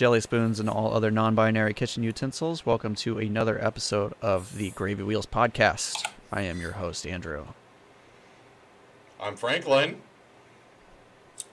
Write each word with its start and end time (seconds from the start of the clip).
Greetings, 0.00 0.12
ladles, 0.12 0.22
jelly 0.24 0.38
spoons, 0.38 0.60
and 0.60 0.70
all 0.70 0.94
other 0.94 1.10
non 1.10 1.34
binary 1.34 1.74
kitchen 1.74 2.02
utensils. 2.02 2.64
Welcome 2.64 2.94
to 2.96 3.18
another 3.18 3.62
episode 3.62 4.14
of 4.22 4.56
the 4.56 4.70
Gravy 4.70 5.02
Wheels 5.02 5.26
podcast. 5.26 6.08
I 6.32 6.40
am 6.42 6.58
your 6.58 6.72
host, 6.72 7.06
Andrew. 7.06 7.48
I'm 9.20 9.36
Franklin. 9.36 10.00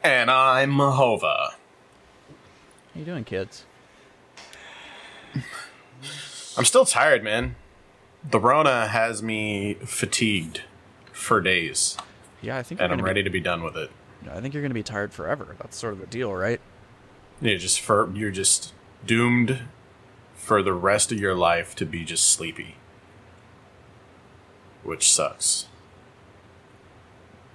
And 0.01 0.31
I'm 0.31 0.77
Hova. 0.77 1.49
How 2.93 2.95
you 2.95 3.03
doing, 3.03 3.25
kids? 3.25 3.65
I'm 6.55 6.63
still 6.63 6.85
tired, 6.85 7.25
man. 7.25 7.57
The 8.23 8.39
Rona 8.39 8.87
has 8.87 9.21
me 9.21 9.73
fatigued 9.85 10.61
for 11.11 11.41
days, 11.41 11.97
Yeah, 12.41 12.57
I 12.57 12.63
think 12.63 12.79
and 12.79 12.93
I'm 12.93 12.99
gonna 12.99 13.07
ready 13.07 13.23
to 13.23 13.29
be 13.29 13.41
done 13.41 13.61
with 13.61 13.75
it. 13.75 13.91
I 14.31 14.39
think 14.39 14.53
you're 14.53 14.63
going 14.63 14.71
to 14.71 14.75
be 14.75 14.83
tired 14.83 15.13
forever. 15.13 15.55
That's 15.59 15.77
sort 15.77 15.93
of 15.93 15.99
the 15.99 16.07
deal, 16.07 16.33
right? 16.33 16.59
You 17.41 17.57
just 17.57 17.79
for 17.79 18.11
you're 18.13 18.31
just 18.31 18.73
doomed 19.05 19.59
for 20.35 20.63
the 20.63 20.73
rest 20.73 21.11
of 21.11 21.19
your 21.19 21.35
life 21.35 21.75
to 21.75 21.85
be 21.85 22.03
just 22.03 22.29
sleepy, 22.29 22.75
which 24.83 25.11
sucks. 25.11 25.67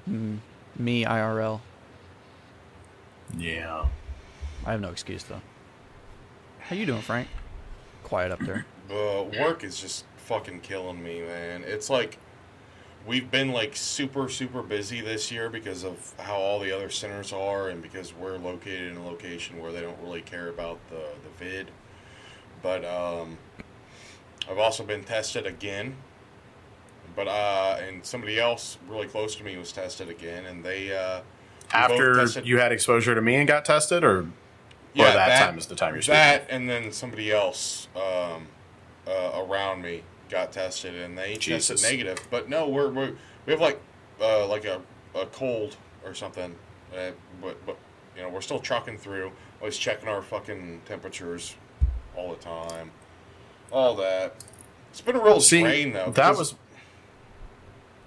Mm, 0.08 0.38
me, 0.78 1.04
IRL. 1.04 1.60
Yeah. 3.36 3.86
I 4.64 4.72
have 4.72 4.80
no 4.80 4.90
excuse 4.90 5.24
though. 5.24 5.40
How 6.60 6.76
you 6.76 6.86
doing, 6.86 7.02
Frank? 7.02 7.28
Quiet 8.04 8.30
up 8.30 8.40
there. 8.40 8.66
The 8.88 8.94
uh, 9.40 9.42
work 9.42 9.64
is 9.64 9.80
just 9.80 10.04
fucking 10.16 10.60
killing 10.60 11.02
me, 11.02 11.22
man. 11.22 11.64
It's 11.66 11.90
like 11.90 12.18
we've 13.06 13.30
been 13.30 13.52
like 13.52 13.74
super 13.76 14.28
super 14.28 14.62
busy 14.62 15.00
this 15.00 15.30
year 15.30 15.48
because 15.48 15.84
of 15.84 16.14
how 16.18 16.36
all 16.36 16.60
the 16.60 16.70
other 16.70 16.90
centers 16.90 17.32
are 17.32 17.68
and 17.68 17.82
because 17.82 18.14
we're 18.14 18.38
located 18.38 18.92
in 18.92 18.96
a 18.96 19.06
location 19.06 19.60
where 19.60 19.72
they 19.72 19.80
don't 19.80 19.98
really 20.02 20.22
care 20.22 20.48
about 20.48 20.78
the 20.88 21.02
the 21.24 21.44
vid. 21.44 21.70
But 22.62 22.84
um 22.84 23.38
I've 24.48 24.58
also 24.58 24.84
been 24.84 25.04
tested 25.04 25.46
again. 25.46 25.96
But 27.16 27.28
uh 27.28 27.78
and 27.86 28.04
somebody 28.04 28.38
else 28.38 28.78
really 28.88 29.06
close 29.08 29.34
to 29.36 29.44
me 29.44 29.56
was 29.56 29.72
tested 29.72 30.08
again 30.08 30.44
and 30.44 30.64
they 30.64 30.96
uh 30.96 31.22
After 31.72 32.24
you 32.44 32.58
had 32.58 32.72
exposure 32.72 33.14
to 33.14 33.22
me 33.22 33.36
and 33.36 33.48
got 33.48 33.64
tested, 33.64 34.04
or 34.04 34.18
or 34.18 34.28
that, 34.94 35.46
time 35.46 35.58
is 35.58 35.66
the 35.66 35.74
time 35.74 35.94
you're 35.94 36.02
speaking. 36.02 36.18
that 36.18 36.46
and 36.50 36.68
then 36.68 36.92
somebody 36.92 37.32
else 37.32 37.88
um, 37.96 38.46
uh, 39.06 39.42
around 39.42 39.82
me 39.82 40.02
got 40.32 40.50
tested 40.50 40.94
and 40.94 41.16
they 41.16 41.36
Jesus. 41.36 41.68
tested 41.68 41.90
negative. 41.90 42.18
But 42.30 42.48
no, 42.48 42.68
we're, 42.68 42.90
we're 42.90 43.12
we 43.46 43.52
have 43.52 43.60
like 43.60 43.80
uh, 44.20 44.46
like 44.48 44.64
a, 44.64 44.80
a 45.14 45.26
cold 45.26 45.76
or 46.04 46.14
something. 46.14 46.54
Uh, 46.92 47.10
but 47.40 47.64
but 47.64 47.76
you 48.16 48.22
know 48.22 48.28
we're 48.28 48.40
still 48.40 48.58
trucking 48.58 48.98
through. 48.98 49.30
Always 49.60 49.76
checking 49.76 50.08
our 50.08 50.22
fucking 50.22 50.82
temperatures 50.86 51.54
all 52.16 52.30
the 52.30 52.40
time. 52.40 52.90
All 53.70 53.94
that. 53.96 54.44
It's 54.90 55.00
been 55.00 55.16
a 55.16 55.22
real 55.22 55.40
See, 55.40 55.60
drain 55.62 55.92
though. 55.92 56.10
that 56.10 56.36
was. 56.36 56.56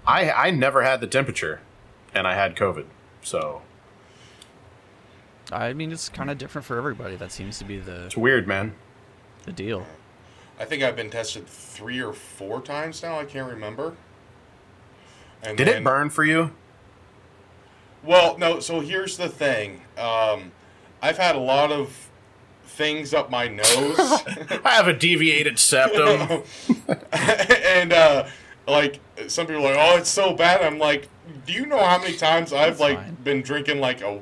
I 0.06 0.30
I 0.30 0.50
never 0.50 0.82
had 0.82 1.00
the 1.00 1.06
temperature, 1.06 1.60
and 2.14 2.26
I 2.26 2.34
had 2.34 2.54
COVID. 2.56 2.84
So 3.22 3.62
I 5.52 5.72
mean, 5.72 5.92
it's 5.92 6.08
kind 6.08 6.30
of 6.30 6.38
different 6.38 6.64
for 6.64 6.76
everybody. 6.76 7.16
That 7.16 7.32
seems 7.32 7.58
to 7.58 7.64
be 7.64 7.78
the 7.78 8.06
it's 8.06 8.16
weird, 8.16 8.46
man. 8.46 8.74
the 9.44 9.52
deal. 9.52 9.86
I 10.58 10.64
think 10.64 10.82
I've 10.82 10.96
been 10.96 11.10
tested 11.10 11.46
three 11.46 12.00
or 12.00 12.12
four 12.12 12.60
times 12.60 13.02
now. 13.02 13.18
I 13.18 13.24
can't 13.24 13.50
remember. 13.50 13.96
And 15.42 15.56
Did 15.56 15.68
it 15.68 15.84
burn 15.84 16.10
for 16.10 16.24
you? 16.24 16.52
Well, 18.02 18.38
no. 18.38 18.60
So 18.60 18.80
here's 18.80 19.16
the 19.16 19.28
thing. 19.28 19.82
Um, 19.98 20.52
I've 21.02 21.18
had 21.18 21.36
a 21.36 21.40
lot 21.40 21.72
of 21.72 22.06
things 22.76 23.14
up 23.14 23.30
my 23.30 23.48
nose, 23.48 23.64
I 24.64 24.70
have 24.70 24.86
a 24.86 24.92
deviated 24.92 25.58
septum. 25.58 26.42
and 27.12 27.92
uh, 27.92 28.26
like 28.68 29.00
some 29.28 29.46
people 29.46 29.66
are 29.66 29.74
like, 29.74 29.78
"Oh, 29.78 29.96
it's 29.96 30.10
so 30.10 30.34
bad." 30.34 30.60
I'm 30.62 30.78
like, 30.78 31.08
"Do 31.46 31.52
you 31.52 31.66
know 31.66 31.82
how 31.82 31.98
many 31.98 32.16
times 32.16 32.52
I've 32.52 32.78
That's 32.78 32.80
like 32.80 32.98
fine. 32.98 33.14
been 33.24 33.42
drinking 33.42 33.80
like 33.80 34.02
a 34.02 34.20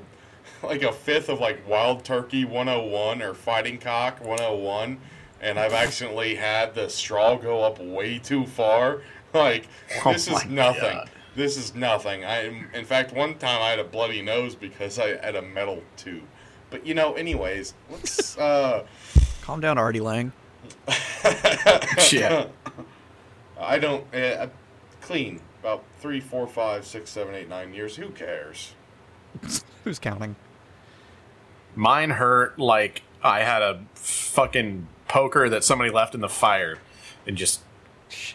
like 0.62 0.82
a 0.82 0.92
fifth 0.92 1.28
of 1.28 1.40
like 1.40 1.66
Wild 1.68 2.04
Turkey 2.04 2.44
101 2.44 3.22
or 3.22 3.34
Fighting 3.34 3.78
Cock 3.78 4.20
101?" 4.20 5.00
And 5.44 5.58
I've 5.58 5.74
accidentally 5.74 6.34
had 6.34 6.74
the 6.74 6.88
straw 6.88 7.36
go 7.36 7.62
up 7.62 7.78
way 7.78 8.18
too 8.18 8.46
far. 8.46 9.02
Like 9.34 9.66
Oh 10.04 10.12
this 10.12 10.28
is 10.28 10.44
nothing. 10.46 10.92
God. 10.92 11.10
This 11.34 11.56
is 11.56 11.74
nothing. 11.74 12.24
I, 12.24 12.68
in 12.72 12.84
fact, 12.84 13.12
one 13.12 13.34
time 13.34 13.60
I 13.60 13.70
had 13.70 13.80
a 13.80 13.84
bloody 13.84 14.22
nose 14.22 14.54
because 14.54 14.96
I 14.96 15.16
had 15.16 15.34
a 15.34 15.42
metal 15.42 15.82
tube. 15.96 16.22
But 16.70 16.86
you 16.86 16.94
know, 16.94 17.14
anyways, 17.14 17.74
let's. 17.90 18.38
Uh, 18.38 18.84
Calm 19.42 19.60
down, 19.60 19.76
Artie 19.76 19.98
Lange. 20.00 20.32
yeah. 22.12 22.46
I 23.58 23.78
don't 23.80 24.06
uh, 24.14 24.46
clean 25.00 25.40
about 25.60 25.84
three, 25.98 26.20
four, 26.20 26.46
five, 26.46 26.86
six, 26.86 27.10
seven, 27.10 27.34
eight, 27.34 27.48
nine 27.48 27.74
years. 27.74 27.96
Who 27.96 28.10
cares? 28.10 28.74
Who's 29.82 29.98
counting? 29.98 30.36
Mine 31.74 32.10
hurt 32.10 32.58
like 32.58 33.02
I 33.22 33.40
had 33.40 33.62
a 33.62 33.82
fucking 33.94 34.86
poker 35.08 35.48
that 35.48 35.64
somebody 35.64 35.90
left 35.90 36.14
in 36.14 36.20
the 36.20 36.28
fire 36.28 36.78
and 37.26 37.36
just 37.36 37.60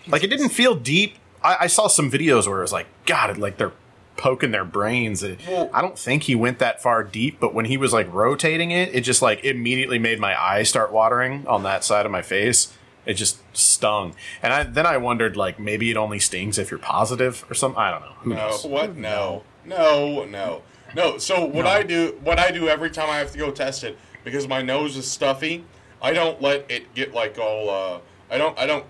like 0.08 0.24
it 0.24 0.28
didn't 0.28 0.50
feel 0.50 0.76
deep. 0.76 1.16
I, 1.44 1.58
I 1.62 1.68
saw 1.68 1.88
some 1.88 2.12
videos 2.12 2.48
where 2.48 2.60
it 2.60 2.62
was 2.64 2.74
like, 2.74 2.88
God, 3.06 3.38
like 3.38 3.58
they're 3.58 3.72
poking 4.18 4.52
their 4.52 4.66
brains. 4.66 5.24
Well- 5.48 5.70
I 5.74 5.82
don't 5.82 5.98
think 5.98 6.24
he 6.24 6.36
went 6.36 6.60
that 6.60 6.82
far 6.82 7.04
deep, 7.04 7.40
but 7.40 7.54
when 7.54 7.66
he 7.66 7.78
was 7.78 7.94
like 7.94 8.12
rotating 8.14 8.72
it, 8.72 8.94
it 8.94 9.02
just 9.02 9.22
like 9.22 9.44
immediately 9.46 9.98
made 10.00 10.20
my 10.20 10.40
eyes 10.40 10.68
start 10.70 10.92
watering 10.92 11.48
on 11.48 11.64
that 11.64 11.84
side 11.84 12.06
of 12.06 12.12
my 12.12 12.22
face. 12.22 12.74
It 13.06 13.14
just 13.14 13.40
stung, 13.58 14.14
and 14.44 14.54
I, 14.54 14.64
then 14.64 14.86
I 14.86 14.98
wondered 14.98 15.36
like 15.38 15.58
maybe 15.60 15.90
it 15.90 15.98
only 15.98 16.20
stings 16.20 16.60
if 16.60 16.70
you're 16.70 16.80
positive 16.80 17.44
or 17.50 17.54
something. 17.56 17.80
I 17.80 17.90
don't 17.92 18.02
know. 18.02 18.14
Who 18.20 18.30
No, 18.32 18.36
knows? 18.36 18.66
what? 18.66 18.96
No, 18.98 19.44
no, 19.66 20.26
no, 20.26 20.62
no. 20.94 21.18
So 21.18 21.44
what 21.46 21.66
I 21.66 21.82
do, 21.82 22.20
what 22.22 22.38
I 22.38 22.52
do 22.52 22.68
every 22.68 22.92
time 22.92 23.10
I 23.10 23.16
have 23.18 23.32
to 23.32 23.38
go 23.38 23.50
test 23.52 23.84
it 23.86 23.98
because 24.24 24.48
my 24.48 24.62
nose 24.62 24.96
is 24.98 25.10
stuffy, 25.10 25.64
I 26.02 26.14
don't 26.14 26.42
let 26.42 26.70
it 26.70 26.94
get 26.94 27.14
like 27.14 27.38
all. 27.38 27.70
Uh, 27.70 28.00
I 28.32 28.38
don't. 28.38 28.58
I 28.58 28.66
don't 28.66 28.86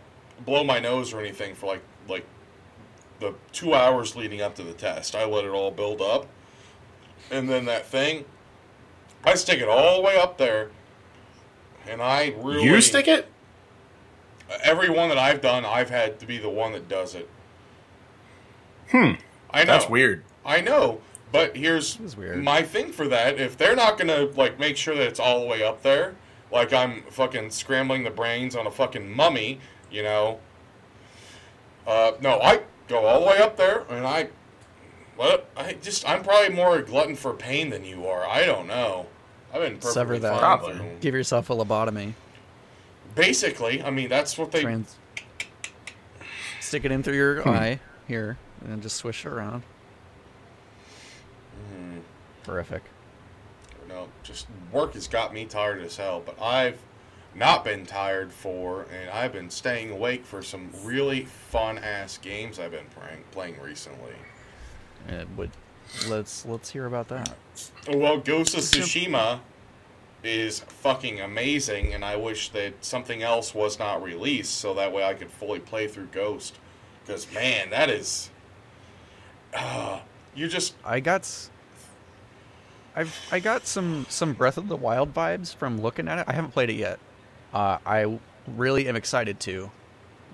blow 0.46 0.64
my 0.64 0.80
nose 0.80 1.14
or 1.14 1.20
anything 1.20 1.56
for 1.56 1.66
like 1.68 1.82
like 2.08 2.26
the 3.20 3.34
two 3.52 3.74
hours 3.74 4.16
leading 4.16 4.42
up 4.42 4.56
to 4.56 4.64
the 4.64 4.74
test. 4.74 5.16
I 5.16 5.26
let 5.26 5.46
it 5.46 5.50
all 5.50 5.72
build 5.72 6.02
up, 6.02 6.28
and 7.32 7.50
then 7.50 7.66
that 7.66 7.86
thing, 7.86 8.26
I 9.24 9.36
stick 9.36 9.60
it 9.60 9.68
all 9.68 9.98
the 9.98 10.02
way 10.02 10.18
up 10.18 10.38
there, 10.38 10.72
and 11.88 12.02
I 12.02 12.36
really 12.38 12.64
You 12.64 12.82
stick 12.82 13.08
it? 13.08 13.28
Every 14.64 14.90
one 14.90 15.10
that 15.10 15.18
I've 15.18 15.42
done, 15.42 15.64
I've 15.64 15.92
had 15.92 16.20
to 16.20 16.26
be 16.26 16.40
the 16.40 16.50
one 16.50 16.74
that 16.74 16.90
does 16.90 17.14
it. 17.14 17.30
Hmm. 18.92 19.14
I 19.52 19.64
know. 19.64 19.66
That's 19.66 19.90
weird. 19.90 20.24
I 20.46 20.62
know, 20.62 21.02
but 21.32 21.56
here's 21.56 22.00
weird. 22.16 22.44
my 22.44 22.64
thing 22.64 22.92
for 22.92 23.08
that. 23.08 23.40
If 23.40 23.58
they're 23.58 23.76
not 23.76 23.98
gonna 23.98 24.26
like 24.36 24.60
make 24.60 24.78
sure 24.78 24.96
that 24.96 25.08
it's 25.08 25.20
all 25.20 25.42
the 25.42 25.48
way 25.48 25.64
up 25.64 25.84
there, 25.84 26.16
like 26.52 26.74
I'm 26.74 27.04
fucking 27.10 27.52
scrambling 27.52 28.04
the 28.04 28.10
brains 28.10 28.56
on 28.56 28.66
a 28.68 28.72
fucking 28.72 29.10
mummy, 29.16 29.60
you 29.92 30.04
know. 30.04 30.40
Uh, 31.88 32.12
no, 32.22 32.40
I 32.42 32.62
go 32.88 33.06
all 33.06 33.22
the 33.22 33.26
way 33.28 33.38
up 33.40 33.58
there, 33.58 33.84
and 33.90 34.06
I, 34.06 34.30
well, 35.18 35.40
I 35.58 35.74
just 35.74 36.08
I'm 36.08 36.24
probably 36.24 36.54
more 36.56 36.78
a 36.78 36.84
glutton 36.84 37.16
for 37.16 37.34
pain 37.34 37.70
than 37.70 37.84
you 37.86 38.06
are. 38.08 38.26
I 38.26 38.46
don't 38.46 38.68
know. 38.68 39.08
I've 39.54 39.62
been 39.62 39.74
perfectly 39.78 39.92
Sever 39.94 40.20
that. 40.20 40.32
fine 40.32 40.40
Probably. 40.40 40.80
Give 41.02 41.16
yourself 41.16 41.50
a 41.50 41.54
lobotomy. 41.56 42.14
Basically, 43.16 43.82
I 43.82 43.90
mean 43.90 44.10
that's 44.10 44.38
what 44.38 44.52
they. 44.52 44.62
Trans- 44.62 44.96
Stick 46.60 46.86
it 46.86 46.92
in 46.92 47.02
through 47.02 47.16
your 47.16 47.42
Hmm. 47.42 47.50
eye 47.50 47.80
here, 48.08 48.38
and 48.64 48.82
just 48.84 48.98
swish 48.98 49.26
it 49.26 49.30
around. 49.30 49.64
Hmm. 51.74 51.98
Horrific. 52.46 52.84
You 54.30 54.34
know, 54.34 54.36
just 54.36 54.48
work 54.72 54.94
has 54.94 55.08
got 55.08 55.34
me 55.34 55.46
tired 55.46 55.82
as 55.82 55.98
hell. 55.98 56.22
But 56.26 56.42
I've 56.42 56.80
not 57.36 57.64
been 57.64 57.86
tired 57.86 58.32
for, 58.32 58.84
and 58.84 59.10
I've 59.10 59.34
been 59.34 59.50
staying 59.50 59.92
awake 59.92 60.26
for 60.26 60.42
some 60.42 60.70
really 60.84 61.26
fun 61.26 61.78
ass 61.78 62.18
games 62.18 62.60
I've 62.60 62.72
been 62.72 62.86
playing 62.96 63.24
playing 63.32 63.60
recently. 63.62 64.14
It 65.08 65.28
would. 65.38 65.52
Let's 66.08 66.46
let's 66.46 66.70
hear 66.70 66.86
about 66.86 67.08
that. 67.08 67.36
Well, 67.88 68.20
Ghost 68.20 68.54
of 68.56 68.62
Tsushima 68.62 69.40
is 70.24 70.60
fucking 70.60 71.20
amazing, 71.20 71.94
and 71.94 72.06
I 72.06 72.16
wish 72.16 72.50
that 72.50 72.86
something 72.86 73.24
else 73.24 73.56
was 73.56 73.80
not 73.80 74.04
released 74.04 74.56
so 74.56 74.74
that 74.76 74.94
way 74.94 75.04
I 75.04 75.14
could 75.14 75.32
fully 75.32 75.60
play 75.60 75.88
through 75.88 76.08
Ghost. 76.08 76.60
Because 77.06 77.32
man, 77.34 77.72
that 77.72 77.90
is. 77.90 78.30
Uh, 79.54 80.02
you 80.36 80.48
just 80.48 80.76
I 80.86 81.00
got. 81.00 81.50
I've 83.00 83.18
I 83.32 83.40
got 83.40 83.66
some 83.66 84.06
some 84.10 84.34
Breath 84.34 84.58
of 84.58 84.68
the 84.68 84.76
Wild 84.76 85.14
vibes 85.14 85.56
from 85.56 85.80
looking 85.80 86.10
at 86.10 86.20
it. 86.20 86.26
I 86.28 86.34
haven't 86.34 86.52
played 86.52 86.70
it 86.70 86.76
yet. 86.76 87.00
Uh, 87.54 87.78
I 87.86 88.20
really 88.46 88.90
am 88.90 88.98
excited 88.98 89.40
to, 89.42 89.72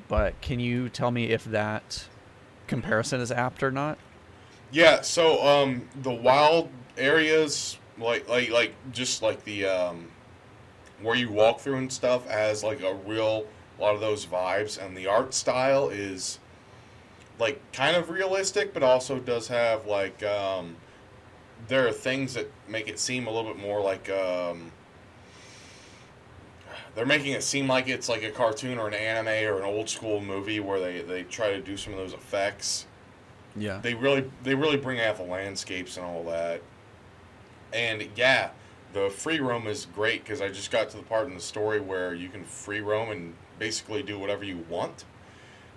but 0.08 0.42
can 0.42 0.60
you 0.60 0.90
tell 0.90 1.12
me 1.12 1.26
if 1.26 1.46
that 1.46 2.08
comparison 2.66 3.22
is 3.22 3.32
apt 3.32 3.62
or 3.62 3.70
not? 3.70 4.00
Yeah, 4.72 5.02
so 5.02 5.46
um 5.46 5.88
the 6.02 6.12
wild 6.12 6.70
areas 6.98 7.78
like 8.00 8.28
like 8.28 8.50
like 8.50 8.74
just 8.92 9.22
like 9.22 9.44
the 9.44 9.66
um 9.66 10.08
where 11.04 11.16
you 11.16 11.30
walk 11.30 11.60
through 11.60 11.78
and 11.78 11.94
stuff 11.94 12.28
has 12.28 12.64
like 12.64 12.82
a 12.82 12.96
real 13.06 13.46
lot 13.80 13.94
of 13.94 14.02
those 14.02 14.26
vibes, 14.26 14.84
and 14.84 14.98
the 14.98 15.06
art 15.06 15.36
style 15.36 15.90
is 15.90 16.40
like 17.38 17.62
kind 17.74 17.96
of 17.96 18.10
realistic, 18.10 18.74
but 18.74 18.82
also 18.82 19.20
does 19.20 19.50
have 19.50 19.86
like 19.86 20.24
um, 20.24 20.76
there 21.68 21.88
are 21.88 21.92
things 21.92 22.34
that 22.34 22.50
make 22.68 22.88
it 22.88 23.00
seem 23.00 23.28
a 23.28 23.32
little 23.32 23.52
bit 23.52 23.62
more 23.62 23.82
like 23.82 24.10
um, 24.10 24.72
they're 26.96 27.06
making 27.06 27.34
it 27.34 27.44
seem 27.44 27.68
like 27.68 27.88
it's 27.88 28.08
like 28.08 28.24
a 28.24 28.32
cartoon 28.32 28.78
or 28.78 28.88
an 28.88 28.94
anime 28.94 29.54
or 29.54 29.58
an 29.58 29.66
old 29.66 29.90
school 29.90 30.22
movie 30.22 30.60
where 30.60 30.80
they, 30.80 31.02
they 31.02 31.24
try 31.24 31.52
to 31.52 31.62
do 31.62 31.76
some 31.76 31.94
of 31.94 32.00
those 32.00 32.14
effects. 32.14 32.86
Yeah. 33.56 33.80
They 33.80 33.94
really 33.94 34.30
they 34.44 34.56
really 34.56 34.78
bring 34.78 35.00
out 35.00 35.18
the 35.18 35.24
landscapes 35.24 35.98
and 35.98 36.06
all 36.06 36.24
that. 36.26 36.62
And 37.74 38.08
yeah, 38.16 38.52
the 38.94 39.10
free 39.10 39.40
roam 39.40 39.68
is 39.68 39.88
great 39.94 40.24
because 40.24 40.42
I 40.42 40.50
just 40.50 40.72
got 40.72 40.90
to 40.92 40.98
the 40.98 41.04
part 41.04 41.28
in 41.28 41.34
the 41.34 41.42
story 41.42 41.80
where 41.80 42.14
you 42.14 42.30
can 42.30 42.44
free 42.44 42.80
roam 42.82 43.12
and 43.12 43.34
basically 43.60 44.04
do 44.04 44.18
whatever 44.18 44.44
you 44.44 44.66
want. 44.70 45.06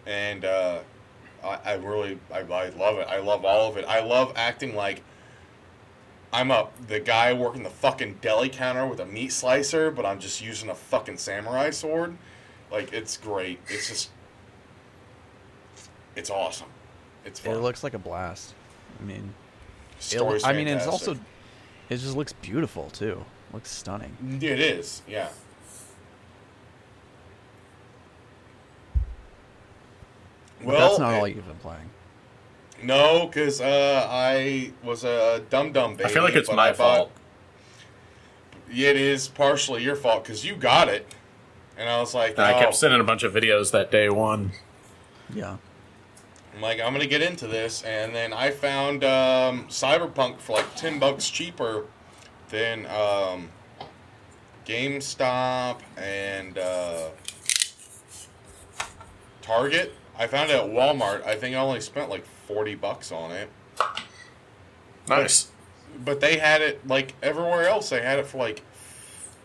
And 0.07 0.45
uh, 0.45 0.81
I, 1.43 1.59
I 1.65 1.75
really 1.75 2.19
I, 2.33 2.41
I 2.41 2.69
love 2.71 2.99
it. 2.99 3.09
I 3.09 3.19
love 3.19 3.45
all 3.45 3.71
of 3.71 3.77
it. 3.77 3.85
I 3.87 4.01
love 4.01 4.33
acting 4.37 4.75
like 4.75 5.03
I'm 6.33 6.51
a 6.51 6.69
the 6.87 7.01
guy 7.01 7.33
working 7.33 7.63
the 7.63 7.71
fucking 7.71 8.19
deli 8.21 8.49
counter 8.49 8.87
with 8.87 9.01
a 9.01 9.07
meat 9.07 9.33
slicer, 9.33 9.91
but 9.91 10.05
I'm 10.05 10.21
just 10.21 10.43
using 10.43 10.69
a 10.69 10.75
fucking 10.75 11.19
samurai 11.19 11.71
sword. 11.71 12.17
Like 12.71 12.93
it's 12.93 13.17
great. 13.17 13.61
It's 13.69 13.89
just 13.89 14.11
it's 16.15 16.31
awesome. 16.31 16.69
It's 17.25 17.41
fun. 17.41 17.55
It 17.55 17.59
looks 17.61 17.83
like 17.83 17.95
a 17.95 17.99
blast. 17.99 18.55
I 19.01 19.05
mean, 19.05 19.33
it, 19.97 20.03
Story's 20.03 20.45
I 20.45 20.53
mean, 20.53 20.69
it's 20.69 20.87
also 20.87 21.15
it 21.89 21.97
just 21.97 22.17
looks 22.17 22.33
beautiful 22.35 22.91
too. 22.91 23.25
Looks 23.53 23.71
stunning. 23.71 24.17
It 24.43 24.61
is, 24.61 25.03
yeah. 25.09 25.29
But 30.59 30.67
Well, 30.67 30.89
that's 30.89 30.99
not 30.99 31.15
all 31.15 31.29
you've 31.29 31.47
been 31.47 31.57
playing. 31.57 31.89
No, 32.83 33.27
because 33.27 33.61
uh, 33.61 34.07
I 34.09 34.73
was 34.85 35.05
a 35.05 35.43
dum 35.51 35.73
dum 35.73 35.97
baby. 35.97 36.05
I 36.05 36.13
feel 36.13 36.23
like 36.23 36.37
it's 36.37 36.51
my 36.51 36.71
I 36.71 36.73
fault. 36.73 37.11
Yeah, 38.71 38.91
it 38.91 38.97
is 38.97 39.29
partially 39.29 39.83
your 39.83 39.97
fault 39.97 40.25
because 40.25 40.45
you 40.45 40.55
got 40.55 40.89
it, 40.89 41.07
and 41.77 41.89
I 41.89 41.99
was 42.01 42.15
like, 42.15 42.33
And 42.33 42.41
I 42.43 42.55
oh. 42.55 42.61
kept 42.61 42.75
sending 42.75 43.01
a 43.01 43.05
bunch 43.05 43.23
of 43.23 43.33
videos 43.33 43.73
that 43.73 43.91
day 43.91 44.09
one. 44.09 44.53
Yeah. 45.35 45.57
I'm 46.55 46.63
like, 46.63 46.81
I'm 46.81 46.93
gonna 46.93 47.07
get 47.07 47.23
into 47.23 47.47
this, 47.47 47.83
and 47.83 48.15
then 48.15 48.33
I 48.33 48.51
found 48.51 49.05
um, 49.05 49.67
Cyberpunk 49.69 50.39
for 50.39 50.57
like 50.57 50.77
ten 50.77 50.99
bucks 50.99 51.31
cheaper 51.31 51.87
than 52.51 52.87
um, 52.87 53.49
GameStop 54.67 55.81
and 55.97 56.59
uh, 56.59 57.09
Target. 59.41 59.95
I 60.19 60.27
found 60.27 60.51
it 60.51 60.57
at 60.57 60.69
Walmart. 60.69 61.25
I 61.25 61.37
think 61.37 61.55
I 61.55 61.61
only 61.61 61.81
spent 61.81 62.11
like 62.11 62.27
forty 62.49 62.75
bucks 62.75 63.13
on 63.13 63.31
it, 63.31 63.51
Nice. 65.09 65.51
but 66.05 66.21
they 66.21 66.39
had 66.39 66.63
it 66.63 66.87
like 66.87 67.15
everywhere 67.23 67.69
else. 67.69 67.91
They 67.91 68.01
had 68.03 68.19
it 68.19 68.27
for 68.27 68.39
like 68.39 68.63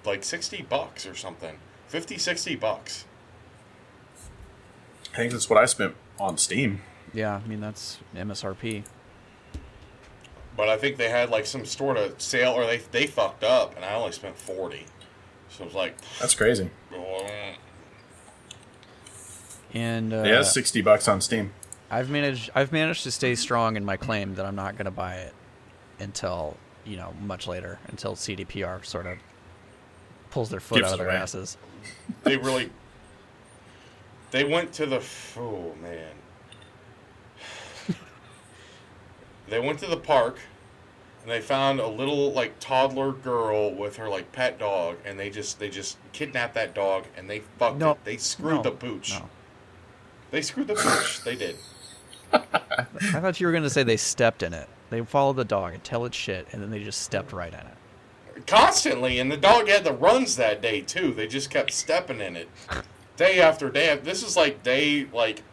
like 0.05 0.23
sixty 0.23 0.61
bucks 0.61 1.05
or 1.05 1.15
something, 1.15 1.57
50, 1.87 2.17
60 2.17 2.55
bucks. 2.55 3.05
I 5.13 5.17
think 5.17 5.31
that's 5.31 5.49
what 5.49 5.59
I 5.59 5.65
spent 5.65 5.95
on 6.19 6.37
Steam. 6.37 6.81
Yeah. 7.13 7.39
I 7.43 7.47
mean, 7.47 7.61
that's 7.61 7.99
MSRP. 8.15 8.83
But 10.57 10.69
I 10.69 10.77
think 10.77 10.97
they 10.97 11.09
had 11.09 11.29
like 11.29 11.45
some 11.45 11.65
sort 11.65 11.97
of 11.97 12.19
sale, 12.21 12.51
or 12.53 12.65
they 12.65 12.77
they 12.91 13.07
fucked 13.07 13.43
up, 13.43 13.75
and 13.75 13.83
I 13.85 13.93
only 13.95 14.11
spent 14.11 14.37
forty. 14.37 14.85
So 15.49 15.63
it 15.63 15.67
was 15.67 15.75
like, 15.75 15.95
That's 16.19 16.33
crazy. 16.35 16.69
oh, 16.95 17.27
And 19.73 20.13
uh, 20.13 20.23
yeah, 20.25 20.41
sixty 20.43 20.81
bucks 20.81 21.07
on 21.07 21.21
Steam. 21.21 21.53
I've 21.93 22.09
managed 22.09 22.49
I've 22.55 22.71
managed 22.71 23.03
to 23.03 23.11
stay 23.11 23.35
strong 23.35 23.75
in 23.77 23.85
my 23.85 23.97
claim 23.97 24.35
that 24.35 24.45
I'm 24.45 24.55
not 24.55 24.75
going 24.75 24.85
to 24.85 24.91
buy 24.91 25.15
it 25.15 25.33
until 25.99 26.57
you 26.85 26.97
know 26.97 27.13
much 27.21 27.47
later 27.47 27.79
until 27.87 28.15
CDPR 28.15 28.83
sort 28.83 29.05
of 29.05 29.17
pulls 30.31 30.49
their 30.49 30.59
foot 30.59 30.79
Gives 30.79 30.87
out 30.89 30.93
of 30.93 30.99
their 30.99 31.09
away. 31.09 31.17
asses. 31.17 31.57
they 32.23 32.37
really 32.37 32.71
they 34.31 34.43
went 34.43 34.73
to 34.73 34.85
the 34.87 35.01
oh 35.37 35.73
man 35.81 36.09
they 39.49 39.59
went 39.59 39.77
to 39.79 39.87
the 39.87 39.97
park 39.97 40.39
and 41.21 41.31
they 41.31 41.41
found 41.41 41.79
a 41.79 41.87
little 41.87 42.31
like 42.33 42.59
toddler 42.59 43.11
girl 43.11 43.71
with 43.73 43.97
her 43.97 44.09
like 44.09 44.31
pet 44.31 44.57
dog 44.57 44.97
and 45.05 45.19
they 45.19 45.29
just 45.29 45.59
they 45.59 45.69
just 45.69 45.97
kidnapped 46.11 46.55
that 46.55 46.73
dog 46.73 47.05
and 47.15 47.29
they 47.29 47.39
fucked 47.59 47.77
No. 47.77 47.91
it 47.91 48.03
they 48.03 48.17
screwed 48.17 48.55
No. 48.55 48.61
the 48.63 48.71
pooch 48.71 49.11
No. 49.11 49.29
they 50.31 50.41
screwed 50.41 50.67
the 50.67 50.75
pooch 50.75 51.21
they 51.23 51.35
did 51.35 51.57
I 52.33 53.19
thought 53.19 53.39
you 53.39 53.47
were 53.47 53.51
going 53.53 53.63
to 53.63 53.69
say 53.69 53.83
they 53.83 53.97
stepped 53.97 54.43
in 54.43 54.53
it. 54.53 54.67
They 54.89 55.01
followed 55.01 55.35
the 55.37 55.45
dog 55.45 55.73
until 55.73 56.05
it 56.05 56.13
shit, 56.13 56.47
and 56.51 56.61
then 56.61 56.69
they 56.71 56.83
just 56.83 57.01
stepped 57.01 57.31
right 57.33 57.53
in 57.53 57.59
it. 57.59 58.45
constantly 58.47 59.19
and 59.19 59.31
the 59.31 59.37
dog 59.37 59.67
had 59.67 59.83
the 59.83 59.93
runs 59.93 60.35
that 60.37 60.59
day 60.61 60.81
too 60.81 61.13
they 61.13 61.27
just 61.27 61.51
kept 61.51 61.71
stepping 61.71 62.19
in 62.19 62.35
it 62.35 62.49
day 63.15 63.39
after 63.39 63.69
day 63.69 63.95
this 64.03 64.23
is 64.23 64.35
like 64.35 64.63
day 64.63 65.05
like 65.13 65.43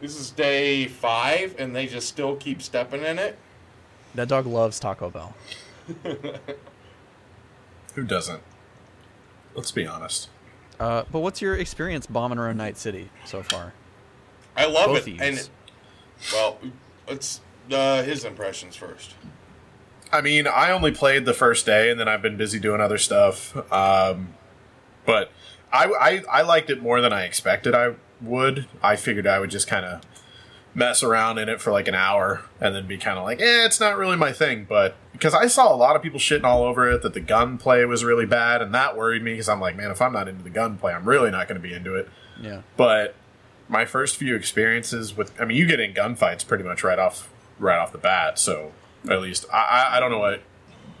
this 0.00 0.14
is 0.16 0.30
day 0.30 0.86
five 0.86 1.56
and 1.58 1.74
they 1.74 1.86
just 1.88 2.06
still 2.08 2.36
keep 2.36 2.62
stepping 2.62 3.02
in 3.02 3.18
it 3.18 3.36
That 4.14 4.28
dog 4.28 4.46
loves 4.46 4.78
Taco 4.78 5.10
Bell. 5.10 5.34
Who 7.94 8.04
doesn't? 8.04 8.42
Let's 9.54 9.70
be 9.72 9.86
honest. 9.86 10.28
Uh, 10.80 11.04
but 11.10 11.20
what's 11.20 11.42
your 11.42 11.56
experience 11.56 12.06
bombing 12.06 12.38
around 12.38 12.56
Night 12.56 12.76
City 12.78 13.10
so 13.24 13.42
far? 13.42 13.72
i 14.56 14.66
love 14.66 14.86
Both 14.86 15.08
it 15.08 15.14
of 15.14 15.20
and 15.20 15.36
yous. 15.36 15.50
Well 16.32 16.58
it's 17.08 17.40
uh, 17.70 18.02
his 18.02 18.24
impressions 18.24 18.76
first 18.76 19.14
I 20.12 20.20
mean, 20.20 20.46
I 20.46 20.70
only 20.72 20.90
played 20.90 21.24
the 21.24 21.32
first 21.32 21.64
day, 21.64 21.90
and 21.90 21.98
then 21.98 22.06
I've 22.06 22.20
been 22.20 22.36
busy 22.36 22.60
doing 22.60 22.82
other 22.82 22.98
stuff. 22.98 23.56
Um, 23.72 24.34
but 25.06 25.32
I, 25.72 25.86
I 25.86 26.40
I 26.40 26.42
liked 26.42 26.68
it 26.68 26.82
more 26.82 27.00
than 27.00 27.12
I 27.12 27.24
expected 27.24 27.74
I 27.74 27.94
would. 28.20 28.66
I 28.82 28.96
figured 28.96 29.26
I 29.26 29.38
would 29.40 29.50
just 29.50 29.66
kind 29.66 29.86
of 29.86 30.02
mess 30.74 31.02
around 31.02 31.38
in 31.38 31.48
it 31.48 31.60
for 31.60 31.70
like 31.70 31.88
an 31.88 31.94
hour 31.94 32.42
and 32.58 32.74
then 32.74 32.86
be 32.86 32.96
kind 32.96 33.18
of 33.18 33.24
like, 33.24 33.40
eh, 33.40 33.66
it's 33.66 33.78
not 33.78 33.96
really 33.98 34.16
my 34.16 34.32
thing. 34.32 34.66
But 34.68 34.96
because 35.12 35.34
I 35.34 35.46
saw 35.46 35.74
a 35.74 35.76
lot 35.76 35.96
of 35.96 36.02
people 36.02 36.18
shitting 36.18 36.44
all 36.44 36.62
over 36.64 36.90
it, 36.90 37.02
that 37.02 37.14
the 37.14 37.20
gunplay 37.20 37.84
was 37.84 38.04
really 38.04 38.26
bad, 38.26 38.60
and 38.60 38.74
that 38.74 38.96
worried 38.96 39.22
me 39.22 39.32
because 39.32 39.48
I'm 39.48 39.60
like, 39.60 39.76
man, 39.76 39.90
if 39.90 40.02
I'm 40.02 40.12
not 40.12 40.28
into 40.28 40.44
the 40.44 40.50
gunplay, 40.50 40.92
I'm 40.92 41.08
really 41.08 41.30
not 41.30 41.48
going 41.48 41.60
to 41.60 41.66
be 41.66 41.74
into 41.74 41.94
it. 41.94 42.08
Yeah. 42.40 42.62
But 42.76 43.14
my 43.72 43.86
first 43.86 44.18
few 44.18 44.36
experiences 44.36 45.16
with, 45.16 45.32
I 45.40 45.46
mean, 45.46 45.56
you 45.56 45.66
get 45.66 45.80
in 45.80 45.94
gunfights 45.94 46.46
pretty 46.46 46.62
much 46.62 46.84
right 46.84 46.98
off 46.98 47.30
right 47.58 47.78
off 47.78 47.90
the 47.90 47.98
bat. 47.98 48.38
So 48.38 48.72
at 49.08 49.20
least 49.22 49.46
I, 49.52 49.88
I, 49.92 50.00
don't 50.00 50.10
know 50.10 50.18
what 50.18 50.42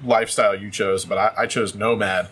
lifestyle 0.02 0.54
you 0.54 0.70
chose, 0.70 1.04
but 1.04 1.18
I, 1.18 1.42
I 1.42 1.46
chose 1.46 1.74
Nomad, 1.74 2.28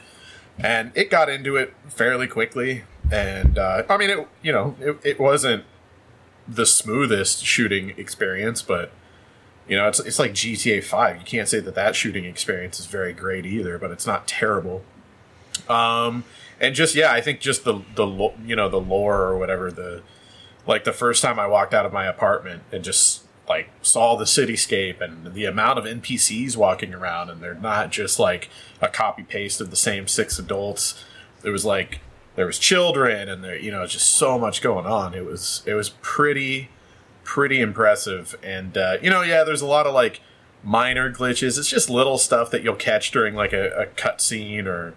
and 0.58 0.92
it 0.94 1.10
got 1.10 1.28
into 1.28 1.56
it 1.56 1.74
fairly 1.88 2.26
quickly. 2.26 2.84
And 3.12 3.58
uh, 3.58 3.82
I 3.88 3.96
mean, 3.98 4.08
it 4.08 4.28
you 4.42 4.52
know, 4.52 4.76
it, 4.80 4.98
it 5.04 5.20
wasn't 5.20 5.64
the 6.48 6.64
smoothest 6.64 7.44
shooting 7.44 7.90
experience, 7.98 8.62
but 8.62 8.92
you 9.68 9.76
know, 9.76 9.88
it's 9.88 10.00
it's 10.00 10.18
like 10.18 10.32
GTA 10.32 10.82
Five. 10.82 11.18
You 11.18 11.24
can't 11.24 11.48
say 11.48 11.60
that 11.60 11.74
that 11.74 11.94
shooting 11.94 12.24
experience 12.24 12.80
is 12.80 12.86
very 12.86 13.12
great 13.12 13.44
either, 13.44 13.78
but 13.78 13.90
it's 13.90 14.06
not 14.06 14.26
terrible. 14.26 14.84
Um, 15.68 16.24
and 16.60 16.74
just 16.74 16.94
yeah, 16.94 17.12
I 17.12 17.20
think 17.20 17.40
just 17.40 17.64
the 17.64 17.82
the 17.94 18.32
you 18.44 18.56
know 18.56 18.68
the 18.68 18.80
lore 18.80 19.22
or 19.22 19.38
whatever 19.38 19.70
the 19.70 20.02
like 20.66 20.84
the 20.84 20.92
first 20.92 21.22
time 21.22 21.38
I 21.38 21.46
walked 21.46 21.74
out 21.74 21.86
of 21.86 21.92
my 21.92 22.06
apartment 22.06 22.62
and 22.72 22.84
just 22.84 23.24
like 23.48 23.68
saw 23.82 24.16
the 24.16 24.24
cityscape 24.24 25.00
and 25.00 25.34
the 25.34 25.44
amount 25.44 25.78
of 25.78 25.84
NPCs 25.84 26.56
walking 26.56 26.94
around 26.94 27.30
and 27.30 27.42
they're 27.42 27.54
not 27.54 27.90
just 27.90 28.18
like 28.18 28.48
a 28.80 28.88
copy 28.88 29.24
paste 29.24 29.60
of 29.60 29.70
the 29.70 29.76
same 29.76 30.06
six 30.06 30.38
adults. 30.38 31.04
There 31.42 31.50
was 31.52 31.64
like 31.64 32.00
there 32.36 32.46
was 32.46 32.58
children 32.58 33.28
and 33.28 33.42
there 33.42 33.56
you 33.56 33.70
know 33.70 33.86
just 33.86 34.12
so 34.12 34.38
much 34.38 34.62
going 34.62 34.86
on. 34.86 35.14
It 35.14 35.24
was 35.24 35.62
it 35.66 35.74
was 35.74 35.90
pretty 36.00 36.70
pretty 37.24 37.60
impressive 37.60 38.36
and 38.42 38.76
uh, 38.76 38.98
you 39.02 39.10
know 39.10 39.22
yeah 39.22 39.44
there's 39.44 39.62
a 39.62 39.66
lot 39.66 39.86
of 39.86 39.94
like 39.94 40.20
minor 40.62 41.12
glitches. 41.12 41.58
It's 41.58 41.68
just 41.68 41.90
little 41.90 42.18
stuff 42.18 42.50
that 42.50 42.62
you'll 42.62 42.76
catch 42.76 43.10
during 43.10 43.34
like 43.34 43.52
a, 43.52 43.70
a 43.70 43.86
cutscene 43.86 44.66
or 44.66 44.94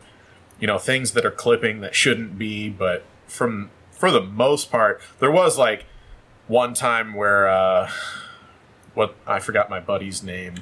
you 0.60 0.68
know 0.68 0.78
things 0.78 1.14
that 1.14 1.26
are 1.26 1.32
clipping 1.32 1.82
that 1.82 1.96
shouldn't 1.96 2.38
be 2.38 2.70
but 2.70 3.04
from 3.26 3.72
for 4.04 4.12
the 4.12 4.20
most 4.20 4.70
part 4.70 5.00
there 5.20 5.32
was 5.32 5.58
like 5.58 5.86
one 6.48 6.74
time 6.74 7.14
where 7.14 7.48
uh 7.48 7.90
what 8.94 9.16
i 9.26 9.40
forgot 9.40 9.70
my 9.70 9.80
buddy's 9.80 10.22
name. 10.22 10.56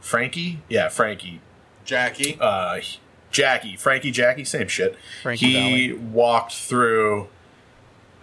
Frankie? 0.00 0.60
Yeah 0.68 0.88
frankie. 0.88 1.40
Jackie. 1.84 2.36
Uh 2.40 2.80
jackie. 3.30 3.76
Frankie 3.76 4.10
jackie? 4.10 4.44
Same 4.44 4.66
shit. 4.66 4.96
Frankie 5.22 5.46
he 5.46 5.88
Valley. 5.90 5.92
walked 6.02 6.52
through 6.52 7.28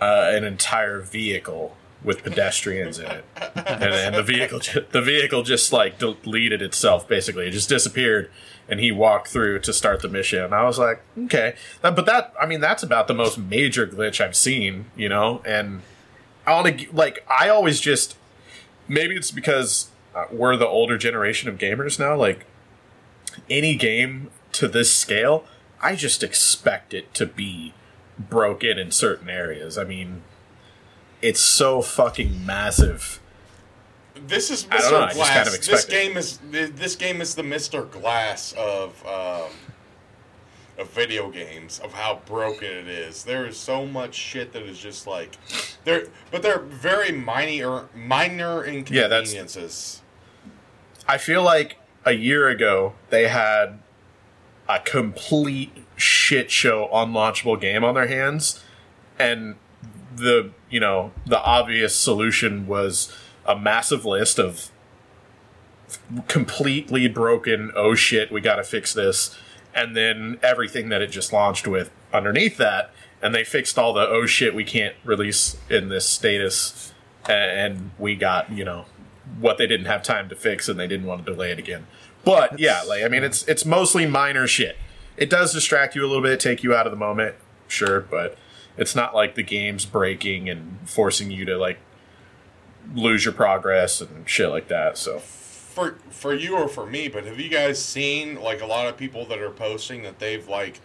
uh, 0.01 0.31
an 0.33 0.43
entire 0.43 0.99
vehicle 0.99 1.77
with 2.03 2.23
pedestrians 2.23 2.99
in 2.99 3.05
it, 3.05 3.25
and, 3.55 3.83
and 3.85 4.15
the 4.15 4.21
vehicle 4.21 4.59
the 4.91 5.01
vehicle 5.01 5.43
just 5.43 5.71
like 5.71 5.97
deleted 5.97 6.61
itself. 6.61 7.07
Basically, 7.07 7.47
it 7.47 7.51
just 7.51 7.69
disappeared, 7.69 8.29
and 8.69 8.79
he 8.79 8.91
walked 8.91 9.27
through 9.29 9.59
to 9.59 9.73
start 9.73 10.01
the 10.01 10.09
mission. 10.09 10.53
I 10.53 10.63
was 10.63 10.77
like, 10.77 11.01
okay, 11.25 11.55
but 11.81 12.05
that 12.05 12.33
I 12.39 12.45
mean 12.45 12.61
that's 12.61 12.83
about 12.83 13.07
the 13.07 13.13
most 13.13 13.37
major 13.37 13.87
glitch 13.87 14.23
I've 14.23 14.35
seen, 14.35 14.85
you 14.95 15.09
know. 15.09 15.41
And 15.45 15.81
want 16.45 16.79
to 16.79 16.91
like 16.91 17.25
I 17.29 17.49
always 17.49 17.79
just 17.79 18.17
maybe 18.87 19.15
it's 19.15 19.31
because 19.31 19.89
uh, 20.15 20.25
we're 20.31 20.55
the 20.55 20.67
older 20.67 20.97
generation 20.97 21.49
of 21.49 21.57
gamers 21.57 21.99
now. 21.99 22.15
Like 22.15 22.45
any 23.49 23.75
game 23.75 24.29
to 24.53 24.67
this 24.67 24.93
scale, 24.93 25.45
I 25.81 25.95
just 25.95 26.23
expect 26.23 26.93
it 26.93 27.13
to 27.15 27.25
be 27.25 27.73
broken 28.17 28.77
in 28.79 28.91
certain 28.91 29.29
areas. 29.29 29.77
I 29.77 29.83
mean, 29.83 30.23
it's 31.21 31.39
so 31.39 31.81
fucking 31.81 32.45
massive. 32.45 33.19
This 34.25 34.49
is 34.51 34.67
I 34.71 34.77
don't 34.77 34.91
know, 34.91 34.99
I 34.99 35.09
Mr. 35.09 35.13
just 35.13 35.15
Glass. 35.17 35.35
kind 35.35 35.47
of 35.47 35.65
this 35.65 35.85
game 35.85 36.17
is 36.17 36.39
this 36.51 36.95
game 36.95 37.21
is 37.21 37.35
the 37.35 37.43
Mr. 37.43 37.89
Glass 37.89 38.53
of 38.57 39.05
um, 39.05 39.51
of 40.77 40.89
video 40.91 41.29
games 41.29 41.79
of 41.79 41.93
how 41.93 42.21
broken 42.25 42.67
it 42.67 42.87
is. 42.87 43.23
There 43.23 43.45
is 43.45 43.57
so 43.57 43.85
much 43.85 44.15
shit 44.15 44.53
that 44.53 44.63
is 44.63 44.79
just 44.79 45.07
like 45.07 45.37
there, 45.83 46.07
but 46.31 46.41
they're 46.41 46.59
very 46.59 47.11
minor 47.11 47.89
minor 47.95 48.65
Yeah, 48.65 48.73
inconveniences. 48.73 50.01
I 51.07 51.17
feel 51.17 51.43
like 51.43 51.77
a 52.05 52.11
year 52.13 52.47
ago 52.47 52.93
they 53.09 53.27
had 53.27 53.79
a 54.69 54.79
complete 54.79 55.71
shit 55.95 56.51
show 56.51 56.89
unlaunchable 56.93 57.59
game 57.59 57.83
on 57.83 57.95
their 57.95 58.07
hands 58.07 58.63
and 59.17 59.55
the 60.15 60.51
you 60.69 60.79
know 60.79 61.11
the 61.25 61.41
obvious 61.41 61.95
solution 61.95 62.67
was 62.67 63.11
a 63.47 63.57
massive 63.57 64.05
list 64.05 64.39
of 64.39 64.71
completely 66.27 67.07
broken 67.07 67.71
oh 67.75 67.95
shit 67.95 68.31
we 68.31 68.41
gotta 68.41 68.63
fix 68.63 68.93
this 68.93 69.37
and 69.73 69.95
then 69.95 70.37
everything 70.43 70.89
that 70.89 71.01
it 71.01 71.07
just 71.07 71.31
launched 71.31 71.67
with 71.67 71.91
underneath 72.13 72.57
that 72.57 72.91
and 73.21 73.33
they 73.33 73.43
fixed 73.43 73.77
all 73.77 73.93
the 73.93 74.07
oh 74.07 74.25
shit 74.25 74.53
we 74.53 74.63
can't 74.63 74.95
release 75.03 75.57
in 75.69 75.89
this 75.89 76.07
status 76.07 76.93
and 77.27 77.91
we 77.97 78.15
got 78.15 78.51
you 78.51 78.63
know 78.63 78.85
what 79.39 79.57
they 79.57 79.67
didn't 79.67 79.85
have 79.85 80.03
time 80.03 80.29
to 80.29 80.35
fix 80.35 80.69
and 80.69 80.79
they 80.79 80.87
didn't 80.87 81.05
want 81.05 81.25
to 81.25 81.31
delay 81.31 81.51
it 81.51 81.59
again. 81.59 81.85
But 82.23 82.59
yeah 82.59 82.81
like 82.83 83.03
i 83.03 83.07
mean 83.07 83.23
it's 83.23 83.43
it's 83.47 83.65
mostly 83.65 84.05
minor 84.05 84.47
shit. 84.47 84.77
It 85.15 85.29
does 85.29 85.53
distract 85.53 85.95
you 85.95 86.05
a 86.05 86.07
little 86.07 86.23
bit 86.23 86.39
take 86.39 86.63
you 86.63 86.75
out 86.75 86.85
of 86.85 86.91
the 86.91 86.97
moment 86.97 87.35
sure 87.67 88.01
but 88.01 88.37
it's 88.77 88.95
not 88.95 89.13
like 89.15 89.35
the 89.35 89.43
game's 89.43 89.85
breaking 89.85 90.49
and 90.49 90.77
forcing 90.85 91.31
you 91.31 91.43
to 91.45 91.57
like 91.57 91.79
lose 92.95 93.25
your 93.25 93.33
progress 93.33 94.01
and 94.01 94.27
shit 94.29 94.49
like 94.49 94.67
that 94.69 94.97
so 94.97 95.19
for 95.77 95.95
for 96.09 96.33
you 96.33 96.55
or 96.57 96.67
for 96.67 96.87
me, 96.87 97.07
but 97.07 97.23
have 97.25 97.39
you 97.39 97.49
guys 97.49 97.79
seen 97.79 98.41
like 98.41 98.61
a 98.61 98.65
lot 98.65 98.87
of 98.87 98.97
people 98.97 99.25
that 99.25 99.37
are 99.39 99.51
posting 99.51 100.01
that 100.01 100.17
they've 100.17 100.47
like 100.47 100.79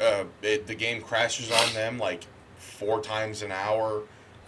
uh, 0.00 0.22
it, 0.40 0.68
the 0.68 0.74
game 0.76 1.02
crashes 1.02 1.50
on 1.50 1.74
them 1.74 1.98
like 1.98 2.24
four 2.56 3.00
times 3.00 3.42
an 3.42 3.50
hour 3.50 4.02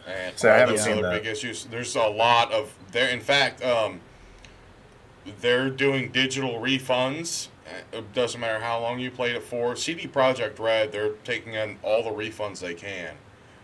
and 0.06 0.38
See, 0.38 0.46
I 0.46 0.58
haven't 0.58 0.78
seen 0.78 0.92
other 0.98 1.02
that. 1.10 1.22
big 1.24 1.26
issues. 1.26 1.64
There's 1.64 1.96
a 1.96 2.04
lot 2.04 2.52
of 2.52 2.72
there. 2.92 3.08
In 3.08 3.18
fact, 3.18 3.60
um, 3.64 4.00
they're 5.40 5.68
doing 5.70 6.12
digital 6.12 6.60
refunds. 6.60 7.48
Uh, 7.66 7.98
It 7.98 8.12
doesn't 8.12 8.40
matter 8.40 8.60
how 8.62 8.80
long 8.80 9.00
you 9.00 9.10
played 9.10 9.34
it 9.34 9.42
for. 9.42 9.74
CD 9.74 10.06
Projekt 10.06 10.60
Red, 10.60 10.92
they're 10.92 11.14
taking 11.24 11.54
in 11.54 11.78
all 11.82 12.04
the 12.04 12.10
refunds 12.10 12.60
they 12.60 12.74
can. 12.74 13.16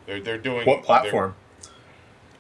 They're 0.07 0.21
they're 0.21 0.39
doing 0.39 0.67
what 0.67 0.83
platform 0.83 1.37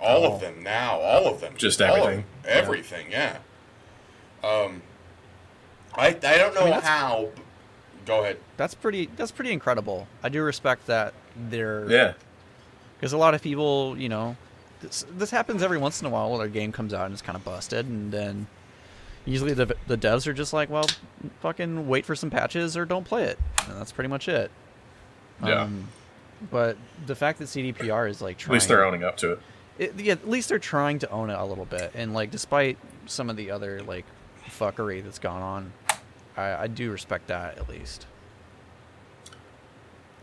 all 0.02 0.25
Oh. 0.25 0.35
of 0.35 0.40
them 0.40 0.62
now. 0.62 0.99
All 1.00 1.26
of 1.26 1.40
them. 1.40 1.54
Just 1.56 1.80
All 1.80 1.94
of 1.94 2.00
everything. 2.02 2.16
them. 2.42 2.50
Everything. 2.52 3.06
Yeah. 3.11 3.38
Um, 4.42 4.82
I 5.94 6.09
I 6.09 6.12
don't 6.38 6.54
know 6.54 6.62
I 6.62 6.71
mean, 6.71 6.80
how. 6.80 7.28
Go 8.06 8.23
ahead. 8.23 8.38
That's 8.56 8.75
pretty. 8.75 9.09
That's 9.16 9.30
pretty 9.30 9.52
incredible. 9.52 10.09
I 10.23 10.28
do 10.28 10.42
respect 10.42 10.87
that 10.87 11.14
they're 11.37 11.88
yeah 11.90 12.12
because 12.99 13.12
a 13.12 13.16
lot 13.18 13.35
of 13.35 13.42
people, 13.42 13.97
you 13.99 14.09
know, 14.09 14.37
this, 14.80 15.04
this 15.16 15.30
happens 15.30 15.62
every 15.62 15.78
once 15.78 16.00
in 16.00 16.06
a 16.06 16.11
while 16.11 16.30
when 16.30 16.40
a 16.40 16.49
game 16.49 16.73
comes 16.73 16.92
out 16.94 17.06
and 17.06 17.12
it's 17.12 17.23
kind 17.23 17.37
of 17.37 17.44
busted, 17.44 17.87
and 17.87 18.12
then 18.12 18.47
usually 19.25 19.54
the 19.54 19.75
the 19.87 19.97
devs 19.97 20.26
are 20.26 20.32
just 20.32 20.52
like, 20.52 20.68
well, 20.71 20.87
fucking 21.40 21.87
wait 21.88 22.04
for 22.04 22.16
some 22.16 22.30
patches 22.30 22.76
or 22.76 22.85
don't 22.85 23.04
play 23.04 23.25
it, 23.25 23.38
and 23.68 23.76
that's 23.78 23.92
pretty 23.92 24.09
much 24.09 24.28
it. 24.28 24.50
Yeah. 25.44 25.62
Um, 25.62 25.88
but 26.50 26.76
the 27.06 27.14
fact 27.14 27.38
that 27.38 27.44
CDPR 27.44 28.09
is 28.11 28.21
like 28.21 28.42
at 28.42 28.49
least 28.50 28.66
they're 28.68 28.85
owning 28.85 29.04
up 29.04 29.16
to 29.18 29.32
it 29.32 29.40
it, 29.82 30.00
yeah, 30.00 30.12
at 30.12 30.28
least 30.28 30.48
they're 30.48 30.58
trying 30.58 30.98
to 31.00 31.10
own 31.10 31.30
it 31.30 31.38
a 31.38 31.44
little 31.44 31.64
bit, 31.64 31.92
and 31.94 32.14
like 32.14 32.30
despite 32.30 32.78
some 33.06 33.28
of 33.30 33.36
the 33.36 33.50
other 33.50 33.82
like 33.82 34.04
fuckery 34.48 35.02
that's 35.02 35.18
gone 35.18 35.42
on, 35.42 35.72
I, 36.36 36.64
I 36.64 36.66
do 36.66 36.90
respect 36.90 37.28
that 37.28 37.58
at 37.58 37.68
least. 37.68 38.06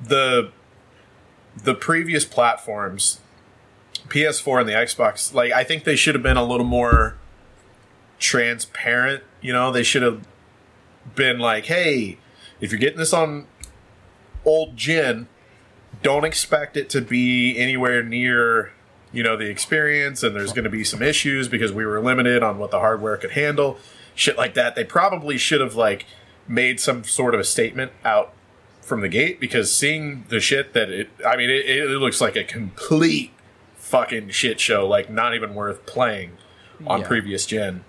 the 0.01 0.51
the 1.63 1.73
previous 1.75 2.23
platforms 2.23 3.19
PS4 4.07 4.61
and 4.61 4.69
the 4.69 4.73
Xbox 4.73 5.33
like 5.33 5.51
I 5.51 5.63
think 5.63 5.83
they 5.83 5.95
should 5.97 6.15
have 6.15 6.23
been 6.23 6.37
a 6.37 6.43
little 6.45 6.65
more 6.65 7.17
transparent 8.17 9.23
you 9.41 9.51
know 9.51 9.71
they 9.71 9.83
should 9.83 10.01
have 10.03 10.25
been 11.15 11.37
like 11.39 11.65
hey 11.65 12.17
if 12.61 12.71
you're 12.71 12.79
getting 12.79 12.97
this 12.97 13.13
on 13.13 13.47
old 14.45 14.77
gen 14.77 15.27
don't 16.01 16.23
expect 16.23 16.77
it 16.77 16.89
to 16.91 17.01
be 17.01 17.57
anywhere 17.57 18.01
near 18.03 18.71
you 19.11 19.23
know 19.23 19.35
the 19.35 19.49
experience 19.49 20.21
and 20.23 20.35
there's 20.35 20.53
going 20.53 20.63
to 20.63 20.69
be 20.69 20.83
some 20.83 21.01
issues 21.01 21.47
because 21.47 21.71
we 21.73 21.85
were 21.85 21.99
limited 22.01 22.43
on 22.43 22.57
what 22.59 22.69
the 22.71 22.79
hardware 22.79 23.17
could 23.17 23.31
handle 23.31 23.77
shit 24.15 24.37
like 24.37 24.53
that 24.53 24.75
they 24.75 24.83
probably 24.83 25.37
should 25.37 25.61
have 25.61 25.75
like 25.75 26.05
made 26.47 26.79
some 26.79 27.03
sort 27.03 27.33
of 27.33 27.39
a 27.39 27.43
statement 27.43 27.91
out 28.05 28.33
from 28.81 29.01
the 29.01 29.07
gate 29.09 29.39
because 29.39 29.73
seeing 29.73 30.25
the 30.29 30.39
shit 30.39 30.73
that 30.73 30.89
it 30.89 31.09
I 31.25 31.35
mean 31.37 31.49
it, 31.49 31.65
it 31.67 31.87
looks 31.99 32.19
like 32.21 32.35
a 32.35 32.43
complete 32.43 33.31
fucking 33.75 34.29
shit 34.29 34.59
show 34.59 34.87
like 34.87 35.09
not 35.09 35.33
even 35.35 35.53
worth 35.55 35.85
playing 35.85 36.37
on 36.85 37.01
Yeah. 37.01 37.07
previous 37.07 37.45
gen. 37.45 37.83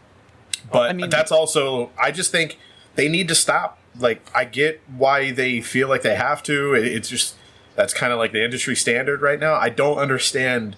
But 0.72 0.90
I 0.90 0.92
mean- 0.94 1.10
that's 1.10 1.32
also 1.32 1.90
I 1.98 2.10
just 2.10 2.30
think 2.32 2.58
they 2.96 3.08
need 3.08 3.28
to 3.28 3.34
stop. 3.34 3.78
Like 3.98 4.20
I 4.34 4.44
get 4.44 4.80
why 4.94 5.30
they 5.32 5.60
feel 5.60 5.88
like 5.88 6.02
they 6.02 6.14
have 6.16 6.42
to. 6.44 6.74
It- 6.74 6.86
it's 6.86 7.08
just 7.08 7.34
that's 7.76 7.92
kind 7.94 8.12
of 8.12 8.18
like 8.18 8.32
the 8.32 8.44
industry 8.44 8.76
standard 8.76 9.20
right 9.22 9.38
now. 9.40 9.54
I 9.54 9.68
don't 9.68 9.98
understand 9.98 10.76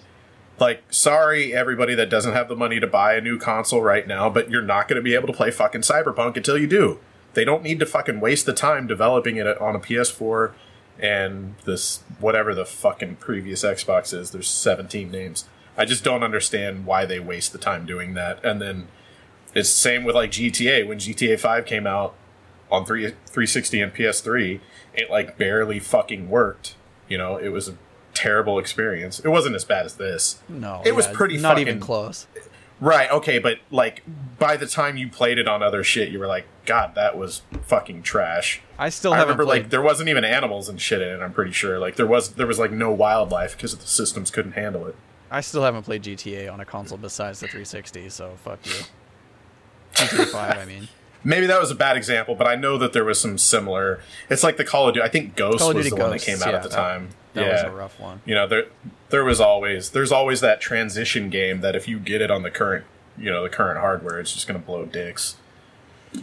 like 0.59 0.83
sorry 0.89 1.53
everybody 1.53 1.95
that 1.95 2.09
doesn't 2.09 2.33
have 2.33 2.47
the 2.47 2.55
money 2.55 2.79
to 2.79 2.87
buy 2.87 3.15
a 3.15 3.21
new 3.21 3.37
console 3.39 3.81
right 3.81 4.07
now 4.07 4.29
but 4.29 4.49
you're 4.49 4.61
not 4.61 4.87
going 4.87 4.97
to 4.97 5.01
be 5.01 5.15
able 5.15 5.27
to 5.27 5.33
play 5.33 5.51
fucking 5.51 5.81
cyberpunk 5.81 6.37
until 6.37 6.57
you 6.57 6.67
do. 6.67 6.99
They 7.33 7.45
don't 7.45 7.63
need 7.63 7.79
to 7.79 7.85
fucking 7.85 8.19
waste 8.19 8.45
the 8.45 8.53
time 8.53 8.85
developing 8.85 9.37
it 9.37 9.47
on 9.59 9.75
a 9.75 9.79
ps4 9.79 10.53
and 10.99 11.55
this 11.65 12.03
whatever 12.19 12.53
the 12.53 12.65
fucking 12.65 13.15
previous 13.17 13.63
xbox 13.63 14.13
is. 14.13 14.31
There's 14.31 14.47
17 14.47 15.09
names. 15.09 15.45
I 15.75 15.85
just 15.85 16.03
don't 16.03 16.23
understand 16.23 16.85
why 16.85 17.05
they 17.05 17.19
waste 17.19 17.51
the 17.51 17.57
time 17.57 17.85
doing 17.85 18.13
that. 18.13 18.43
And 18.45 18.61
then 18.61 18.87
it's 19.55 19.73
the 19.73 19.79
same 19.79 20.03
with 20.03 20.15
like 20.15 20.31
gta 20.31 20.87
when 20.87 20.99
gta 20.99 21.39
5 21.39 21.65
came 21.65 21.87
out 21.87 22.13
on 22.71 22.85
3 22.85 23.07
360 23.07 23.81
and 23.81 23.93
ps3 23.93 24.59
it 24.93 25.09
like 25.09 25.37
barely 25.37 25.79
fucking 25.79 26.29
worked. 26.29 26.75
You 27.09 27.17
know 27.17 27.37
it 27.37 27.49
was 27.49 27.67
a 27.67 27.77
terrible 28.13 28.59
experience 28.59 29.19
it 29.19 29.27
wasn't 29.29 29.55
as 29.55 29.65
bad 29.65 29.85
as 29.85 29.95
this 29.95 30.41
No, 30.49 30.81
It 30.85 30.95
was 30.95 31.07
yeah, 31.07 31.13
pretty 31.13 31.37
not 31.37 31.49
fucking- 31.53 31.67
even 31.67 31.79
close. 31.79 32.27
Right, 32.79 33.09
okay, 33.11 33.39
but 33.39 33.59
like 33.71 34.03
by 34.39 34.57
the 34.57 34.65
time 34.67 34.97
you 34.97 35.07
played 35.07 35.37
it 35.37 35.47
on 35.47 35.63
other 35.63 35.85
shit, 35.85 36.09
you 36.09 36.19
were 36.19 36.27
like, 36.27 36.45
God, 36.65 36.95
that 36.95 37.17
was 37.17 37.41
fucking 37.61 38.03
trash. 38.03 38.61
I 38.77 38.89
still 38.89 39.13
I 39.13 39.17
haven't 39.17 39.35
remember 39.37 39.45
played. 39.45 39.61
like 39.63 39.69
there 39.69 39.81
wasn't 39.81 40.09
even 40.09 40.25
animals 40.25 40.67
and 40.67 40.81
shit 40.81 41.01
in 41.01 41.07
it. 41.07 41.21
I'm 41.21 41.31
pretty 41.31 41.53
sure 41.53 41.79
like 41.79 41.95
there 41.95 42.07
was 42.07 42.33
there 42.33 42.47
was 42.47 42.59
like 42.59 42.71
no 42.71 42.91
wildlife 42.91 43.55
because 43.55 43.77
the 43.77 43.85
systems 43.87 44.31
couldn't 44.31 44.53
handle 44.53 44.85
it. 44.87 44.95
I 45.31 45.39
still 45.39 45.63
haven't 45.63 45.83
played 45.83 46.03
GTA 46.03 46.51
on 46.51 46.59
a 46.59 46.65
console 46.65 46.97
besides 46.97 47.39
the 47.39 47.47
360, 47.47 48.09
so 48.09 48.33
fuck 48.43 48.59
you. 48.65 48.73
GTA 49.93 50.25
5, 50.27 50.57
I 50.57 50.65
mean. 50.65 50.87
Maybe 51.23 51.45
that 51.45 51.61
was 51.61 51.71
a 51.71 51.75
bad 51.75 51.95
example, 51.95 52.35
but 52.35 52.47
I 52.47 52.55
know 52.55 52.77
that 52.79 52.91
there 52.91 53.05
was 53.05 53.17
some 53.19 53.37
similar. 53.37 54.01
It's 54.29 54.43
like 54.43 54.57
the 54.57 54.65
Call 54.65 54.89
of 54.89 54.95
Duty. 54.95 55.05
I 55.05 55.09
think 55.09 55.37
Ghost 55.37 55.73
was 55.73 55.89
the 55.89 55.95
one 55.95 56.09
that 56.11 56.21
came 56.21 56.41
out 56.41 56.49
yeah, 56.49 56.55
at 56.57 56.63
the 56.63 56.69
that- 56.69 56.75
time. 56.75 57.09
That 57.33 57.45
yeah, 57.45 57.53
was 57.53 57.61
a 57.63 57.71
rough 57.71 57.99
one. 57.99 58.21
you 58.25 58.35
know 58.35 58.45
there 58.47 58.65
there 59.09 59.23
was 59.25 59.39
always 59.41 59.89
there's 59.91 60.11
always 60.11 60.41
that 60.41 60.61
transition 60.61 61.29
game 61.29 61.61
that 61.61 61.75
if 61.75 61.87
you 61.87 61.97
get 61.99 62.21
it 62.21 62.29
on 62.29 62.43
the 62.43 62.51
current 62.51 62.85
you 63.17 63.29
know 63.31 63.43
the 63.43 63.49
current 63.49 63.79
hardware, 63.79 64.19
it's 64.19 64.33
just 64.33 64.47
gonna 64.47 64.59
blow 64.59 64.85
dicks. 64.85 65.37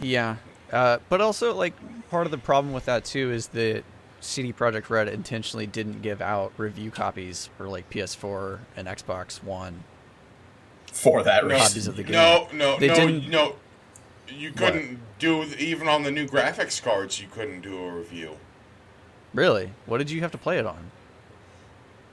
Yeah, 0.01 0.37
uh, 0.71 0.99
but 1.09 1.19
also 1.21 1.53
like 1.53 1.73
part 2.09 2.25
of 2.27 2.31
the 2.31 2.37
problem 2.37 2.73
with 2.73 2.85
that 2.85 3.03
too 3.05 3.31
is 3.31 3.47
that 3.47 3.83
CD 4.21 4.53
Projekt 4.53 4.89
Red 4.89 5.07
intentionally 5.09 5.65
didn't 5.67 6.01
give 6.01 6.21
out 6.21 6.53
review 6.57 6.91
copies 6.91 7.49
for 7.57 7.67
like 7.67 7.89
PS4 7.89 8.59
and 8.77 8.87
Xbox 8.87 9.43
One. 9.43 9.83
For 10.93 11.23
that 11.23 11.43
reason, 11.45 11.59
Copies 11.59 11.87
of 11.87 11.95
the 11.95 12.03
game. 12.03 12.13
no, 12.13 12.47
no, 12.53 12.77
They 12.77 12.87
no, 12.87 12.95
didn't- 12.95 13.29
no. 13.29 13.55
You 14.29 14.51
couldn't 14.51 14.99
do 15.19 15.43
even 15.59 15.89
on 15.89 16.03
the 16.03 16.11
new 16.11 16.25
graphics 16.25 16.81
cards. 16.81 17.19
You 17.21 17.27
couldn't 17.29 17.61
do 17.61 17.77
a 17.85 17.91
review. 17.91 18.37
Really? 19.33 19.71
What 19.85 19.97
did 19.97 20.09
you 20.09 20.21
have 20.21 20.31
to 20.31 20.37
play 20.37 20.57
it 20.57 20.65
on? 20.65 20.91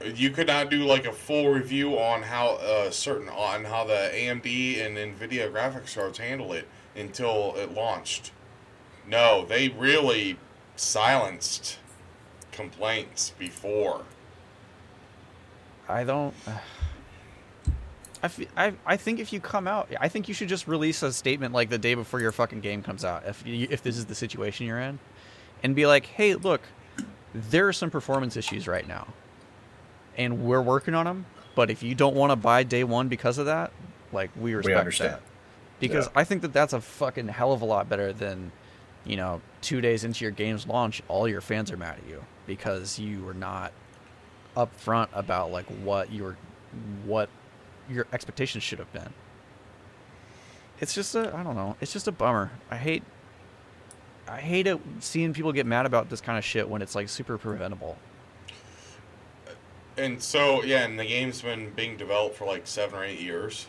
You 0.05 0.31
could 0.31 0.47
not 0.47 0.71
do 0.71 0.85
like 0.85 1.07
a 1.07 1.13
full 1.13 1.51
review 1.51 1.99
on 1.99 2.23
how 2.23 2.57
uh, 2.57 2.91
certain 2.91 3.29
on 3.29 3.65
how 3.65 3.85
the 3.85 4.11
AMD 4.13 4.85
and 4.85 4.97
Nvidia 4.97 5.51
graphics 5.53 5.95
cards 5.95 6.19
handle 6.19 6.53
it 6.53 6.69
until 6.97 7.55
it 7.57 7.73
launched. 7.73 8.33
No, 9.07 9.45
they 9.45 9.69
really 9.71 10.39
silenced 10.77 11.79
complaints 12.53 13.33
before. 13.39 14.03
I 15.89 16.05
don't. 16.05 16.35
I, 18.21 18.27
f- 18.27 18.41
I, 18.57 18.73
I 18.85 18.97
think 18.97 19.21
if 19.21 19.33
you 19.33 19.39
come 19.39 19.69
out, 19.69 19.89
I 20.01 20.09
think 20.09 20.27
you 20.27 20.35
should 20.35 20.49
just 20.49 20.67
release 20.67 21.05
a 21.05 21.13
statement 21.13 21.55
like 21.55 21.69
the 21.71 21.79
day 21.79 21.95
before 21.95 22.21
your 22.21 22.33
fucking 22.33 22.61
game 22.61 22.83
comes 22.83 23.05
out. 23.05 23.23
If 23.25 23.47
you, 23.47 23.69
if 23.71 23.81
this 23.81 23.97
is 23.97 24.07
the 24.07 24.15
situation 24.15 24.67
you're 24.67 24.81
in, 24.81 24.99
and 25.63 25.75
be 25.77 25.87
like, 25.87 26.07
hey, 26.07 26.35
look, 26.35 26.63
there 27.33 27.69
are 27.69 27.73
some 27.73 27.91
performance 27.91 28.37
issues 28.37 28.67
right 28.67 28.89
now, 28.89 29.07
and 30.19 30.45
we're 30.45 30.61
working 30.61 30.95
on 30.95 31.07
them. 31.07 31.25
But 31.55 31.71
if 31.71 31.83
you 31.83 31.95
don't 31.95 32.15
want 32.15 32.31
to 32.31 32.37
buy 32.37 32.63
day 32.65 32.85
one 32.85 33.09
because 33.09 33.39
of 33.39 33.47
that, 33.47 33.73
like 34.13 34.31
we 34.37 34.55
respect 34.55 34.75
we 34.75 34.79
understand. 34.79 35.15
that. 35.15 35.23
Because 35.81 36.07
Yeah. 36.07 36.13
I 36.17 36.25
think 36.25 36.43
that 36.43 36.53
that's 36.53 36.73
a 36.73 36.81
fucking 36.81 37.29
hell 37.29 37.53
of 37.53 37.63
a 37.63 37.65
lot 37.65 37.89
better 37.89 38.13
than, 38.13 38.53
you 39.05 39.17
know, 39.17 39.41
two 39.63 39.81
days 39.81 40.05
into 40.05 40.25
your 40.25 40.33
game's 40.33 40.67
launch, 40.67 41.03
all 41.09 41.29
your 41.29 41.41
fans 41.41 41.71
are 41.73 41.77
mad 41.77 41.99
at 42.05 42.09
you 42.09 42.25
because 42.47 42.99
you 42.99 43.25
were 43.25 43.35
not 43.35 43.73
upfront 44.57 45.09
about 45.13 45.53
like 45.53 45.67
what 45.83 46.13
your 46.13 46.37
what 47.05 47.29
your 47.89 48.07
expectations 48.13 48.63
should 48.65 48.79
have 48.79 48.93
been. 48.93 49.13
It's 50.81 50.95
just 50.95 51.15
a 51.15 51.35
I 51.35 51.43
don't 51.43 51.57
know. 51.57 51.77
It's 51.81 51.93
just 51.93 52.09
a 52.09 52.13
bummer. 52.13 52.51
I 52.71 52.77
hate 52.77 53.03
I 54.29 54.41
hate 54.41 54.67
it 54.67 54.79
seeing 55.01 55.33
people 55.33 55.53
get 55.53 55.67
mad 55.67 55.87
about 55.87 56.11
this 56.11 56.21
kind 56.21 56.39
of 56.39 56.45
shit 56.45 56.69
when 56.69 56.83
it's 56.83 56.95
like 56.95 57.09
super 57.09 57.39
preventable. 57.39 57.97
And 59.99 60.23
so 60.23 60.63
yeah, 60.63 60.85
and 60.85 60.99
the 60.99 61.05
game's 61.05 61.43
been 61.43 61.71
being 61.71 61.97
developed 61.97 62.37
for 62.37 62.47
like 62.47 62.67
seven 62.67 63.01
or 63.01 63.05
eight 63.05 63.21
years. 63.21 63.67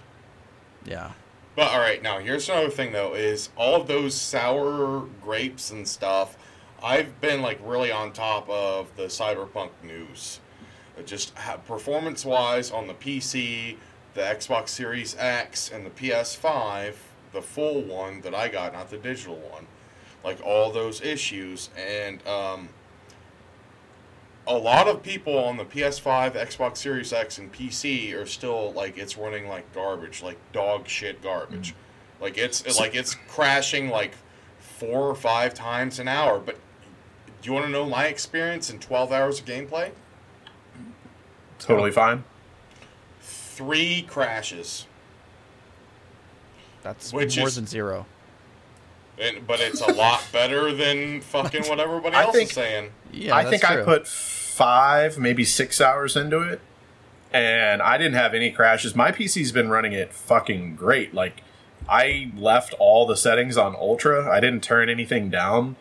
Yeah. 0.85 1.11
But 1.55 1.71
all 1.71 1.79
right, 1.79 2.01
now 2.01 2.19
here's 2.19 2.47
another 2.47 2.69
thing 2.69 2.91
though: 2.91 3.15
is 3.15 3.49
all 3.57 3.81
of 3.81 3.87
those 3.87 4.13
sour 4.15 5.07
grapes 5.21 5.71
and 5.71 5.87
stuff. 5.87 6.37
I've 6.81 7.19
been 7.19 7.41
like 7.41 7.59
really 7.63 7.91
on 7.91 8.13
top 8.13 8.47
of 8.47 8.95
the 8.95 9.05
cyberpunk 9.05 9.71
news, 9.83 10.39
just 11.05 11.33
performance-wise 11.67 12.71
on 12.71 12.87
the 12.87 12.93
PC, 12.93 13.75
the 14.13 14.21
Xbox 14.21 14.69
Series 14.69 15.17
X, 15.17 15.69
and 15.69 15.85
the 15.85 15.89
PS5, 15.89 16.93
the 17.33 17.41
full 17.41 17.81
one 17.81 18.21
that 18.21 18.33
I 18.33 18.47
got, 18.47 18.71
not 18.71 18.89
the 18.89 18.97
digital 18.97 19.35
one. 19.35 19.67
Like 20.23 20.41
all 20.41 20.71
those 20.71 21.01
issues, 21.01 21.69
and 21.77 22.25
um, 22.25 22.69
a 24.49 24.57
lot 24.57 24.87
of 24.87 25.01
people 25.03 25.37
on 25.37 25.55
the 25.57 25.63
PS5, 25.63 26.33
Xbox 26.33 26.77
Series 26.77 27.13
X, 27.13 27.37
and 27.37 27.53
PC 27.53 28.13
are 28.15 28.25
still 28.25 28.73
like 28.73 28.97
it's 28.97 29.15
running 29.15 29.47
like 29.47 29.71
garbage, 29.73 30.21
like 30.23 30.37
dog 30.51 30.87
shit 30.87 31.21
garbage. 31.21 31.71
Mm. 31.71 32.21
Like 32.21 32.37
it's 32.37 32.79
like 32.79 32.95
it's 32.95 33.15
crashing 33.29 33.89
like 33.89 34.15
four 34.59 35.07
or 35.07 35.15
five 35.15 35.53
times 35.53 35.99
an 35.99 36.07
hour. 36.07 36.39
But 36.39 36.55
do 37.41 37.47
you 37.47 37.53
want 37.53 37.65
to 37.67 37.71
know 37.71 37.85
my 37.85 38.07
experience 38.07 38.69
in 38.69 38.79
12 38.79 39.11
hours 39.13 39.39
of 39.39 39.45
gameplay? 39.45 39.91
Totally 41.59 41.91
fine. 41.91 42.23
Three 43.21 44.01
crashes, 44.03 44.87
That's 46.81 47.11
Which 47.13 47.37
more 47.37 47.47
is- 47.49 47.55
than 47.55 47.67
zero. 47.67 48.05
and 49.19 49.45
but 49.45 49.59
it's 49.59 49.81
a 49.81 49.91
lot 49.91 50.23
better 50.31 50.73
than 50.73 51.19
fucking 51.21 51.67
what 51.67 51.79
everybody 51.79 52.15
else 52.15 52.33
think- 52.35 52.49
is 52.49 52.55
saying. 52.55 52.91
Yeah, 53.11 53.35
I 53.35 53.43
that's 53.43 53.61
think 53.61 53.69
I 53.69 53.83
put 53.83 54.07
five, 54.59 55.17
maybe 55.17 55.45
six 55.45 55.79
hours 55.79 56.17
into 56.17 56.41
it, 56.41 56.59
and 57.31 57.81
I 57.81 57.97
didn't 57.97 58.15
have 58.15 58.33
any 58.33 58.51
crashes. 58.51 58.93
My 58.93 59.09
PC's 59.09 59.53
been 59.53 59.69
running 59.69 59.93
it 59.93 60.11
fucking 60.11 60.75
great. 60.75 61.13
Like, 61.13 61.43
I 61.87 62.33
left 62.35 62.73
all 62.77 63.07
the 63.07 63.15
settings 63.15 63.55
on 63.55 63.73
ultra. 63.73 64.29
I 64.29 64.41
didn't 64.41 64.61
turn 64.61 64.89
anything 64.89 65.29
down. 65.29 65.77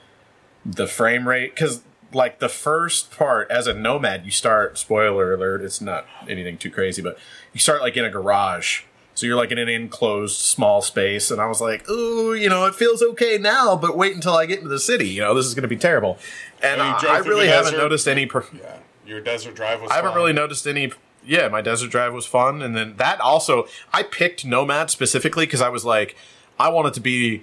The 0.64 0.86
frame 0.86 1.26
rate, 1.26 1.56
because 1.56 1.82
like 2.12 2.38
the 2.38 2.48
first 2.48 3.10
part 3.10 3.50
as 3.50 3.66
a 3.66 3.74
nomad, 3.74 4.24
you 4.24 4.30
start. 4.30 4.78
Spoiler 4.78 5.34
alert! 5.34 5.62
It's 5.62 5.80
not 5.80 6.06
anything 6.28 6.56
too 6.56 6.70
crazy, 6.70 7.02
but 7.02 7.18
you 7.52 7.58
start 7.58 7.80
like 7.80 7.96
in 7.96 8.04
a 8.04 8.10
garage. 8.10 8.82
So 9.18 9.26
you're 9.26 9.34
like 9.34 9.50
in 9.50 9.58
an 9.58 9.68
enclosed 9.68 10.38
small 10.38 10.80
space, 10.80 11.32
and 11.32 11.40
I 11.40 11.46
was 11.46 11.60
like, 11.60 11.90
"Ooh, 11.90 12.34
you 12.34 12.48
know, 12.48 12.66
it 12.66 12.76
feels 12.76 13.02
okay 13.02 13.36
now, 13.36 13.74
but 13.74 13.96
wait 13.96 14.14
until 14.14 14.34
I 14.34 14.46
get 14.46 14.58
into 14.58 14.68
the 14.68 14.78
city. 14.78 15.08
You 15.08 15.22
know, 15.22 15.34
this 15.34 15.44
is 15.44 15.56
going 15.56 15.62
to 15.62 15.68
be 15.68 15.76
terrible." 15.76 16.18
And 16.62 16.80
uh, 16.80 17.00
I 17.02 17.18
really 17.18 17.48
haven't 17.48 17.72
desert? 17.72 17.82
noticed 17.82 18.06
any. 18.06 18.26
Per- 18.26 18.46
Yeah, 18.56 18.76
your 19.04 19.20
desert 19.20 19.56
drive 19.56 19.82
was. 19.82 19.90
I 19.90 19.96
haven't 19.96 20.14
really 20.14 20.32
noticed 20.32 20.68
any. 20.68 20.92
Yeah, 21.26 21.48
my 21.48 21.60
desert 21.60 21.90
drive 21.90 22.14
was 22.14 22.26
fun, 22.26 22.62
and 22.62 22.76
then 22.76 22.94
that 22.98 23.20
also 23.20 23.66
I 23.92 24.04
picked 24.04 24.44
Nomad 24.46 24.88
specifically 24.88 25.46
because 25.46 25.62
I 25.62 25.68
was 25.68 25.84
like, 25.84 26.14
I 26.56 26.68
want 26.68 26.86
it 26.86 26.94
to 26.94 27.00
be 27.00 27.42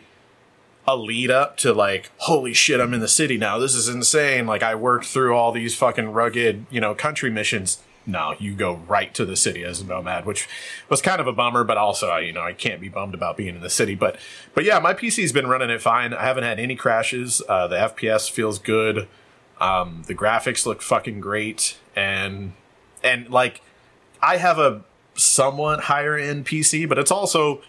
a 0.87 0.95
lead 0.95 1.29
up 1.29 1.57
to 1.57 1.73
like, 1.73 2.09
holy 2.19 2.53
shit, 2.53 2.79
I'm 2.79 2.93
in 2.93 3.01
the 3.01 3.09
city 3.09 3.35
now. 3.37 3.57
This 3.57 3.75
is 3.75 3.89
insane. 3.89 4.47
Like 4.47 4.63
I 4.63 4.75
worked 4.75 5.07
through 5.07 5.35
all 5.35 5.51
these 5.51 5.75
fucking 5.75 6.13
rugged, 6.13 6.67
you 6.69 6.79
know, 6.79 6.95
country 6.95 7.29
missions. 7.29 7.79
No, 8.07 8.35
you 8.37 8.53
go 8.53 8.75
right 8.87 9.13
to 9.15 9.25
the 9.25 9.35
city 9.35 9.63
as 9.63 9.81
a 9.81 9.85
nomad, 9.85 10.25
which 10.25 10.47
was 10.89 11.01
kind 11.01 11.19
of 11.19 11.25
a 11.25 11.33
bummer, 11.33 11.63
but 11.63 11.77
also, 11.77 12.15
you 12.17 12.31
know, 12.31 12.41
I 12.41 12.53
can't 12.53 12.79
be 12.79 12.89
bummed 12.89 13.15
about 13.15 13.35
being 13.35 13.55
in 13.55 13.61
the 13.61 13.69
city. 13.69 13.95
But, 13.95 14.17
but 14.53 14.63
yeah, 14.63 14.77
my 14.79 14.93
PC's 14.93 15.31
been 15.31 15.47
running 15.47 15.71
it 15.71 15.81
fine. 15.81 16.13
I 16.13 16.23
haven't 16.23 16.43
had 16.43 16.59
any 16.59 16.75
crashes. 16.75 17.41
Uh, 17.49 17.67
the 17.67 17.77
FPS 17.77 18.29
feels 18.29 18.59
good. 18.59 19.07
Um, 19.59 20.03
the 20.05 20.13
graphics 20.13 20.65
look 20.65 20.81
fucking 20.81 21.21
great, 21.21 21.77
and 21.95 22.53
and 23.03 23.29
like 23.29 23.61
I 24.21 24.37
have 24.37 24.59
a 24.59 24.81
somewhat 25.15 25.81
higher 25.81 26.17
end 26.17 26.45
PC, 26.45 26.87
but 26.89 26.99
it's 26.99 27.11
also 27.11 27.61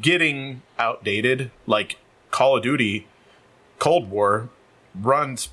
getting 0.00 0.62
outdated. 0.78 1.50
Like 1.66 1.98
Call 2.30 2.56
of 2.56 2.62
Duty 2.62 3.06
Cold 3.78 4.10
War 4.10 4.48
runs 4.94 5.50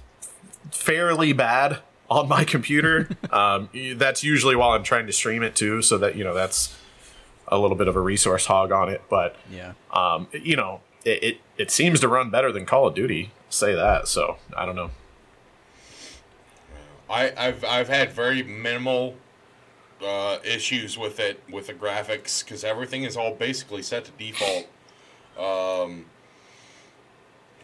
fairly 0.72 1.34
bad 1.34 1.80
on 2.12 2.28
my 2.28 2.44
computer. 2.44 3.08
um, 3.32 3.70
that's 3.96 4.24
usually 4.24 4.56
while 4.56 4.72
I'm 4.72 4.84
trying 4.84 5.08
to 5.08 5.14
stream 5.14 5.42
it 5.42 5.56
too, 5.56 5.82
so 5.82 5.98
that 5.98 6.16
you 6.16 6.24
know 6.24 6.34
that's 6.36 6.78
a 7.48 7.58
little 7.58 7.78
bit 7.78 7.88
of 7.88 7.96
a 7.96 8.00
resource 8.02 8.46
hog 8.46 8.72
on 8.72 8.90
it. 8.90 9.02
But 9.10 9.36
Yeah. 9.52 9.74
um, 9.92 10.28
you 10.34 10.56
know, 10.56 10.82
it, 11.06 11.24
it 11.24 11.38
it 11.58 11.72
seems 11.72 12.00
to 12.02 12.08
run 12.08 12.30
better 12.30 12.52
than 12.52 12.66
Call 12.66 12.86
of 12.88 12.94
Duty. 12.96 13.32
Say 13.50 13.74
that. 13.74 14.08
So 14.08 14.38
I 14.56 14.66
don't 14.66 14.76
know. 14.76 14.92
I, 17.10 17.34
I've 17.38 17.64
I've 17.66 17.90
had 17.90 18.12
very 18.12 18.44
minimal 18.44 19.16
uh, 20.06 20.38
issues 20.44 20.98
with 20.98 21.20
it 21.20 21.42
with 21.52 21.68
the 21.68 21.74
graphics 21.74 22.44
because 22.44 22.64
everything 22.64 23.04
is 23.04 23.18
all 23.18 23.34
basically 23.36 23.82
set 23.82 24.06
to 24.06 24.12
default. 24.12 24.68
Um, 25.38 26.06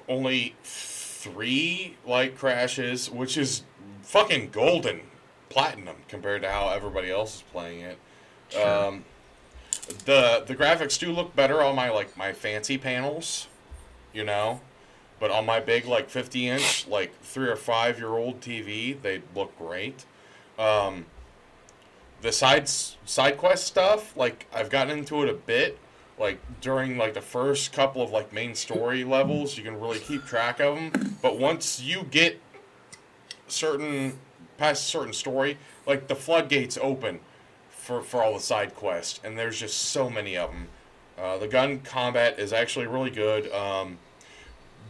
only 0.09 0.55
three 0.63 1.95
light 2.05 2.37
crashes, 2.37 3.09
which 3.09 3.37
is 3.37 3.63
fucking 4.07 4.49
golden 4.51 5.01
platinum 5.49 5.97
compared 6.07 6.41
to 6.41 6.49
how 6.49 6.69
everybody 6.69 7.11
else 7.11 7.35
is 7.35 7.41
playing 7.51 7.81
it. 7.81 7.99
Um, 8.57 9.03
the 10.05 10.43
the 10.47 10.55
graphics 10.55 10.97
do 10.97 11.11
look 11.11 11.35
better 11.35 11.61
on 11.61 11.75
my 11.75 11.89
like 11.89 12.15
my 12.17 12.31
fancy 12.31 12.77
panels, 12.77 13.47
you 14.13 14.23
know. 14.23 14.61
But 15.19 15.31
on 15.31 15.45
my 15.45 15.59
big 15.59 15.85
like 15.85 16.09
50 16.09 16.47
inch 16.47 16.87
like 16.87 17.19
three 17.21 17.49
or 17.49 17.55
five 17.55 17.99
year 17.99 18.15
old 18.15 18.39
TV, 18.39 18.99
they 19.01 19.21
look 19.35 19.57
great. 19.57 20.05
Um, 20.57 21.05
the 22.21 22.31
sides 22.31 22.97
side 23.05 23.37
quest 23.37 23.67
stuff, 23.67 24.15
like 24.15 24.47
I've 24.53 24.69
gotten 24.69 24.99
into 24.99 25.21
it 25.23 25.29
a 25.29 25.33
bit. 25.33 25.79
Like 26.17 26.39
during 26.61 26.97
like 26.97 27.13
the 27.13 27.21
first 27.21 27.73
couple 27.73 28.01
of 28.01 28.11
like 28.11 28.31
main 28.31 28.55
story 28.55 29.03
levels, 29.03 29.57
you 29.57 29.63
can 29.63 29.79
really 29.79 29.99
keep 29.99 30.25
track 30.25 30.61
of 30.61 30.75
them. 30.75 31.17
But 31.21 31.37
once 31.37 31.81
you 31.81 32.03
get 32.09 32.39
certain 33.47 34.19
past 34.57 34.83
a 34.83 34.85
certain 34.85 35.13
story, 35.13 35.57
like 35.85 36.07
the 36.07 36.15
floodgates 36.15 36.77
open 36.81 37.19
for 37.69 38.01
for 38.01 38.23
all 38.23 38.33
the 38.33 38.39
side 38.39 38.75
quests, 38.75 39.19
and 39.23 39.37
there's 39.37 39.59
just 39.59 39.77
so 39.77 40.09
many 40.09 40.37
of 40.37 40.51
them. 40.51 40.67
Uh, 41.17 41.37
the 41.37 41.47
gun 41.47 41.79
combat 41.79 42.37
is 42.39 42.53
actually 42.53 42.85
really 42.85 43.09
good. 43.09 43.51
Um, 43.51 43.97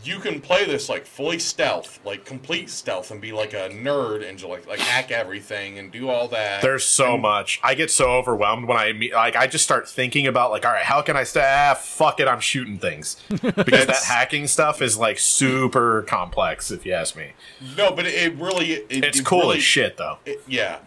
you 0.03 0.19
can 0.19 0.39
play 0.41 0.65
this 0.65 0.89
like 0.89 1.05
fully 1.05 1.39
stealth, 1.39 1.99
like 2.05 2.25
complete 2.25 2.69
stealth, 2.69 3.11
and 3.11 3.19
be 3.21 3.31
like 3.31 3.53
a 3.53 3.69
nerd 3.69 4.27
and 4.27 4.37
just 4.37 4.49
like 4.49 4.67
like 4.67 4.79
hack 4.79 5.11
everything 5.11 5.79
and 5.79 5.91
do 5.91 6.09
all 6.09 6.27
that. 6.29 6.61
There's 6.61 6.83
so 6.85 7.17
much. 7.17 7.59
I 7.63 7.73
get 7.75 7.89
so 7.91 8.11
overwhelmed 8.11 8.67
when 8.67 8.77
I 8.77 8.93
meet, 8.93 9.13
like 9.13 9.35
I 9.35 9.47
just 9.47 9.63
start 9.63 9.87
thinking 9.89 10.27
about 10.27 10.51
like, 10.51 10.65
all 10.65 10.71
right, 10.71 10.83
how 10.83 11.01
can 11.01 11.15
I 11.17 11.23
stay? 11.23 11.43
Ah, 11.43 11.73
fuck 11.73 12.19
it, 12.19 12.27
I'm 12.27 12.39
shooting 12.39 12.77
things 12.77 13.17
because 13.29 13.85
that 13.87 14.03
hacking 14.05 14.47
stuff 14.47 14.81
is 14.81 14.97
like 14.97 15.19
super 15.19 16.03
complex. 16.03 16.71
If 16.71 16.85
you 16.85 16.93
ask 16.93 17.15
me, 17.15 17.31
no, 17.77 17.91
but 17.91 18.05
it, 18.05 18.13
it 18.13 18.35
really 18.37 18.73
it, 18.73 18.85
it's 18.89 19.19
it 19.19 19.25
cool 19.25 19.41
really, 19.41 19.57
as 19.57 19.63
shit 19.63 19.97
though. 19.97 20.17
it- 20.25 20.41
yeah. 20.47 20.79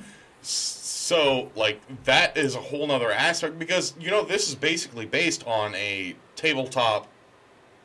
So 0.43 1.51
like 1.57 1.81
that 2.05 2.37
is 2.37 2.55
a 2.55 2.61
whole 2.61 2.87
nother 2.87 3.11
aspect 3.11 3.59
because 3.59 3.95
you 4.01 4.11
know 4.11 4.23
this 4.25 4.49
is 4.49 4.55
basically 4.55 5.07
based 5.07 5.45
on 5.47 5.75
a 5.75 6.15
tabletop 6.37 7.09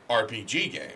RPG 0.08 0.72
game. 0.72 0.90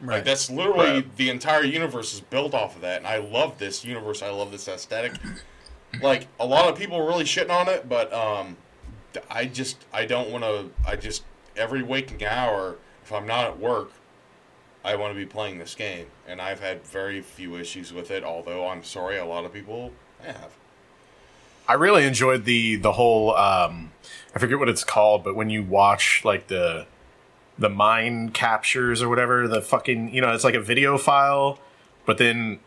Right. 0.00 0.16
Like 0.16 0.24
that's 0.24 0.50
literally 0.50 0.90
Right. 0.90 1.16
the 1.16 1.30
entire 1.30 1.64
universe 1.64 2.12
is 2.12 2.20
built 2.20 2.52
off 2.54 2.76
of 2.76 2.82
that, 2.82 2.98
and 2.98 3.06
I 3.06 3.16
love 3.18 3.58
this 3.58 3.84
universe. 3.84 4.22
I 4.22 4.30
love 4.30 4.50
this 4.52 4.68
aesthetic. 4.68 5.12
like 6.02 6.28
a 6.38 6.46
lot 6.46 6.68
of 6.68 6.76
people 6.78 6.96
are 6.98 7.06
really 7.06 7.24
shitting 7.24 7.50
on 7.50 7.68
it, 7.68 7.88
but 7.88 8.12
um, 8.12 8.56
I 9.30 9.46
just 9.46 9.84
I 9.92 10.04
don't 10.04 10.30
want 10.30 10.44
to. 10.44 10.70
I 10.86 10.96
just 10.96 11.24
every 11.56 11.82
waking 11.82 12.24
hour, 12.24 12.76
if 13.04 13.12
I'm 13.12 13.26
not 13.26 13.44
at 13.46 13.58
work, 13.58 13.92
I 14.84 14.96
want 14.96 15.14
to 15.14 15.18
be 15.18 15.24
playing 15.26 15.58
this 15.58 15.74
game, 15.74 16.06
and 16.28 16.40
I've 16.42 16.60
had 16.60 16.84
very 16.84 17.22
few 17.22 17.56
issues 17.56 17.92
with 17.92 18.10
it. 18.10 18.22
Although 18.22 18.68
I'm 18.68 18.84
sorry, 18.84 19.16
a 19.16 19.24
lot 19.24 19.44
of 19.46 19.52
people 19.52 19.92
have. 20.22 20.52
I 21.68 21.72
really 21.72 22.04
enjoyed 22.04 22.44
the 22.44 22.76
the 22.76 22.92
whole 22.92 23.34
um 23.34 23.92
I 24.34 24.38
forget 24.38 24.58
what 24.58 24.68
it's 24.68 24.84
called, 24.84 25.24
but 25.24 25.34
when 25.34 25.48
you 25.50 25.62
watch 25.62 26.20
like 26.24 26.48
the 26.48 26.86
the 27.58 27.68
mind 27.68 28.34
captures 28.34 29.02
or 29.02 29.08
whatever, 29.08 29.48
the 29.48 29.62
fucking 29.62 30.12
you 30.14 30.20
know, 30.20 30.32
it's 30.32 30.44
like 30.44 30.54
a 30.54 30.60
video 30.60 30.98
file, 30.98 31.58
but 32.04 32.18
then 32.18 32.60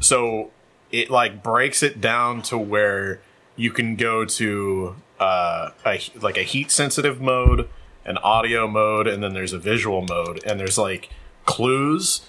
so 0.00 0.50
it 0.90 1.10
like 1.10 1.42
breaks 1.42 1.82
it 1.82 2.00
down 2.00 2.42
to 2.42 2.58
where 2.58 3.20
you 3.56 3.70
can 3.70 3.96
go 3.96 4.24
to 4.24 4.96
uh 5.20 5.70
a, 5.86 6.00
like 6.20 6.36
a 6.36 6.42
heat 6.42 6.70
sensitive 6.70 7.20
mode, 7.20 7.68
an 8.04 8.18
audio 8.18 8.66
mode, 8.66 9.06
and 9.06 9.22
then 9.22 9.32
there's 9.34 9.52
a 9.52 9.58
visual 9.58 10.02
mode, 10.02 10.42
and 10.44 10.58
there's 10.58 10.78
like 10.78 11.10
clues 11.44 12.28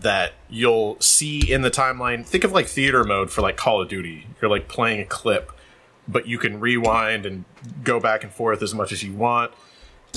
that 0.00 0.32
you'll 0.48 1.00
see 1.00 1.50
in 1.50 1.62
the 1.62 1.70
timeline. 1.70 2.26
Think 2.26 2.44
of 2.44 2.52
like 2.52 2.66
theater 2.66 3.04
mode 3.04 3.30
for 3.30 3.40
like 3.40 3.56
Call 3.56 3.80
of 3.80 3.88
Duty. 3.88 4.26
You're 4.40 4.50
like 4.50 4.68
playing 4.68 5.00
a 5.00 5.04
clip, 5.04 5.52
but 6.06 6.26
you 6.26 6.38
can 6.38 6.60
rewind 6.60 7.24
and 7.24 7.44
go 7.82 8.00
back 8.00 8.22
and 8.22 8.32
forth 8.32 8.62
as 8.62 8.74
much 8.74 8.92
as 8.92 9.02
you 9.02 9.12
want. 9.12 9.52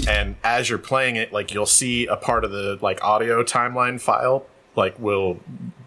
And 0.06 0.36
as 0.44 0.70
you're 0.70 0.78
playing 0.78 1.16
it, 1.16 1.32
like 1.32 1.54
you'll 1.54 1.66
see 1.66 2.06
a 2.06 2.16
part 2.16 2.44
of 2.44 2.52
the 2.52 2.78
like 2.82 3.04
audio 3.04 3.44
timeline 3.44 4.00
file 4.00 4.46
like 4.76 4.98
will 5.00 5.40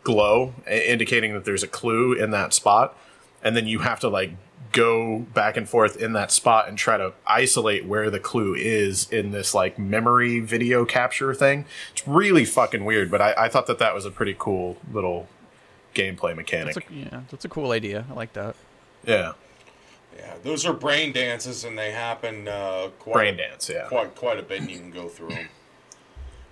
glow, 0.03 0.53
indicating 0.69 1.33
that 1.35 1.45
there's 1.45 1.63
a 1.63 1.69
clue 1.69 2.13
in 2.13 2.33
that 2.33 2.53
spot. 2.53 2.97
And 3.43 3.57
then 3.57 3.67
you 3.67 3.79
have 3.79 4.01
to 4.01 4.09
like 4.09 4.33
go 4.73 5.21
back 5.21 5.57
and 5.57 5.69
forth 5.69 5.97
in 5.97 6.13
that 6.13 6.31
spot 6.31 6.69
and 6.69 6.77
try 6.77 6.97
to 6.97 7.13
isolate 7.27 7.85
where 7.87 8.11
the 8.11 8.21
clue 8.21 8.55
is 8.55 9.11
in 9.11 9.31
this 9.31 9.55
like 9.55 9.79
memory 9.79 10.41
video 10.41 10.85
capture 10.85 11.33
thing. 11.35 11.65
It's 11.93 12.07
really 12.07 12.45
fucking 12.45 12.85
weird, 12.85 13.11
but 13.11 13.21
I, 13.21 13.35
I 13.37 13.49
thought 13.49 13.67
that 13.67 13.79
that 13.79 13.95
was 13.95 14.05
a 14.05 14.11
pretty 14.11 14.35
cool 14.39 14.77
little 14.93 15.29
gameplay 15.95 16.37
mechanic. 16.37 16.75
That's 16.75 16.91
a, 16.91 16.95
yeah, 16.95 17.21
that's 17.31 17.45
a 17.45 17.49
cool 17.49 17.71
idea. 17.73 18.05
I 18.11 18.15
like 18.15 18.33
that. 18.35 18.55
yeah, 19.07 19.33
Yeah, 20.17 20.35
those 20.43 20.67
are 20.67 20.73
brain 20.73 21.13
dances, 21.13 21.65
and 21.65 21.79
they 21.79 21.93
happen 21.93 22.49
uh, 22.49 22.89
quite 22.99 23.13
brain 23.15 23.37
dance. 23.37 23.69
Yeah, 23.69 23.87
quite 23.89 24.15
quite 24.15 24.39
a 24.39 24.43
bit, 24.43 24.61
and 24.61 24.71
you 24.71 24.79
can 24.79 24.91
go 24.91 25.09
through 25.09 25.31
them. 25.31 25.49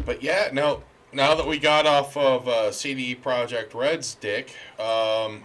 But 0.04 0.22
yeah, 0.22 0.50
now 0.52 0.82
now 1.12 1.34
that 1.34 1.46
we 1.46 1.58
got 1.58 1.86
off 1.86 2.16
of 2.16 2.48
uh, 2.48 2.72
CD 2.72 3.14
Projekt 3.16 3.74
Red's 3.74 4.14
dick, 4.14 4.54
um, 4.78 5.42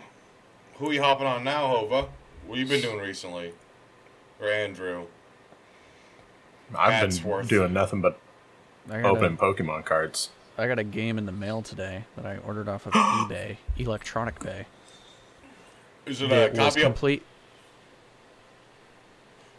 who 0.76 0.92
you 0.92 1.02
hopping 1.02 1.28
on 1.28 1.44
now, 1.44 1.68
Hova? 1.68 2.10
What 2.46 2.60
you 2.60 2.66
been 2.66 2.82
doing 2.82 3.00
recently, 3.00 3.54
or 4.40 4.50
Andrew? 4.50 5.06
I've 6.76 7.10
been 7.24 7.46
doing 7.48 7.74
nothing 7.74 8.02
but 8.02 8.20
I 8.90 9.02
opening 9.04 9.38
Pokemon 9.38 9.86
cards. 9.86 10.30
I 10.58 10.68
got 10.68 10.78
a 10.78 10.84
game 10.84 11.18
in 11.18 11.26
the 11.26 11.32
mail 11.32 11.62
today 11.62 12.06
that 12.16 12.26
I 12.26 12.38
ordered 12.38 12.68
off 12.70 12.86
of 12.86 12.94
eBay, 12.94 13.58
Electronic 13.78 14.40
Bay. 14.40 14.66
Is 16.06 16.22
it 16.22 16.32
a 16.32 16.46
It 16.46 16.52
was 16.52 16.60
copy 16.60 16.82
of 16.82 16.86
complete. 16.86 17.24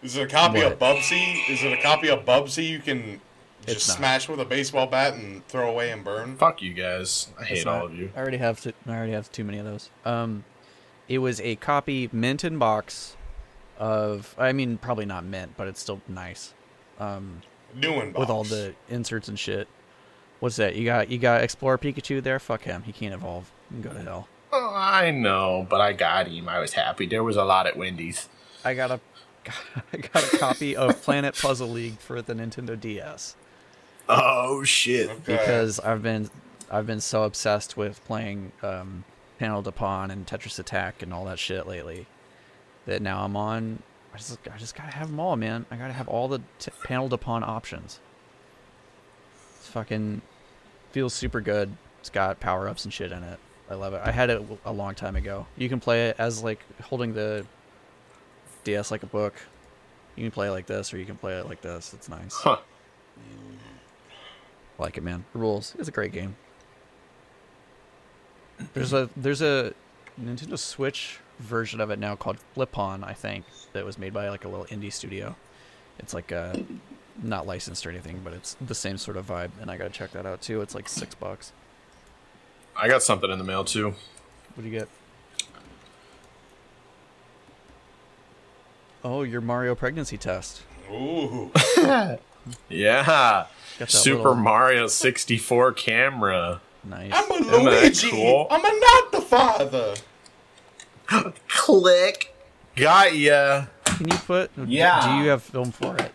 Is 0.04 0.16
it 0.16 0.22
a 0.24 0.26
copy 0.26 0.60
of 0.60 0.78
What? 0.78 0.96
Bubsy? 0.96 1.48
Is 1.48 1.64
it 1.64 1.72
a 1.72 1.80
copy 1.80 2.10
of 2.10 2.26
Bubsy 2.26 2.68
you 2.68 2.78
can 2.78 3.22
just 3.66 3.86
smash 3.86 4.28
with 4.28 4.38
a 4.38 4.44
baseball 4.44 4.86
bat 4.86 5.14
and 5.14 5.46
throw 5.48 5.70
away 5.70 5.90
and 5.90 6.04
burn? 6.04 6.36
Fuck 6.36 6.60
you 6.60 6.74
guys. 6.74 7.28
I 7.40 7.44
hate 7.44 7.66
all 7.66 7.86
of 7.86 7.94
you. 7.94 8.12
I 8.14 8.18
already 8.20 8.36
have. 8.36 8.60
To, 8.60 8.74
I 8.86 8.90
already 8.90 9.12
have 9.12 9.32
too 9.32 9.44
many 9.44 9.56
of 9.58 9.64
those. 9.64 9.88
Um, 10.04 10.44
it 11.08 11.18
was 11.18 11.40
a 11.40 11.56
copy 11.56 12.10
mint 12.12 12.44
in 12.44 12.58
box 12.58 13.16
of. 13.78 14.34
I 14.36 14.52
mean, 14.52 14.76
probably 14.76 15.06
not 15.06 15.24
mint, 15.24 15.54
but 15.56 15.68
it's 15.68 15.80
still 15.80 16.02
nice. 16.06 16.52
Um, 17.00 17.40
New 17.74 17.94
in 18.00 18.12
box. 18.12 18.20
with 18.20 18.28
all 18.28 18.44
the 18.44 18.74
inserts 18.90 19.28
and 19.28 19.38
shit. 19.38 19.68
What's 20.40 20.56
that? 20.56 20.76
You 20.76 20.84
got 20.84 21.08
you 21.10 21.16
got 21.16 21.42
Explorer 21.42 21.78
Pikachu 21.78 22.22
there? 22.22 22.38
Fuck 22.38 22.64
him. 22.64 22.82
He 22.82 22.92
can't 22.92 23.14
evolve. 23.14 23.50
You 23.70 23.80
can 23.80 23.90
go 23.90 23.98
to 23.98 24.04
hell. 24.04 24.28
Oh, 24.52 24.72
I 24.76 25.10
know, 25.10 25.66
but 25.70 25.80
I 25.80 25.94
got 25.94 26.28
him. 26.28 26.46
I 26.46 26.58
was 26.60 26.74
happy. 26.74 27.06
There 27.06 27.24
was 27.24 27.36
a 27.36 27.44
lot 27.44 27.66
at 27.66 27.78
Wendy's. 27.78 28.28
I 28.64 28.74
got 28.74 28.90
a 28.90 29.00
I 29.92 29.96
got 29.98 30.32
a 30.32 30.38
copy 30.38 30.76
of 30.76 31.02
Planet 31.04 31.36
Puzzle 31.36 31.68
League 31.68 31.98
for 31.98 32.20
the 32.22 32.34
Nintendo 32.34 32.78
DS 32.78 33.36
Oh 34.08 34.62
shit! 34.64 35.08
Okay. 35.08 35.36
because 35.36 35.80
I've 35.80 36.02
been 36.02 36.28
I've 36.70 36.86
been 36.86 37.00
so 37.00 37.22
obsessed 37.22 37.76
with 37.76 38.04
playing 38.04 38.52
um, 38.62 39.04
Panel 39.38 39.62
de 39.62 39.72
Pon 39.72 40.10
and 40.10 40.26
Tetris 40.26 40.58
Attack 40.58 41.02
and 41.02 41.12
all 41.12 41.24
that 41.24 41.38
shit 41.38 41.66
lately 41.66 42.06
that 42.86 43.00
now 43.00 43.24
I'm 43.24 43.36
on. 43.36 43.82
I 44.12 44.18
just 44.18 44.38
I 44.52 44.58
just 44.58 44.74
gotta 44.74 44.90
have 44.90 45.08
them 45.08 45.18
all, 45.20 45.36
man. 45.36 45.64
I 45.70 45.76
gotta 45.76 45.94
have 45.94 46.06
all 46.08 46.28
the 46.28 46.40
t- 46.58 46.70
Panel 46.84 47.08
de 47.08 47.16
Pon 47.16 47.42
options. 47.42 47.98
It's 49.58 49.68
fucking 49.68 50.20
feels 50.92 51.14
super 51.14 51.40
good. 51.40 51.74
It's 52.00 52.10
got 52.10 52.38
power 52.40 52.68
ups 52.68 52.84
and 52.84 52.92
shit 52.92 53.10
in 53.10 53.22
it. 53.22 53.38
I 53.70 53.74
love 53.74 53.94
it. 53.94 54.02
I 54.04 54.10
had 54.12 54.28
it 54.28 54.42
a 54.66 54.72
long 54.72 54.94
time 54.94 55.16
ago. 55.16 55.46
You 55.56 55.70
can 55.70 55.80
play 55.80 56.08
it 56.08 56.16
as 56.18 56.44
like 56.44 56.60
holding 56.82 57.14
the 57.14 57.46
DS 58.64 58.90
like 58.90 59.02
a 59.02 59.06
book. 59.06 59.34
You 60.16 60.24
can 60.24 60.30
play 60.30 60.48
it 60.48 60.52
like 60.52 60.66
this, 60.66 60.94
or 60.94 60.98
you 60.98 61.04
can 61.04 61.16
play 61.16 61.34
it 61.38 61.46
like 61.46 61.60
this. 61.60 61.92
It's 61.92 62.08
nice. 62.08 62.34
Huh. 62.34 62.58
Like 64.78 64.96
it, 64.96 65.02
man. 65.02 65.24
The 65.32 65.38
rules. 65.38 65.74
It's 65.78 65.88
a 65.88 65.92
great 65.92 66.12
game. 66.12 66.36
There's 68.72 68.92
a 68.92 69.10
there's 69.16 69.42
a 69.42 69.74
Nintendo 70.20 70.58
Switch 70.58 71.18
version 71.40 71.80
of 71.80 71.90
it 71.90 71.98
now 71.98 72.14
called 72.14 72.38
Flip-On, 72.54 73.02
I 73.02 73.12
think, 73.12 73.44
that 73.72 73.84
was 73.84 73.98
made 73.98 74.12
by 74.12 74.28
like 74.28 74.44
a 74.44 74.48
little 74.48 74.66
indie 74.66 74.92
studio. 74.92 75.34
It's 75.98 76.14
like 76.14 76.32
uh 76.32 76.54
not 77.22 77.46
licensed 77.46 77.86
or 77.86 77.90
anything, 77.90 78.20
but 78.24 78.32
it's 78.32 78.56
the 78.60 78.74
same 78.74 78.98
sort 78.98 79.16
of 79.16 79.26
vibe, 79.26 79.50
and 79.60 79.70
I 79.70 79.76
gotta 79.76 79.90
check 79.90 80.12
that 80.12 80.26
out 80.26 80.42
too. 80.42 80.60
It's 80.60 80.74
like 80.74 80.88
six 80.88 81.14
bucks. 81.14 81.52
I 82.76 82.88
got 82.88 83.02
something 83.02 83.30
in 83.30 83.38
the 83.38 83.44
mail 83.44 83.64
too. 83.64 83.94
What 84.54 84.62
do 84.62 84.68
you 84.68 84.78
get? 84.78 84.88
Oh, 89.04 89.22
your 89.22 89.40
Mario 89.42 89.74
pregnancy 89.74 90.16
test. 90.16 90.62
Ooh. 90.90 91.50
Yeah, 92.68 93.46
Got 93.78 93.90
Super 93.90 94.16
little- 94.18 94.34
Mario 94.34 94.86
64 94.86 95.72
camera. 95.72 96.60
Nice. 96.84 97.10
I'm 97.14 97.30
a 97.30 97.34
Isn't 97.36 97.64
Luigi. 97.64 98.10
cool? 98.10 98.46
I'm 98.50 98.62
a 98.62 98.80
not 98.80 99.12
the 99.12 99.20
father. 99.22 99.94
Click. 101.48 102.34
Got 102.76 103.16
ya. 103.16 103.64
Can 103.86 104.08
you 104.08 104.16
put? 104.18 104.50
Yeah. 104.66 105.06
Do 105.18 105.22
you 105.24 105.30
have 105.30 105.42
film 105.42 105.72
for 105.72 105.96
it? 105.96 106.12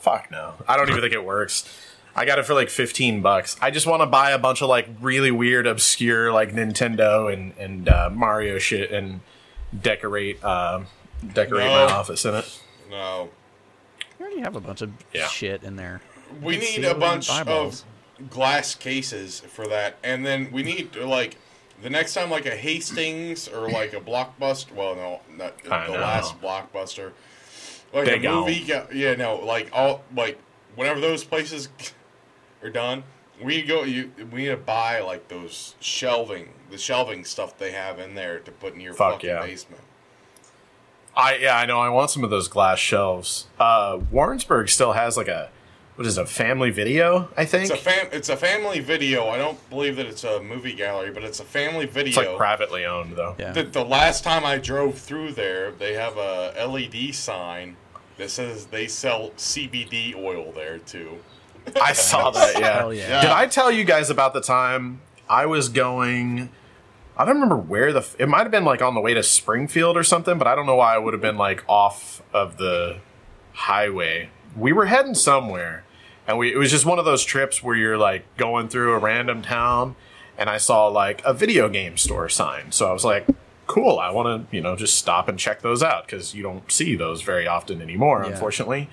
Fuck 0.00 0.30
no. 0.30 0.54
I 0.66 0.78
don't 0.78 0.88
even 0.88 1.02
think 1.02 1.12
it 1.12 1.24
works. 1.24 1.68
I 2.16 2.24
got 2.24 2.38
it 2.38 2.46
for 2.46 2.54
like 2.54 2.70
15 2.70 3.20
bucks. 3.20 3.56
I 3.60 3.70
just 3.70 3.86
want 3.86 4.00
to 4.00 4.06
buy 4.06 4.30
a 4.30 4.38
bunch 4.38 4.62
of 4.62 4.70
like 4.70 4.88
really 5.02 5.30
weird, 5.30 5.66
obscure 5.66 6.32
like 6.32 6.52
Nintendo 6.52 7.30
and 7.30 7.52
and 7.58 7.88
uh, 7.90 8.08
Mario 8.10 8.58
shit 8.58 8.90
and 8.90 9.20
decorate 9.78 10.42
uh, 10.42 10.84
decorate 11.34 11.66
No. 11.66 11.86
my 11.86 11.92
office 11.92 12.24
in 12.24 12.34
it. 12.34 12.60
No. 12.90 13.30
You 14.18 14.26
already 14.26 14.40
have 14.40 14.56
a 14.56 14.60
bunch 14.60 14.82
of 14.82 14.90
Yeah. 15.12 15.26
shit 15.28 15.62
in 15.62 15.76
there. 15.76 16.00
We 16.40 16.56
need 16.56 16.84
a 16.84 16.94
bunch 16.94 17.28
of 17.30 17.82
glass 18.30 18.74
cases 18.74 19.40
for 19.40 19.66
that, 19.68 19.96
and 20.02 20.24
then 20.24 20.50
we 20.52 20.62
need 20.62 20.94
like 20.96 21.36
the 21.82 21.90
next 21.90 22.14
time 22.14 22.30
like 22.30 22.46
a 22.46 22.56
Hastings 22.56 23.48
or 23.48 23.68
like 23.68 23.92
a 23.92 24.00
blockbuster. 24.00 24.72
Well, 24.72 24.94
no, 24.94 25.20
not 25.36 25.54
I 25.70 25.86
the 25.88 25.94
know. 25.94 26.00
last 26.00 26.40
blockbuster. 26.40 27.12
Like 27.92 28.06
Big 28.06 28.24
a 28.24 28.28
Al. 28.28 28.40
movie, 28.40 28.64
ga- 28.64 28.86
yeah, 28.92 29.14
no, 29.14 29.36
like 29.36 29.68
all 29.72 30.02
like 30.16 30.38
whenever 30.76 31.00
those 31.00 31.24
places 31.24 31.68
are 32.62 32.70
done, 32.70 33.04
we 33.40 33.62
go. 33.62 33.82
You 33.82 34.12
we 34.30 34.42
need 34.44 34.48
to 34.48 34.56
buy 34.56 35.00
like 35.00 35.28
those 35.28 35.74
shelving, 35.80 36.48
the 36.70 36.78
shelving 36.78 37.24
stuff 37.24 37.58
they 37.58 37.72
have 37.72 37.98
in 37.98 38.14
there 38.14 38.38
to 38.38 38.50
put 38.52 38.72
in 38.74 38.80
your 38.80 38.94
Fuck 38.94 39.14
fucking 39.14 39.28
yeah. 39.30 39.40
basement. 39.42 39.82
I 41.16 41.36
yeah, 41.36 41.56
I 41.56 41.66
know. 41.66 41.80
I 41.80 41.88
want 41.88 42.10
some 42.10 42.24
of 42.24 42.30
those 42.30 42.48
glass 42.48 42.78
shelves. 42.78 43.46
Uh, 43.58 44.00
Warrensburg 44.10 44.68
still 44.68 44.92
has 44.92 45.16
like 45.16 45.28
a 45.28 45.50
what 45.96 46.06
is 46.06 46.16
it, 46.16 46.22
a 46.22 46.26
family 46.26 46.70
video? 46.70 47.28
I 47.36 47.44
think 47.44 47.70
It's 47.70 47.72
a 47.72 47.76
fam. 47.76 48.08
It's 48.12 48.28
a 48.30 48.36
family 48.36 48.80
video. 48.80 49.28
I 49.28 49.36
don't 49.36 49.58
believe 49.68 49.96
that 49.96 50.06
it's 50.06 50.24
a 50.24 50.42
movie 50.42 50.72
gallery, 50.72 51.10
but 51.10 51.22
it's 51.22 51.40
a 51.40 51.44
family 51.44 51.84
video. 51.86 52.08
it's 52.08 52.16
like 52.16 52.36
privately 52.36 52.86
owned 52.86 53.14
though. 53.14 53.36
Yeah. 53.38 53.52
The, 53.52 53.64
the 53.64 53.84
last 53.84 54.24
time 54.24 54.44
I 54.44 54.56
drove 54.56 54.98
through 54.98 55.32
there, 55.32 55.72
they 55.72 55.92
have 55.94 56.16
a 56.16 56.54
LED 56.66 57.14
sign 57.14 57.76
that 58.16 58.30
says 58.30 58.66
they 58.66 58.86
sell 58.88 59.30
CBD 59.36 60.14
oil 60.16 60.52
there 60.52 60.78
too. 60.78 61.18
I 61.80 61.92
saw 61.92 62.30
that. 62.30 62.54
Yeah. 62.58 62.78
Hell 62.78 62.94
yeah. 62.94 63.20
Did 63.20 63.30
I 63.30 63.46
tell 63.46 63.70
you 63.70 63.84
guys 63.84 64.08
about 64.10 64.32
the 64.32 64.40
time 64.40 65.00
I 65.28 65.46
was 65.46 65.68
going? 65.68 66.48
I 67.16 67.24
don't 67.24 67.34
remember 67.34 67.56
where 67.56 67.92
the. 67.92 68.06
It 68.18 68.28
might 68.28 68.42
have 68.42 68.50
been 68.50 68.64
like 68.64 68.80
on 68.82 68.94
the 68.94 69.00
way 69.00 69.14
to 69.14 69.22
Springfield 69.22 69.96
or 69.96 70.02
something, 70.04 70.38
but 70.38 70.46
I 70.46 70.54
don't 70.54 70.66
know 70.66 70.76
why 70.76 70.94
I 70.94 70.98
would 70.98 71.12
have 71.14 71.20
been 71.22 71.36
like 71.36 71.62
off 71.68 72.22
of 72.32 72.56
the 72.56 72.98
highway. 73.52 74.30
We 74.56 74.72
were 74.72 74.86
heading 74.86 75.14
somewhere, 75.14 75.84
and 76.26 76.38
we 76.38 76.52
it 76.52 76.56
was 76.56 76.70
just 76.70 76.86
one 76.86 76.98
of 76.98 77.04
those 77.04 77.24
trips 77.24 77.62
where 77.62 77.76
you're 77.76 77.98
like 77.98 78.24
going 78.36 78.68
through 78.68 78.94
a 78.94 78.98
random 78.98 79.42
town, 79.42 79.94
and 80.38 80.48
I 80.48 80.56
saw 80.56 80.86
like 80.88 81.22
a 81.24 81.34
video 81.34 81.68
game 81.68 81.96
store 81.96 82.28
sign. 82.28 82.72
So 82.72 82.88
I 82.88 82.92
was 82.92 83.04
like, 83.04 83.26
cool. 83.66 83.98
I 83.98 84.10
want 84.10 84.50
to, 84.50 84.56
you 84.56 84.62
know, 84.62 84.74
just 84.76 84.96
stop 84.98 85.28
and 85.28 85.38
check 85.38 85.60
those 85.62 85.82
out 85.82 86.06
because 86.06 86.34
you 86.34 86.42
don't 86.42 86.70
see 86.70 86.96
those 86.96 87.22
very 87.22 87.46
often 87.46 87.80
anymore, 87.82 88.22
Yeah. 88.24 88.30
unfortunately. 88.32 88.88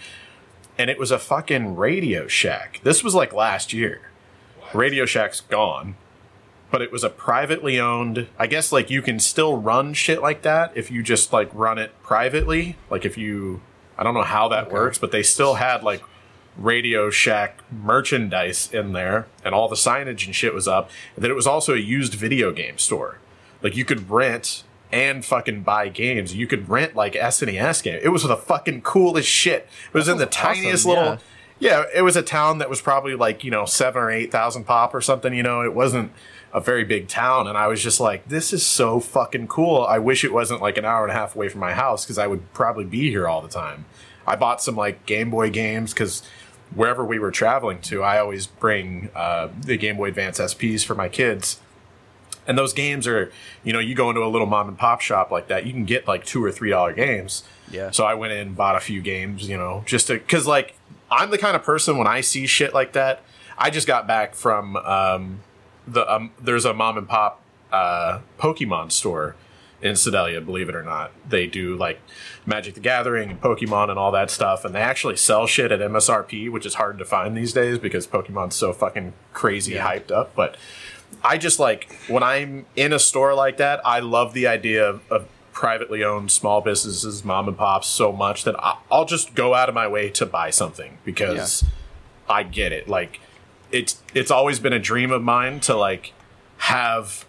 And 0.78 0.90
it 0.90 0.98
was 0.98 1.12
a 1.12 1.20
fucking 1.20 1.76
Radio 1.76 2.28
Shack. 2.28 2.80
This 2.84 3.04
was 3.04 3.14
like 3.16 3.34
last 3.34 3.74
year. 3.74 4.02
Radio 4.74 5.06
Shack's 5.06 5.42
gone, 5.42 5.96
but 6.72 6.82
it 6.82 6.92
was 6.92 7.04
a 7.04 7.10
privately 7.10 7.80
owned. 7.80 8.28
I 8.38 8.48
guess 8.48 8.72
like 8.72 8.90
you 8.90 9.02
can 9.02 9.20
still 9.20 9.58
run 9.58 9.94
shit 9.94 10.22
like 10.22 10.42
that 10.44 10.72
if 10.76 10.92
you 10.92 11.04
just 11.04 11.34
like 11.34 11.50
run 11.54 11.78
it 11.78 11.92
privately. 12.04 12.78
Like 12.90 13.06
if 13.06 13.18
you, 13.18 13.62
I 13.98 14.04
don't 14.04 14.14
know 14.14 14.24
how 14.24 14.48
that 14.50 14.72
works, 14.72 14.98
but 14.98 15.12
they 15.12 15.24
still 15.24 15.56
had 15.56 15.84
like 15.84 16.04
Radio 16.58 17.10
Shack 17.10 17.64
merchandise 17.72 18.70
in 18.72 18.94
there, 18.94 19.28
and 19.44 19.56
all 19.56 19.68
the 19.68 19.76
signage 19.76 20.26
and 20.26 20.36
shit 20.36 20.54
was 20.54 20.68
up. 20.68 20.90
And 21.16 21.24
then 21.24 21.32
it 21.32 21.36
was 21.36 21.48
also 21.48 21.74
a 21.74 21.80
used 21.80 22.14
video 22.14 22.52
game 22.52 22.78
store. 22.78 23.20
Like 23.62 23.76
you 23.76 23.86
could 23.86 24.10
rent 24.10 24.64
and 24.92 25.24
fucking 25.24 25.64
buy 25.64 25.90
games. 25.90 26.36
You 26.36 26.48
could 26.48 26.70
rent 26.70 26.96
like 26.96 27.14
SNES 27.14 27.84
games. 27.84 28.02
It 28.04 28.10
was 28.10 28.24
the 28.24 28.36
fucking 28.36 28.82
coolest 28.82 29.28
shit. 29.28 29.68
It 29.88 29.94
was 29.94 30.08
in 30.08 30.18
the 30.18 30.24
sounds 30.24 30.38
awesome, 30.38 30.56
tiniest 30.56 30.86
yeah. 30.86 30.92
little. 30.92 31.18
Yeah, 31.60 31.84
it 31.94 32.04
was 32.04 32.16
a 32.16 32.22
town 32.22 32.60
that 32.60 32.70
was 32.70 32.82
probably 32.82 33.16
like 33.16 33.44
you 33.44 33.52
know 33.52 33.66
seven 33.66 34.02
or 34.02 34.12
eight 34.12 34.32
thousand 34.32 34.64
pop 34.64 34.94
or 34.94 35.02
something. 35.02 35.34
You 35.34 35.44
know, 35.44 35.62
it 35.62 35.74
wasn't 35.74 36.12
a 36.52 36.60
very 36.60 36.84
big 36.84 37.08
town, 37.08 37.48
and 37.48 37.58
I 37.58 37.68
was 37.68 37.84
just 37.84 38.00
like, 38.00 38.28
this 38.28 38.54
is 38.54 38.66
so 38.66 39.00
fucking 39.00 39.48
cool. 39.48 39.84
I 39.84 40.00
wish 40.00 40.24
it 40.24 40.34
wasn't 40.34 40.62
like 40.62 40.78
an 40.78 40.86
hour 40.86 41.04
and 41.04 41.12
a 41.12 41.16
half 41.16 41.36
away 41.36 41.50
from 41.50 41.62
my 41.62 41.74
house 41.74 42.06
because 42.06 42.18
I 42.18 42.28
would 42.28 42.54
probably 42.54 42.86
be 42.86 43.10
here 43.10 43.28
all 43.28 43.42
the 43.42 43.50
time. 43.50 43.86
I 44.26 44.36
bought 44.36 44.62
some 44.62 44.76
like 44.76 45.06
Game 45.06 45.30
Boy 45.30 45.50
games 45.50 45.94
because 45.94 46.24
wherever 46.74 47.04
we 47.04 47.20
were 47.20 47.32
traveling 47.32 47.82
to, 47.82 48.04
I 48.04 48.20
always 48.20 48.48
bring 48.48 49.10
uh, 49.16 49.50
the 49.62 49.78
Game 49.78 49.98
Boy 49.98 50.10
Advance 50.10 50.40
SPs 50.40 50.84
for 50.84 50.96
my 50.96 51.10
kids. 51.10 51.60
And 52.48 52.58
those 52.58 52.74
games 52.74 53.06
are, 53.06 53.32
you 53.64 53.74
know, 53.74 53.80
you 53.80 53.94
go 53.94 54.10
into 54.10 54.24
a 54.24 54.28
little 54.28 54.48
mom 54.48 54.68
and 54.68 54.78
pop 54.78 55.02
shop 55.02 55.30
like 55.30 55.48
that, 55.50 55.66
you 55.66 55.72
can 55.72 55.86
get 55.86 56.08
like 56.08 56.26
two 56.26 56.44
or 56.44 56.52
three 56.52 56.72
dollar 56.72 56.94
games. 56.94 57.44
Yeah. 57.72 57.92
So 57.92 58.06
I 58.06 58.16
went 58.16 58.34
in 58.34 58.40
and 58.40 58.56
bought 58.56 58.76
a 58.76 58.80
few 58.80 59.02
games, 59.02 59.48
you 59.48 59.58
know, 59.58 59.84
just 59.86 60.08
to, 60.08 60.18
cause 60.20 60.48
like 60.48 60.76
I'm 61.12 61.30
the 61.30 61.38
kind 61.38 61.56
of 61.56 61.64
person 61.64 61.98
when 61.98 62.08
I 62.08 62.22
see 62.22 62.48
shit 62.48 62.74
like 62.74 62.94
that, 62.94 63.22
I 63.58 63.70
just 63.70 63.86
got 63.86 64.08
back 64.08 64.34
from, 64.34 64.78
um, 64.78 65.42
the, 65.94 66.12
um, 66.14 66.32
there's 66.42 66.66
a 66.66 66.74
mom 66.74 66.98
and 66.98 67.08
pop, 67.08 67.42
uh, 67.72 68.20
Pokemon 68.40 68.92
store 68.92 69.36
in 69.82 69.96
Sedalia, 69.96 70.42
believe 70.42 70.68
it 70.70 70.76
or 70.76 70.84
not. 70.84 71.12
They 71.28 71.48
do 71.48 71.76
like 71.76 72.02
Magic 72.46 72.74
the 72.74 72.80
Gathering 72.82 73.30
and 73.30 73.40
Pokemon 73.42 73.90
and 73.90 73.98
all 73.98 74.12
that 74.12 74.30
stuff, 74.30 74.66
and 74.66 74.76
they 74.76 74.80
actually 74.82 75.16
sell 75.16 75.48
shit 75.48 75.72
at 75.72 75.80
MSRP, 75.80 76.52
which 76.52 76.66
is 76.66 76.74
hard 76.76 76.98
to 77.00 77.06
find 77.06 77.36
these 77.38 77.54
days 77.54 77.78
because 77.80 78.06
Pokemon's 78.08 78.56
so 78.56 78.74
fucking 78.74 79.14
crazy 79.34 79.74
Yeah. 79.76 79.88
hyped 79.88 80.12
up. 80.12 80.36
But 80.36 80.58
I 81.24 81.38
just 81.38 81.60
like 81.60 81.94
when 82.08 82.24
I'm 82.24 82.66
in 82.76 82.92
a 82.92 83.00
store 83.00 83.34
like 83.34 83.58
that, 83.58 83.80
I 83.86 84.00
love 84.00 84.34
the 84.34 84.48
idea 84.48 84.86
of, 84.88 85.02
of 85.12 85.28
privately 85.54 86.04
owned 86.04 86.32
small 86.32 86.62
businesses, 86.62 87.24
mom 87.24 87.48
and 87.48 87.58
pops, 87.58 87.88
so 87.88 88.12
much 88.12 88.44
that 88.46 88.56
I, 88.64 88.78
I'll 88.92 89.06
just 89.06 89.34
go 89.36 89.54
out 89.54 89.70
of 89.70 89.76
my 89.76 89.88
way 89.88 90.10
to 90.12 90.26
buy 90.26 90.50
something 90.50 90.98
because 91.06 91.64
I 92.30 92.44
get 92.44 92.72
it. 92.74 92.88
Like 92.90 93.20
it's 93.72 94.02
it's 94.14 94.32
always 94.32 94.60
been 94.60 94.74
a 94.74 94.80
dream 94.80 95.12
of 95.12 95.22
mine 95.22 95.60
to 95.62 95.76
like 95.76 96.14
have 96.58 97.26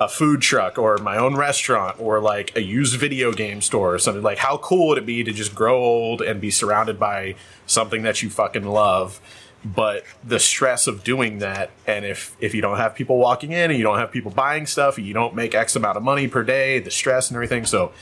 a 0.00 0.08
food 0.08 0.40
truck 0.40 0.78
or 0.78 0.98
my 0.98 1.16
own 1.16 1.36
restaurant 1.36 1.96
or 2.00 2.20
like 2.20 2.56
a 2.56 2.62
used 2.62 2.98
video 2.98 3.32
game 3.32 3.60
store 3.60 3.94
or 3.94 3.98
something. 3.98 4.22
Like 4.22 4.38
how 4.38 4.56
cool 4.58 4.88
would 4.88 4.98
it 4.98 5.06
be 5.06 5.22
to 5.22 5.32
just 5.32 5.54
grow 5.54 5.78
old 5.78 6.20
and 6.22 6.40
be 6.40 6.50
surrounded 6.50 6.98
by 6.98 7.36
something 7.66 8.02
that 8.02 8.22
you 8.22 8.30
fucking 8.30 8.64
love? 8.64 9.20
But 9.64 10.02
the 10.24 10.40
stress 10.40 10.88
of 10.88 11.04
doing 11.04 11.38
that 11.38 11.70
and 11.86 12.04
if 12.04 12.36
if 12.40 12.52
you 12.52 12.60
don't 12.60 12.78
have 12.78 12.96
people 12.96 13.16
walking 13.16 13.52
in 13.52 13.70
and 13.70 13.78
you 13.78 13.84
don't 13.84 13.98
have 13.98 14.10
people 14.10 14.32
buying 14.32 14.66
stuff 14.66 14.98
and 14.98 15.06
you 15.06 15.14
don't 15.14 15.36
make 15.36 15.54
x 15.54 15.76
amount 15.76 15.96
of 15.96 16.02
money 16.02 16.26
per 16.26 16.42
day 16.42 16.80
the 16.80 16.90
stress 16.90 17.30
and 17.30 17.36
everything. 17.36 17.64
So 17.64 17.92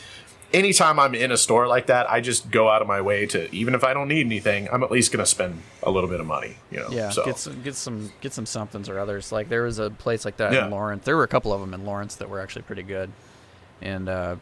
anytime 0.53 0.99
i'm 0.99 1.15
in 1.15 1.31
a 1.31 1.37
store 1.37 1.67
like 1.67 1.87
that 1.87 2.11
i 2.11 2.21
just 2.21 2.51
go 2.51 2.69
out 2.69 2.83
of 2.83 2.89
my 2.89 3.01
way 3.01 3.25
to 3.27 3.53
even 3.55 3.75
if 3.75 3.85
i 3.85 3.93
don't 3.95 4.09
need 4.09 4.25
anything 4.27 4.69
i'm 4.73 4.83
at 4.83 4.91
least 4.91 5.13
going 5.13 5.23
to 5.23 5.31
spend 5.31 5.61
a 5.83 5.91
little 5.91 6.09
bit 6.11 6.21
of 6.21 6.27
money 6.27 6.57
you 6.71 6.79
know 6.79 6.89
Yeah, 6.91 7.11
so 7.11 7.25
get 7.25 7.39
some 7.39 7.63
get 7.63 7.75
some 7.77 8.13
get 8.21 8.33
some 8.33 8.47
somethings 8.47 8.89
or 8.89 8.99
others. 8.99 9.31
Like 9.33 9.49
there 9.49 9.63
was 9.63 9.79
a 9.79 9.91
place 9.91 10.25
like 10.25 10.37
that 10.39 10.53
Yeah. 10.53 10.65
in 10.65 10.71
Lawrence. 10.71 11.05
There 11.05 11.17
were 11.17 11.23
a 11.25 11.29
couple 11.29 11.53
of 11.53 11.61
them 11.61 11.73
in 11.75 11.85
Lawrence 11.87 12.17
that 12.17 12.29
were 12.29 12.41
actually 12.41 12.63
pretty 12.63 12.83
good. 12.83 13.11
And 13.81 14.09
uh, 14.09 14.37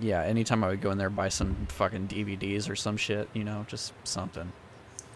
yeah, 0.00 0.22
anytime 0.22 0.62
I 0.64 0.68
would 0.68 0.80
go 0.80 0.90
in 0.90 0.98
there 0.98 1.10
buy 1.10 1.28
some 1.28 1.66
fucking 1.68 2.08
DVDs 2.08 2.68
or 2.70 2.76
some 2.76 2.96
shit, 2.96 3.28
you 3.34 3.44
know, 3.44 3.64
just 3.68 3.92
something. 4.04 4.52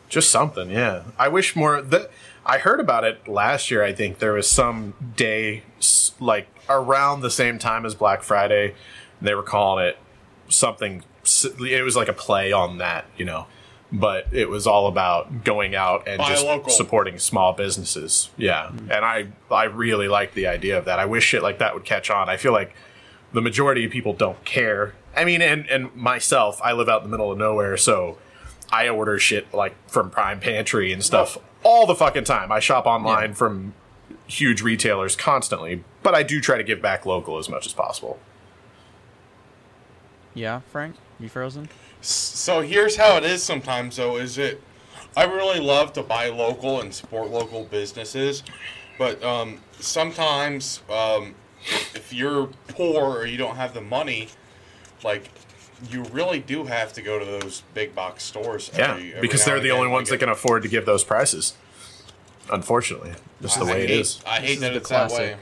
Just 0.08 0.30
something, 0.30 0.70
yeah. 0.70 1.04
I 1.18 1.28
wish 1.28 1.56
more. 1.56 1.80
That 1.80 2.10
I 2.44 2.58
heard 2.58 2.80
about 2.80 3.04
it 3.04 3.26
last 3.28 3.70
year. 3.70 3.82
I 3.82 3.92
think 3.94 4.18
there 4.18 4.34
was 4.34 4.48
some 4.50 4.92
day, 5.16 5.62
like 6.20 6.48
around 6.68 7.20
the 7.22 7.30
same 7.30 7.58
time 7.58 7.86
as 7.86 7.94
Black 7.94 8.22
Friday. 8.22 8.74
They 9.22 9.34
were 9.34 9.42
calling 9.42 9.86
it 9.86 9.98
something. 10.48 11.04
It 11.60 11.84
was 11.84 11.96
like 11.96 12.08
a 12.08 12.12
play 12.12 12.52
on 12.52 12.78
that, 12.78 13.06
you 13.16 13.24
know. 13.24 13.46
But 13.94 14.26
it 14.32 14.48
was 14.48 14.66
all 14.66 14.86
about 14.86 15.44
going 15.44 15.74
out 15.74 16.08
and 16.08 16.18
Buy 16.18 16.28
just 16.30 16.44
local. 16.46 16.70
supporting 16.70 17.18
small 17.18 17.52
businesses. 17.52 18.30
Yeah, 18.38 18.64
mm-hmm. 18.72 18.90
and 18.90 19.04
I 19.04 19.26
I 19.50 19.64
really 19.64 20.08
like 20.08 20.32
the 20.34 20.46
idea 20.46 20.78
of 20.78 20.86
that. 20.86 20.98
I 20.98 21.04
wish 21.04 21.24
shit 21.24 21.42
like 21.42 21.58
that 21.58 21.74
would 21.74 21.84
catch 21.84 22.10
on. 22.10 22.28
I 22.30 22.36
feel 22.38 22.52
like 22.52 22.74
the 23.32 23.42
majority 23.42 23.84
of 23.84 23.90
people 23.92 24.14
don't 24.14 24.42
care. 24.44 24.94
I 25.14 25.24
mean, 25.26 25.42
and 25.42 25.66
and 25.68 25.94
myself, 25.94 26.58
I 26.64 26.72
live 26.72 26.88
out 26.88 27.04
in 27.04 27.10
the 27.10 27.16
middle 27.16 27.30
of 27.30 27.36
nowhere, 27.38 27.76
so 27.76 28.16
I 28.70 28.88
order 28.88 29.18
shit 29.18 29.52
like 29.52 29.74
from 29.90 30.08
Prime 30.10 30.40
Pantry 30.40 30.90
and 30.92 31.04
stuff 31.04 31.36
all 31.62 31.86
the 31.86 31.94
fucking 31.94 32.24
time. 32.24 32.50
I 32.50 32.60
shop 32.60 32.86
online 32.86 33.28
Yeah. 33.30 33.34
from 33.34 33.74
huge 34.26 34.62
retailers 34.62 35.14
constantly, 35.14 35.84
but 36.02 36.14
I 36.14 36.22
do 36.22 36.40
try 36.40 36.56
to 36.56 36.64
give 36.64 36.80
back 36.80 37.04
local 37.04 37.36
as 37.36 37.50
much 37.50 37.66
as 37.66 37.74
possible. 37.74 38.18
Yeah, 40.34 40.60
Frank, 40.70 40.96
you 41.20 41.28
frozen? 41.28 41.68
So 42.00 42.60
here's 42.62 42.96
how 42.96 43.16
it 43.16 43.24
is 43.24 43.42
sometimes 43.42 43.96
though 43.96 44.16
is 44.16 44.38
it 44.38 44.62
I 45.16 45.24
really 45.24 45.60
love 45.60 45.92
to 45.94 46.02
buy 46.02 46.28
local 46.30 46.80
and 46.80 46.92
support 46.92 47.30
local 47.30 47.64
businesses, 47.64 48.42
but 48.98 49.22
um, 49.22 49.60
sometimes 49.78 50.80
um, 50.90 51.34
if, 51.64 51.94
if 51.96 52.12
you're 52.12 52.46
poor 52.68 53.18
or 53.18 53.26
you 53.26 53.36
don't 53.36 53.56
have 53.56 53.74
the 53.74 53.82
money, 53.82 54.28
like 55.04 55.30
you 55.90 56.04
really 56.04 56.40
do 56.40 56.64
have 56.64 56.92
to 56.94 57.02
go 57.02 57.18
to 57.18 57.24
those 57.24 57.62
big 57.74 57.94
box 57.94 58.24
stores. 58.24 58.70
Yeah, 58.76 58.92
every- 58.92 59.10
every 59.10 59.20
because 59.20 59.46
now 59.46 59.52
they're 59.54 59.62
the 59.62 59.70
only 59.72 59.88
ones 59.88 60.08
that 60.08 60.18
can 60.18 60.28
afford 60.30 60.62
to 60.62 60.68
give 60.68 60.86
those 60.86 61.04
prices. 61.04 61.54
Unfortunately, 62.50 63.12
just 63.40 63.58
the 63.58 63.64
I 63.66 63.72
way 63.72 63.82
it 63.84 63.90
hate, 63.90 64.00
is. 64.00 64.20
I 64.26 64.40
hate 64.40 64.50
is 64.54 64.60
that 64.60 64.70
the 64.70 64.76
it's 64.78 64.88
that 64.88 65.10
way. 65.10 65.16
classic. 65.16 65.38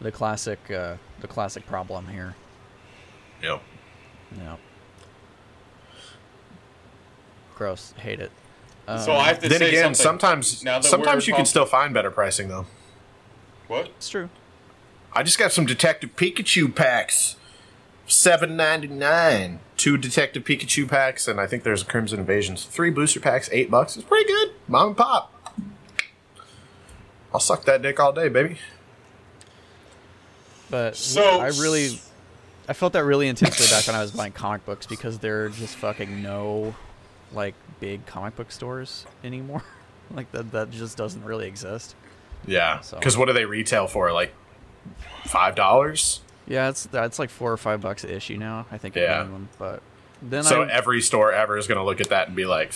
The 0.00 0.12
classic, 0.12 0.70
uh, 0.70 0.96
the 1.20 1.28
classic 1.28 1.66
problem 1.66 2.08
here. 2.08 2.34
Yep. 3.42 3.62
Yeah. 4.38 4.56
Gross. 7.54 7.92
Hate 7.98 8.20
it. 8.20 8.30
Um, 8.88 8.98
So 9.00 9.12
I 9.12 9.24
have 9.28 9.40
to 9.40 9.48
Then 9.48 9.58
say 9.58 9.68
again, 9.68 9.94
something. 9.94 10.02
sometimes 10.20 10.62
Now 10.64 10.78
that 10.78 10.88
sometimes 10.88 11.24
we're 11.26 11.30
you 11.32 11.36
can 11.36 11.46
still 11.46 11.66
find 11.66 11.92
better 11.94 12.10
pricing 12.10 12.48
though. 12.48 12.66
what? 13.66 13.86
It's 13.86 14.08
true. 14.08 14.28
I 15.12 15.22
just 15.22 15.38
got 15.38 15.52
some 15.52 15.64
Detective 15.66 16.14
Pikachu 16.16 16.74
packs. 16.74 17.36
Seven 18.06 18.56
ninety 18.56 18.86
nine. 18.88 19.60
Two 19.76 19.96
Detective 19.98 20.44
Pikachu 20.44 20.88
packs, 20.88 21.26
and 21.28 21.40
I 21.40 21.46
think 21.46 21.62
there's 21.64 21.82
a 21.82 21.84
Crimson 21.84 22.18
Invasions. 22.20 22.64
Three 22.64 22.90
booster 22.90 23.20
packs, 23.20 23.48
eight 23.52 23.70
bucks. 23.70 23.96
It's 23.96 24.06
pretty 24.06 24.26
good. 24.30 24.52
Mom 24.68 24.88
and 24.88 24.96
pop. 24.96 25.32
I'll 27.34 27.40
suck 27.40 27.64
that 27.64 27.82
dick 27.82 27.98
all 27.98 28.12
day, 28.12 28.28
baby. 28.28 28.58
But 30.70 30.96
So- 30.96 31.40
I 31.40 31.48
really, 31.48 32.00
I 32.68 32.72
felt 32.72 32.92
that 32.94 33.04
really 33.04 33.28
intensely 33.28 33.66
back 33.74 33.86
when 33.86 33.94
I 33.96 34.02
was 34.02 34.10
buying 34.10 34.32
comic 34.32 34.64
books 34.66 34.86
because 34.86 35.18
there 35.18 35.44
are 35.44 35.48
just 35.48 35.76
fucking 35.76 36.22
no, 36.22 36.74
like 37.32 37.54
big 37.80 38.06
comic 38.06 38.36
book 38.36 38.50
stores 38.50 39.06
anymore. 39.22 39.62
like 40.10 40.30
that, 40.32 40.52
that 40.52 40.70
just 40.70 40.96
doesn't 40.96 41.24
really 41.24 41.46
exist. 41.46 41.94
Yeah. 42.46 42.80
So- 42.80 42.98
Because 42.98 43.16
what 43.16 43.26
do 43.26 43.32
they 43.32 43.44
retail 43.44 43.86
for? 43.86 44.12
Like 44.12 44.34
five 45.24 45.54
dollars? 45.54 46.20
Yeah, 46.48 46.68
it's 46.68 46.86
that's 46.86 47.18
like 47.18 47.30
four 47.30 47.52
or 47.52 47.56
five 47.56 47.80
bucks 47.80 48.04
a 48.04 48.14
issue 48.14 48.36
now. 48.36 48.66
I 48.70 48.78
think. 48.78 48.94
Yeah. 48.94 49.18
minimum. 49.18 49.48
But 49.58 49.82
then 50.22 50.44
So 50.44 50.62
I, 50.62 50.70
every 50.70 51.00
store 51.02 51.32
ever 51.32 51.58
is 51.58 51.66
going 51.66 51.78
to 51.78 51.84
look 51.84 52.00
at 52.00 52.08
that 52.10 52.28
and 52.28 52.36
be 52.36 52.44
like, 52.46 52.72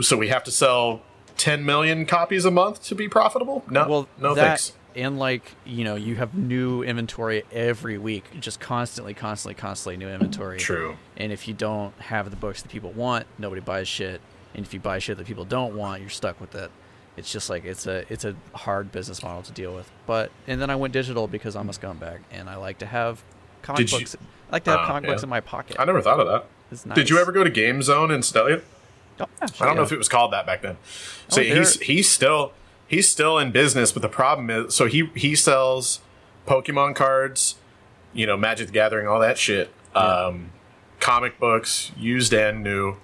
so 0.00 0.16
we 0.16 0.28
have 0.28 0.44
to 0.44 0.50
sell 0.50 1.02
10 1.36 1.64
million 1.64 2.06
copies 2.06 2.44
a 2.44 2.50
month 2.50 2.82
to 2.84 2.94
be 2.94 3.08
profitable? 3.08 3.62
No, 3.70 3.86
well, 3.86 4.08
no 4.18 4.34
that, 4.34 4.46
thanks. 4.60 4.72
And 4.96 5.18
like 5.18 5.52
you 5.64 5.84
know, 5.84 5.94
you 5.94 6.14
have 6.16 6.34
new 6.34 6.82
inventory 6.82 7.44
every 7.52 7.98
week, 7.98 8.24
just 8.40 8.58
constantly, 8.60 9.12
constantly, 9.14 9.54
constantly 9.54 9.96
new 9.98 10.08
inventory. 10.12 10.58
True. 10.58 10.96
And 11.16 11.32
if 11.32 11.46
you 11.46 11.54
don't 11.54 11.94
have 12.00 12.30
the 12.30 12.36
books 12.36 12.62
that 12.62 12.70
people 12.70 12.90
want, 12.92 13.26
nobody 13.38 13.60
buys 13.60 13.86
shit. 13.88 14.20
And 14.54 14.64
if 14.64 14.72
you 14.72 14.80
buy 14.80 14.98
shit 14.98 15.18
that 15.18 15.26
people 15.26 15.44
don't 15.44 15.76
want, 15.76 16.00
you're 16.00 16.08
stuck 16.10 16.40
with 16.40 16.54
it. 16.54 16.70
It's 17.18 17.30
just 17.30 17.48
like 17.50 17.64
it's 17.64 17.86
a 17.86 18.10
it's 18.12 18.24
a 18.24 18.34
hard 18.54 18.90
business 18.92 19.22
model 19.22 19.42
to 19.42 19.52
deal 19.52 19.74
with. 19.74 19.90
But 20.06 20.30
and 20.46 20.60
then 20.60 20.70
I 20.70 20.76
went 20.76 20.92
digital 20.92 21.26
because 21.28 21.56
I'm 21.56 21.68
a 21.68 21.72
scumbag 21.72 22.20
and 22.30 22.48
I 22.48 22.56
like 22.56 22.78
to 22.78 22.86
have 22.86 23.22
comic 23.62 23.78
Did 23.86 23.92
you- 23.92 23.98
books. 24.00 24.16
I 24.48 24.52
like 24.52 24.64
to 24.64 24.70
have 24.70 24.80
Oh, 24.80 24.86
comic 24.86 25.04
books 25.10 25.22
in 25.22 25.28
my 25.28 25.40
pocket. 25.40 25.76
I 25.78 25.84
never 25.84 26.00
thought 26.00 26.20
of 26.20 26.26
that. 26.28 26.46
It's 26.70 26.86
nice. 26.86 26.94
Did 26.94 27.10
you 27.10 27.18
ever 27.18 27.32
go 27.32 27.42
to 27.44 27.50
Game 27.50 27.82
Zone 27.82 28.10
in 28.10 28.22
Sedalia? 28.22 28.60
Oh, 29.18 29.26
yeah, 29.40 29.48
I 29.60 29.64
don't 29.66 29.76
know 29.76 29.82
if 29.82 29.92
it 29.92 29.98
was 29.98 30.08
called 30.08 30.32
that 30.32 30.46
back 30.46 30.62
then. 30.62 30.76
Oh, 30.80 30.84
so 31.28 31.40
Oh, 31.40 31.44
he's 31.44 31.80
he's 31.80 32.08
still 32.08 32.52
he's 32.86 33.08
still 33.08 33.38
in 33.38 33.52
business, 33.52 33.92
but 33.92 34.02
the 34.02 34.08
problem 34.08 34.50
is 34.50 34.74
so 34.74 34.86
he 34.86 35.10
he 35.14 35.34
sells 35.34 36.00
Pokemon 36.46 36.94
cards 36.94 37.56
you 38.12 38.26
know, 38.26 38.34
Magic 38.36 38.68
the 38.68 38.72
Gathering, 38.72 39.06
all 39.06 39.20
that 39.20 39.36
shit. 39.36 39.70
Um, 39.94 40.50
comic 41.00 41.38
books, 41.38 41.92
used 41.98 42.32
and 42.32 42.62
new, 42.64 42.96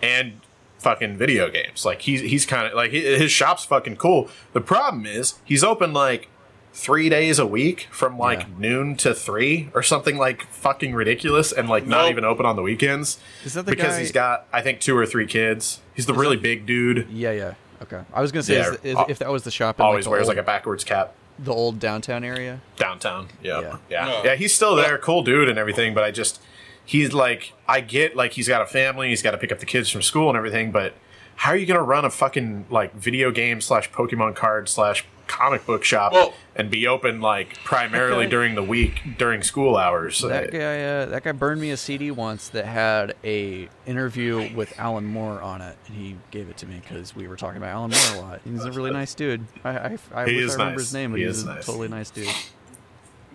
and 0.00 0.40
fucking 0.78 1.16
video 1.16 1.50
games. 1.50 1.84
Like 1.84 2.02
he's 2.02 2.20
he's 2.20 2.46
kind 2.46 2.68
of 2.68 2.74
like 2.74 2.92
his 2.92 3.32
shop's 3.32 3.64
fucking 3.64 3.96
cool. 3.96 4.28
The 4.52 4.60
problem 4.60 5.04
is 5.04 5.34
he's 5.44 5.64
open 5.64 5.92
like 5.92 6.28
three 6.74 7.08
days 7.08 7.38
a 7.40 7.46
week 7.46 7.88
from 7.90 8.16
like 8.18 8.40
Yeah. 8.40 8.46
noon 8.56 8.96
to 8.98 9.14
three 9.14 9.68
or 9.74 9.82
something 9.82 10.16
like 10.16 10.42
fucking 10.52 10.94
ridiculous, 10.94 11.50
and 11.50 11.68
like 11.68 11.84
not 11.86 12.08
even 12.08 12.24
open 12.24 12.46
on 12.46 12.54
the 12.54 12.62
weekends. 12.62 13.18
Is 13.44 13.54
that 13.54 13.66
the 13.66 13.72
because 13.72 13.94
guy- 13.94 13.98
he's 14.00 14.12
got 14.12 14.46
I 14.52 14.60
think 14.62 14.80
two 14.80 14.96
or 14.96 15.06
three 15.06 15.26
kids. 15.26 15.80
He's 15.94 16.06
the 16.06 16.14
really 16.14 16.36
big 16.36 16.66
dude. 16.66 17.08
Yeah, 17.10 17.32
yeah. 17.32 17.54
Okay. 17.82 18.00
I 18.12 18.20
was 18.20 18.32
gonna 18.32 18.42
say 18.42 18.56
Yeah, 18.58 18.70
is, 18.72 18.78
is, 18.84 18.96
al- 18.96 19.06
if 19.08 19.18
that 19.18 19.30
was 19.30 19.42
the 19.44 19.50
shop 19.50 19.78
in 19.80 19.84
Always 19.86 19.98
like, 19.98 20.04
the 20.04 20.10
wears 20.10 20.22
old, 20.28 20.36
like 20.36 20.42
a 20.42 20.46
backwards 20.46 20.84
cap. 20.84 21.14
the 21.38 21.52
old 21.52 21.78
downtown 21.80 22.24
area. 22.24 22.60
downtown. 22.76 23.28
Yeah. 23.42 23.60
Yeah. 23.60 23.76
Yeah. 23.90 24.04
No. 24.06 24.22
Yeah. 24.24 24.34
he's 24.36 24.54
still 24.54 24.76
there, 24.76 24.98
cool 24.98 25.22
dude 25.22 25.48
and 25.48 25.58
everything, 25.58 25.94
but 25.94 26.04
I 26.04 26.10
just 26.10 26.40
he's 26.84 27.12
like 27.12 27.52
I 27.68 27.80
get 27.80 28.16
like 28.16 28.32
he's 28.32 28.48
got 28.48 28.62
a 28.62 28.66
family, 28.66 29.08
he's 29.08 29.22
got 29.22 29.32
to 29.32 29.38
pick 29.38 29.52
up 29.52 29.58
the 29.58 29.66
kids 29.66 29.88
from 29.88 30.02
school 30.02 30.28
and 30.28 30.36
everything, 30.36 30.70
but 30.70 30.94
how 31.36 31.50
are 31.50 31.56
you 31.56 31.66
gonna 31.66 31.82
run 31.82 32.04
a 32.04 32.10
fucking 32.10 32.66
like 32.70 32.94
video 32.94 33.30
game 33.30 33.60
slash 33.60 33.90
Pokemon 33.90 34.36
card 34.36 34.68
slash 34.68 35.04
comic 35.32 35.64
book 35.66 35.82
shop 35.84 36.12
Well- 36.12 36.34
and 36.54 36.70
be 36.70 36.86
open 36.86 37.20
like 37.22 37.54
primarily 37.64 38.16
Okay. 38.26 38.30
during 38.30 38.54
the 38.54 38.62
week 38.62 39.00
during 39.18 39.42
school 39.42 39.76
hours? 39.76 40.20
That 40.20 40.50
guy, 40.52 40.82
uh, 40.84 41.06
that 41.06 41.22
guy 41.24 41.32
burned 41.32 41.60
me 41.60 41.70
a 41.70 41.76
CD 41.76 42.10
once 42.10 42.48
that 42.50 42.66
had 42.66 43.14
a 43.24 43.68
interview 43.86 44.54
with 44.54 44.78
Alan 44.78 45.06
Moore 45.06 45.40
on 45.40 45.62
it, 45.62 45.76
and 45.86 45.96
he 45.96 46.16
gave 46.30 46.48
it 46.50 46.56
to 46.58 46.66
me 46.66 46.80
because 46.82 47.16
we 47.16 47.26
were 47.26 47.36
talking 47.36 47.56
about 47.56 47.70
Alan 47.70 47.90
Moore 47.90 48.22
a 48.24 48.26
lot. 48.28 48.40
He's 48.44 48.64
a 48.64 48.72
really 48.72 48.90
nice 49.00 49.14
dude. 49.14 49.46
I, 49.64 49.70
I, 49.70 49.98
I 50.14 50.26
He 50.28 50.36
wish 50.36 50.44
is 50.44 50.50
I 50.50 50.54
remember 50.58 50.70
nice. 50.72 50.80
his 50.88 50.94
name, 50.94 51.10
but 51.12 51.20
He 51.20 51.26
he's 51.26 51.38
is 51.38 51.42
a 51.44 51.46
nice. 51.54 51.66
totally 51.66 51.88
nice 51.88 52.10
dude. 52.10 52.28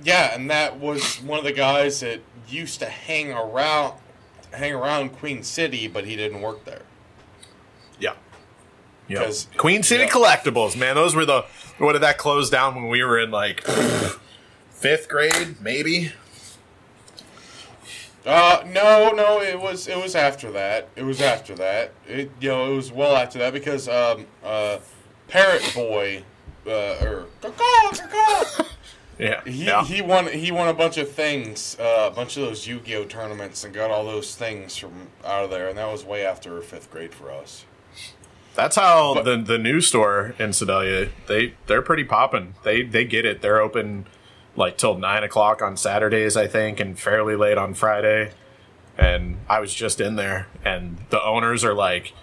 Yeah, 0.04 0.36
and 0.36 0.50
that 0.52 0.80
was 0.80 1.16
one 1.24 1.40
of 1.40 1.44
the 1.46 1.52
guys 1.54 2.02
that 2.02 2.20
used 2.48 2.80
to 2.82 2.86
hang 2.86 3.32
around 3.32 3.96
hang 4.54 4.74
around 4.74 5.10
Queen 5.18 5.42
City, 5.44 5.88
but 5.88 6.06
he 6.06 6.16
didn't 6.16 6.42
work 6.42 6.64
there. 6.66 6.84
yeah. 8.00 8.14
Yeah. 9.08 9.24
'Cause- 9.26 9.48
Queen 9.58 9.84
City 9.84 10.04
yeah. 10.04 10.10
Collectibles, 10.10 10.76
man. 10.76 10.96
Those 10.96 11.16
were 11.16 11.26
the 11.26 11.46
what 11.78 11.94
did 11.94 12.02
that 12.02 12.18
close 12.18 12.50
down 12.50 12.76
when 12.76 12.90
we 12.90 13.04
were 13.04 13.20
in 13.20 13.32
like 13.32 13.64
fifth 14.72 15.08
grade, 15.10 15.62
maybe? 15.62 16.12
Uh, 18.26 18.62
no, 18.68 19.12
no, 19.12 19.42
it 19.42 19.60
was 19.60 19.88
it 19.88 19.98
was 19.98 20.14
after 20.16 20.52
that. 20.52 20.90
It 20.98 21.04
was 21.04 21.22
after 21.22 21.56
that. 21.56 21.92
It 22.08 22.30
you 22.42 22.50
know 22.50 22.72
it 22.72 22.76
was 22.76 22.92
well 22.92 23.16
after 23.16 23.40
that 23.40 23.54
because 23.54 23.88
um 23.88 24.26
uh, 24.44 24.80
Parrot 25.30 25.72
Boy, 25.74 26.24
uh, 26.66 26.72
or 27.02 27.26
Yeah. 29.20 29.42
he 29.46 29.66
yeah. 29.66 29.84
he 29.86 30.02
won 30.02 30.28
he 30.28 30.52
won 30.52 30.68
a 30.68 30.74
bunch 30.74 30.98
of 30.98 31.10
things, 31.12 31.78
uh, 31.80 32.10
a 32.12 32.16
bunch 32.16 32.36
of 32.38 32.44
those 32.44 32.68
Yu-Gi-Oh 32.68 33.06
tournaments, 33.06 33.64
and 33.64 33.74
got 33.74 33.90
all 33.92 34.04
those 34.06 34.36
things 34.36 34.76
from 34.76 35.08
out 35.26 35.46
of 35.46 35.50
there, 35.50 35.70
and 35.70 35.78
that 35.78 35.90
was 35.92 36.04
way 36.04 36.26
after 36.26 36.62
fifth 36.62 36.92
grade 36.92 37.14
for 37.14 37.32
us. 37.32 37.64
That's 38.58 38.76
how 38.76 39.14
But- 39.14 39.24
the 39.26 39.38
the 39.38 39.58
new 39.60 39.80
store 39.82 40.34
in 40.40 40.52
Sedalia 40.52 41.10
they 41.28 41.54
they're 41.68 41.84
pretty 41.84 42.04
popping. 42.04 42.56
They 42.64 42.82
they 42.82 43.06
get 43.06 43.24
it. 43.24 43.42
They're 43.42 43.62
open 43.62 44.08
like 44.56 44.78
till 44.78 44.98
nine 44.98 45.24
o'clock 45.24 45.62
on 45.62 45.78
Saturdays, 45.78 46.36
I 46.36 46.48
think, 46.48 46.80
and 46.80 47.00
fairly 47.00 47.36
late 47.36 47.58
on 47.60 47.76
Friday. 47.76 48.32
And 48.98 49.38
I 49.48 49.60
was 49.60 49.74
just 49.76 50.02
in 50.02 50.16
there, 50.16 50.48
and 50.66 50.98
the 51.12 51.24
owners 51.24 51.64
are 51.64 51.76
like 51.76 52.14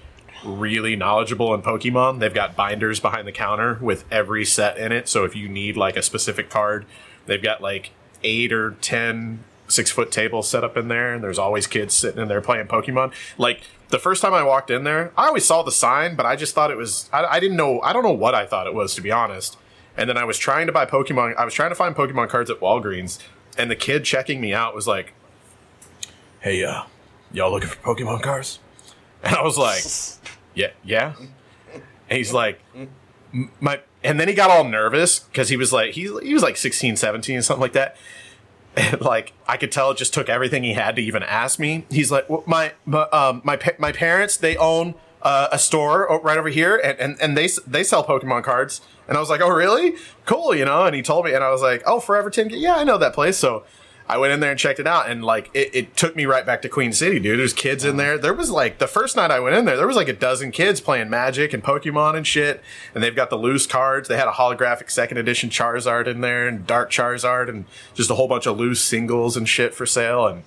really 0.45 0.97
knowledgeable 0.97 1.55
in 1.55 1.63
Pokemon. 1.63 2.19
They've 2.19 2.35
got 2.35 2.57
binders 2.57 2.99
behind 2.99 3.29
the 3.29 3.33
counter 3.33 3.79
with 3.81 4.05
every 4.11 4.45
set 4.45 4.77
in 4.77 4.91
it. 4.91 5.09
So 5.09 5.25
if 5.25 5.37
you 5.37 5.49
need 5.49 5.77
like 5.77 5.97
a 5.97 6.03
specific 6.03 6.51
card, 6.51 6.85
they've 7.27 7.41
got 7.43 7.63
like 7.63 7.93
eight 8.25 8.53
or 8.53 8.73
ten 8.81 9.45
six 9.75 9.91
foot 9.91 10.11
table 10.11 10.43
set 10.43 10.65
up 10.65 10.77
in 10.77 10.89
there, 10.89 11.13
and 11.13 11.23
there's 11.23 11.39
always 11.39 11.67
kids 11.67 11.95
sitting 11.95 12.21
in 12.21 12.29
there 12.29 12.41
playing 12.41 12.67
Pokemon. 12.67 13.13
Like 13.37 13.63
the 13.89 13.99
first 13.99 14.23
time 14.23 14.33
I 14.33 14.43
walked 14.43 14.71
in 14.71 14.85
there, 14.85 15.13
I 15.17 15.27
always 15.27 15.45
saw 15.45 15.63
the 15.63 15.73
sign, 15.73 16.17
but 16.17 16.27
I 16.27 16.37
just 16.37 16.55
thought 16.55 16.71
it 16.71 16.77
was 16.77 17.09
I, 17.13 17.25
I 17.25 17.41
didn't 17.41 17.57
know 17.57 17.81
I 17.81 17.93
don't 17.93 18.03
know 18.03 18.13
what 18.13 18.35
I 18.35 18.47
thought 18.47 18.67
it 18.67 18.75
was 18.75 18.95
to 18.95 19.01
be 19.01 19.11
honest. 19.11 19.57
And 19.97 20.09
then 20.09 20.17
I 20.17 20.25
was 20.25 20.39
trying 20.39 20.67
to 20.67 20.73
buy 20.73 20.87
Pokemon. 20.87 21.37
I 21.37 21.45
was 21.45 21.55
trying 21.55 21.71
to 21.71 21.77
find 21.77 21.95
Pokemon 21.95 22.29
cards 22.29 22.51
at 22.51 22.61
Walgreens, 22.61 23.21
and 23.57 23.71
the 23.71 23.77
kid 23.77 24.05
checking 24.05 24.41
me 24.41 24.53
out 24.53 24.75
was 24.75 24.89
like, 24.89 25.13
"Hey, 26.41 26.65
uh, 26.65 26.83
y'all 27.33 27.53
looking 27.53 27.69
for 27.69 27.95
Pokemon 27.95 28.23
cards?" 28.23 28.59
And 29.23 29.35
I 29.35 29.43
was 29.43 29.57
like, 29.57 29.83
"Yeah, 30.55 30.73
yeah." 30.85 31.15
And 32.11 32.19
he's 32.19 32.33
like, 32.33 32.61
"My," 33.59 33.81
and 34.03 34.21
then 34.21 34.29
he 34.29 34.35
got 34.35 34.51
all 34.51 34.65
nervous 34.65 35.21
because 35.21 35.49
he 35.49 35.57
was 35.57 35.73
like, 35.73 35.93
he 35.93 36.03
he 36.23 36.35
was 36.35 36.43
like 36.43 36.59
16, 36.59 36.97
17, 36.97 37.41
something 37.41 37.61
like 37.61 37.73
that. 37.73 37.97
Like 39.01 39.33
I 39.47 39.57
could 39.57 39.71
tell, 39.71 39.91
it 39.91 39.99
just 39.99 40.15
took 40.15 40.29
everything 40.29 40.65
he 40.65 40.73
had 40.73 40.97
to 40.97 41.03
even 41.03 41.23
ask 41.23 41.59
me. 41.59 41.85
He's 41.91 42.11
like, 42.11 42.29
well, 42.29 42.43
"My 42.47 42.73
my 42.85 43.03
um, 43.11 43.41
my 43.45 43.59
my 43.79 43.93
parents 43.93 44.37
they 44.37 44.57
own." 44.57 44.95
Uh, 45.23 45.49
a 45.53 45.59
store 45.59 46.21
right 46.23 46.37
over 46.37 46.51
here, 46.51 46.77
and, 46.85 46.99
and, 46.99 47.17
and 47.19 47.35
they 47.35 47.49
they 47.67 47.83
sell 47.83 48.05
Pokemon 48.05 48.45
cards, 48.45 48.83
and 49.09 49.17
I 49.17 49.21
was 49.21 49.31
like, 49.31 49.41
oh 49.41 49.49
really? 49.49 49.95
Cool, 50.27 50.55
you 50.55 50.67
know. 50.67 50.85
And 50.85 50.95
he 50.95 51.01
told 51.01 51.25
me, 51.25 51.33
and 51.33 51.43
I 51.43 51.51
was 51.51 51.63
like, 51.63 51.83
oh, 51.87 51.99
Forever 51.99 52.29
Ten, 52.29 52.51
yeah, 52.51 52.75
I 52.77 52.85
know 52.85 52.99
that 52.99 53.15
place. 53.15 53.39
So 53.39 53.65
I 54.07 54.19
went 54.19 54.35
in 54.35 54.41
there 54.41 54.51
and 54.51 54.61
checked 54.61 54.79
it 54.79 54.87
out, 54.87 55.09
and 55.09 55.25
like 55.25 55.51
it, 55.55 55.71
it 55.73 55.97
took 55.97 56.15
me 56.15 56.27
right 56.27 56.45
back 56.45 56.61
to 56.63 56.69
Queen 56.69 56.93
City, 56.93 57.19
dude. 57.19 57.39
There's 57.39 57.55
kids 57.55 57.85
in 57.85 57.97
there. 57.97 58.19
There 58.19 58.35
was 58.35 58.51
like 58.51 58.79
the 58.79 58.87
first 58.87 59.17
night 59.17 59.31
I 59.31 59.41
went 59.41 59.57
in 59.57 59.65
there, 59.65 59.79
there 59.79 59.87
was 59.87 59.97
like 59.97 60.09
a 60.09 60.15
dozen 60.15 60.51
kids 60.53 60.81
playing 60.81 61.09
Magic 61.09 61.55
and 61.55 61.63
Pokemon 61.63 62.15
and 62.15 62.27
shit. 62.27 62.63
And 62.95 63.03
they've 63.03 63.17
got 63.17 63.31
the 63.31 63.39
loose 63.39 63.67
cards. 63.67 64.09
They 64.09 64.19
had 64.19 64.29
a 64.29 64.33
holographic 64.33 64.91
second 64.91 65.17
edition 65.17 65.49
Charizard 65.49 66.07
in 66.07 66.21
there 66.21 66.47
and 66.47 66.67
Dark 66.67 66.91
Charizard 66.91 67.49
and 67.49 67.65
just 67.95 68.11
a 68.11 68.15
whole 68.15 68.29
bunch 68.29 68.47
of 68.47 68.59
loose 68.59 68.83
singles 68.83 69.37
and 69.37 69.49
shit 69.49 69.75
for 69.75 69.87
sale. 69.87 70.27
And 70.27 70.43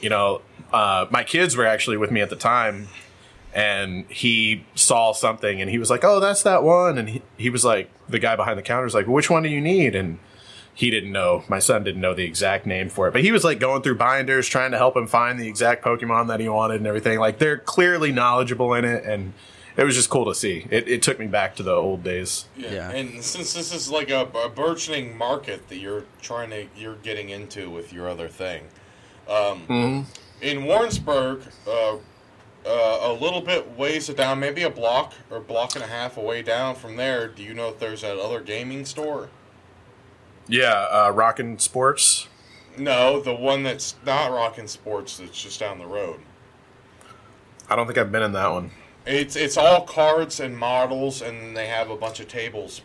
you 0.00 0.08
know, 0.08 0.42
uh, 0.72 1.06
my 1.10 1.24
kids 1.24 1.56
were 1.56 1.66
actually 1.66 1.96
with 1.96 2.10
me 2.10 2.20
at 2.20 2.30
the 2.30 2.36
time, 2.36 2.88
and 3.54 4.04
he 4.08 4.64
saw 4.74 5.12
something 5.12 5.60
and 5.60 5.70
he 5.70 5.78
was 5.78 5.90
like, 5.90 6.04
"Oh, 6.04 6.20
that's 6.20 6.42
that 6.42 6.62
one." 6.62 6.98
And 6.98 7.08
he, 7.08 7.22
he 7.36 7.50
was 7.50 7.64
like, 7.64 7.90
the 8.08 8.18
guy 8.18 8.36
behind 8.36 8.58
the 8.58 8.62
counter 8.62 8.84
was 8.84 8.94
like, 8.94 9.06
"Which 9.06 9.28
one 9.28 9.42
do 9.42 9.48
you 9.48 9.60
need?" 9.60 9.94
And 9.94 10.18
he 10.74 10.90
didn't 10.90 11.12
know. 11.12 11.44
My 11.48 11.58
son 11.58 11.84
didn't 11.84 12.00
know 12.00 12.14
the 12.14 12.24
exact 12.24 12.66
name 12.66 12.88
for 12.88 13.08
it, 13.08 13.12
but 13.12 13.22
he 13.22 13.32
was 13.32 13.44
like 13.44 13.60
going 13.60 13.82
through 13.82 13.96
binders 13.96 14.48
trying 14.48 14.70
to 14.70 14.78
help 14.78 14.96
him 14.96 15.06
find 15.06 15.38
the 15.38 15.48
exact 15.48 15.84
Pokemon 15.84 16.28
that 16.28 16.40
he 16.40 16.48
wanted 16.48 16.76
and 16.76 16.86
everything. 16.86 17.18
Like 17.18 17.38
they're 17.38 17.58
clearly 17.58 18.12
knowledgeable 18.12 18.72
in 18.74 18.84
it, 18.84 19.04
and 19.04 19.34
it 19.76 19.84
was 19.84 19.94
just 19.94 20.08
cool 20.08 20.24
to 20.26 20.34
see. 20.34 20.66
It, 20.70 20.88
it 20.88 21.02
took 21.02 21.18
me 21.18 21.26
back 21.26 21.56
to 21.56 21.62
the 21.62 21.72
old 21.72 22.02
days. 22.02 22.46
Yeah. 22.56 22.90
And 22.90 23.22
since 23.22 23.52
this 23.52 23.72
is 23.72 23.90
like 23.90 24.10
a, 24.10 24.22
a 24.34 24.48
burgeoning 24.48 25.16
market 25.16 25.68
that 25.68 25.76
you're 25.76 26.04
trying 26.20 26.50
to 26.50 26.66
you're 26.76 26.96
getting 26.96 27.28
into 27.28 27.70
with 27.70 27.92
your 27.92 28.08
other 28.08 28.28
thing, 28.28 28.64
um, 29.28 30.06
in 30.40 30.64
Warrensburg, 30.64 31.42
uh, 31.66 31.96
uh, 32.64 32.98
a 33.02 33.12
little 33.12 33.40
bit 33.40 33.76
ways 33.76 34.08
down, 34.08 34.40
maybe 34.40 34.62
a 34.62 34.70
block 34.70 35.14
or 35.30 35.40
block 35.40 35.74
and 35.74 35.84
a 35.84 35.86
half 35.86 36.16
away 36.16 36.42
down 36.42 36.74
from 36.74 36.96
there. 36.96 37.28
Do 37.28 37.42
you 37.42 37.54
know 37.54 37.68
if 37.68 37.78
there's 37.78 38.02
that 38.02 38.18
other 38.18 38.40
gaming 38.40 38.84
store? 38.84 39.28
Yeah, 40.48 40.86
uh, 40.90 41.12
Rockin' 41.14 41.58
Sports. 41.58 42.28
No, 42.76 43.20
the 43.20 43.34
one 43.34 43.62
that's 43.62 43.94
not 44.04 44.32
Rockin' 44.32 44.68
Sports. 44.68 45.18
That's 45.18 45.40
just 45.42 45.60
down 45.60 45.78
the 45.78 45.86
road. 45.86 46.20
I 47.68 47.76
don't 47.76 47.86
think 47.86 47.98
I've 47.98 48.12
been 48.12 48.22
in 48.22 48.32
that 48.32 48.50
one. 48.50 48.70
It's 49.06 49.34
it's 49.36 49.56
all 49.56 49.82
cards 49.84 50.40
and 50.40 50.56
models, 50.56 51.22
and 51.22 51.56
they 51.56 51.66
have 51.66 51.90
a 51.90 51.96
bunch 51.96 52.20
of 52.20 52.28
tables 52.28 52.82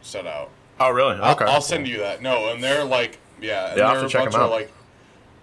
set 0.00 0.26
out. 0.26 0.50
Oh, 0.78 0.90
really? 0.90 1.16
I'll, 1.16 1.34
Okay. 1.34 1.44
I'll 1.44 1.60
send 1.60 1.86
you 1.86 1.98
that. 1.98 2.22
No, 2.22 2.48
and 2.48 2.62
they're 2.64 2.84
like, 2.84 3.18
yeah, 3.40 3.68
and 3.70 3.78
Yeah, 3.78 3.84
I'll 3.84 3.90
have 3.90 3.98
they're 3.98 4.06
a 4.06 4.10
check 4.10 4.20
bunch 4.32 4.34
of 4.34 4.50
like 4.50 4.72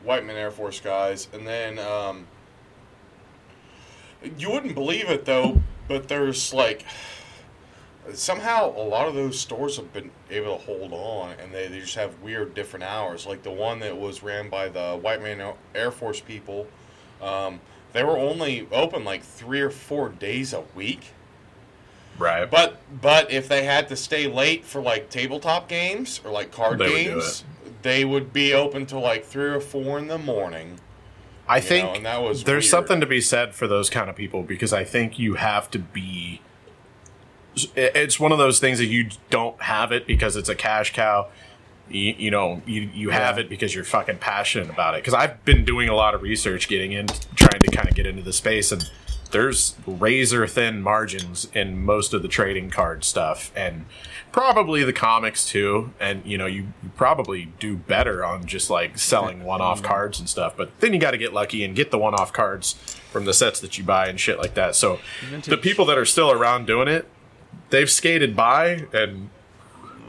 Whiteman 0.03 0.36
Air 0.36 0.51
Force 0.51 0.79
guys, 0.79 1.27
and 1.34 1.45
then 1.45 1.77
um, 1.79 2.25
you 4.38 4.51
wouldn't 4.51 4.73
believe 4.75 5.09
it 5.09 5.25
though, 5.25 5.61
but 5.88 6.07
there's 6.07 6.53
like 6.53 6.86
somehow 8.13 8.73
a 8.75 8.83
lot 8.83 9.07
of 9.07 9.15
those 9.15 9.39
stores 9.39 9.77
have 9.77 9.91
been 9.93 10.11
able 10.29 10.57
to 10.57 10.63
hold 10.63 10.93
on, 10.93 11.35
and 11.39 11.53
they, 11.53 11.67
they 11.67 11.79
just 11.79 11.95
have 11.95 12.19
weird 12.21 12.53
different 12.53 12.83
hours. 12.83 13.25
Like 13.25 13.43
the 13.43 13.51
one 13.51 13.79
that 13.79 13.97
was 13.97 14.23
ran 14.23 14.49
by 14.49 14.69
the 14.69 14.97
Whiteman 15.01 15.53
Air 15.75 15.91
Force 15.91 16.21
people, 16.21 16.67
um, 17.21 17.59
they 17.93 18.03
were 18.03 18.17
only 18.17 18.67
open 18.71 19.03
like 19.03 19.23
three 19.23 19.61
or 19.61 19.69
four 19.69 20.09
days 20.09 20.53
a 20.53 20.63
week. 20.75 21.13
Right. 22.17 22.49
But 22.49 22.81
but 23.01 23.31
if 23.31 23.47
they 23.47 23.63
had 23.63 23.89
to 23.89 23.95
stay 23.95 24.27
late 24.27 24.65
for 24.65 24.81
like 24.81 25.09
tabletop 25.09 25.69
games 25.69 26.19
or 26.23 26.31
like 26.31 26.51
card 26.51 26.79
They 26.79 26.89
would 26.89 27.21
games, 27.21 27.43
they 27.81 28.05
would 28.05 28.33
be 28.33 28.53
open 28.53 28.85
till 28.85 29.01
like 29.01 29.25
three 29.25 29.49
or 29.49 29.59
four 29.59 29.99
in 29.99 30.07
the 30.07 30.17
morning. 30.17 30.79
I 31.47 31.61
think 31.61 31.85
know, 31.85 31.93
and 31.95 32.05
that 32.05 32.21
was 32.21 32.43
there's 32.43 32.63
weird. 32.65 32.71
something 32.71 32.99
to 32.99 33.05
be 33.05 33.21
said 33.21 33.55
for 33.55 33.67
those 33.67 33.89
kind 33.89 34.09
of 34.09 34.15
people 34.15 34.43
because 34.43 34.73
I 34.73 34.83
think 34.83 35.17
you 35.19 35.35
have 35.35 35.69
to 35.71 35.79
be. 35.79 36.41
It's 37.75 38.19
one 38.19 38.31
of 38.31 38.37
those 38.37 38.59
things 38.59 38.77
that 38.79 38.85
you 38.85 39.09
don't 39.29 39.59
have 39.61 39.91
it 39.91 40.05
because 40.07 40.35
it's 40.35 40.49
a 40.49 40.55
cash 40.55 40.93
cow. 40.93 41.27
You, 41.89 42.15
you 42.17 42.31
know, 42.31 42.61
you, 42.65 42.81
you 42.93 43.09
have 43.11 43.37
Yeah. 43.37 43.43
it 43.45 43.49
because 43.49 43.73
you're 43.73 43.83
fucking 43.85 44.17
passionate 44.17 44.69
about 44.69 44.93
it. 44.95 44.97
Because 45.03 45.13
I've 45.13 45.43
been 45.45 45.63
doing 45.63 45.87
a 45.89 45.95
lot 45.95 46.13
of 46.13 46.21
research, 46.21 46.67
getting 46.67 46.91
in, 46.91 47.07
trying 47.35 47.61
to 47.61 47.71
kind 47.71 47.87
of 47.87 47.95
get 47.95 48.05
into 48.05 48.21
the 48.23 48.33
space, 48.33 48.71
and 48.73 48.89
there's 49.31 49.75
razor 49.85 50.47
thin 50.47 50.81
margins 50.81 51.47
in 51.53 51.83
most 51.83 52.13
of 52.13 52.21
the 52.21 52.27
trading 52.29 52.69
card 52.69 53.03
stuff 53.03 53.51
and 53.57 53.85
probably 54.31 54.83
the 54.85 54.93
comics 54.93 55.45
too 55.45 55.91
and 55.99 56.25
you 56.25 56.37
know 56.37 56.45
you, 56.45 56.61
you 56.81 56.89
probably 56.95 57.45
do 57.59 57.75
better 57.75 58.23
on 58.23 58.45
just 58.45 58.69
like 58.69 58.97
selling 58.97 59.43
one-off 59.43 59.83
cards 59.83 60.17
and 60.19 60.29
stuff 60.29 60.53
but 60.55 60.69
then 60.79 60.93
you 60.93 60.99
got 60.99 61.11
to 61.11 61.17
get 61.17 61.33
lucky 61.33 61.63
and 61.65 61.75
get 61.75 61.91
the 61.91 61.97
one-off 61.97 62.31
cards 62.31 62.73
from 63.11 63.25
the 63.25 63.33
sets 63.33 63.59
that 63.59 63.77
you 63.77 63.83
buy 63.83 64.07
and 64.07 64.17
shit 64.17 64.37
like 64.37 64.53
that 64.53 64.75
so 64.75 64.97
Vintage. 65.29 65.49
the 65.49 65.57
people 65.57 65.83
that 65.85 65.97
are 65.97 66.05
still 66.05 66.31
around 66.31 66.65
doing 66.65 66.87
it 66.87 67.05
they've 67.69 67.89
skated 67.89 68.35
by 68.35 68.85
and 68.93 69.29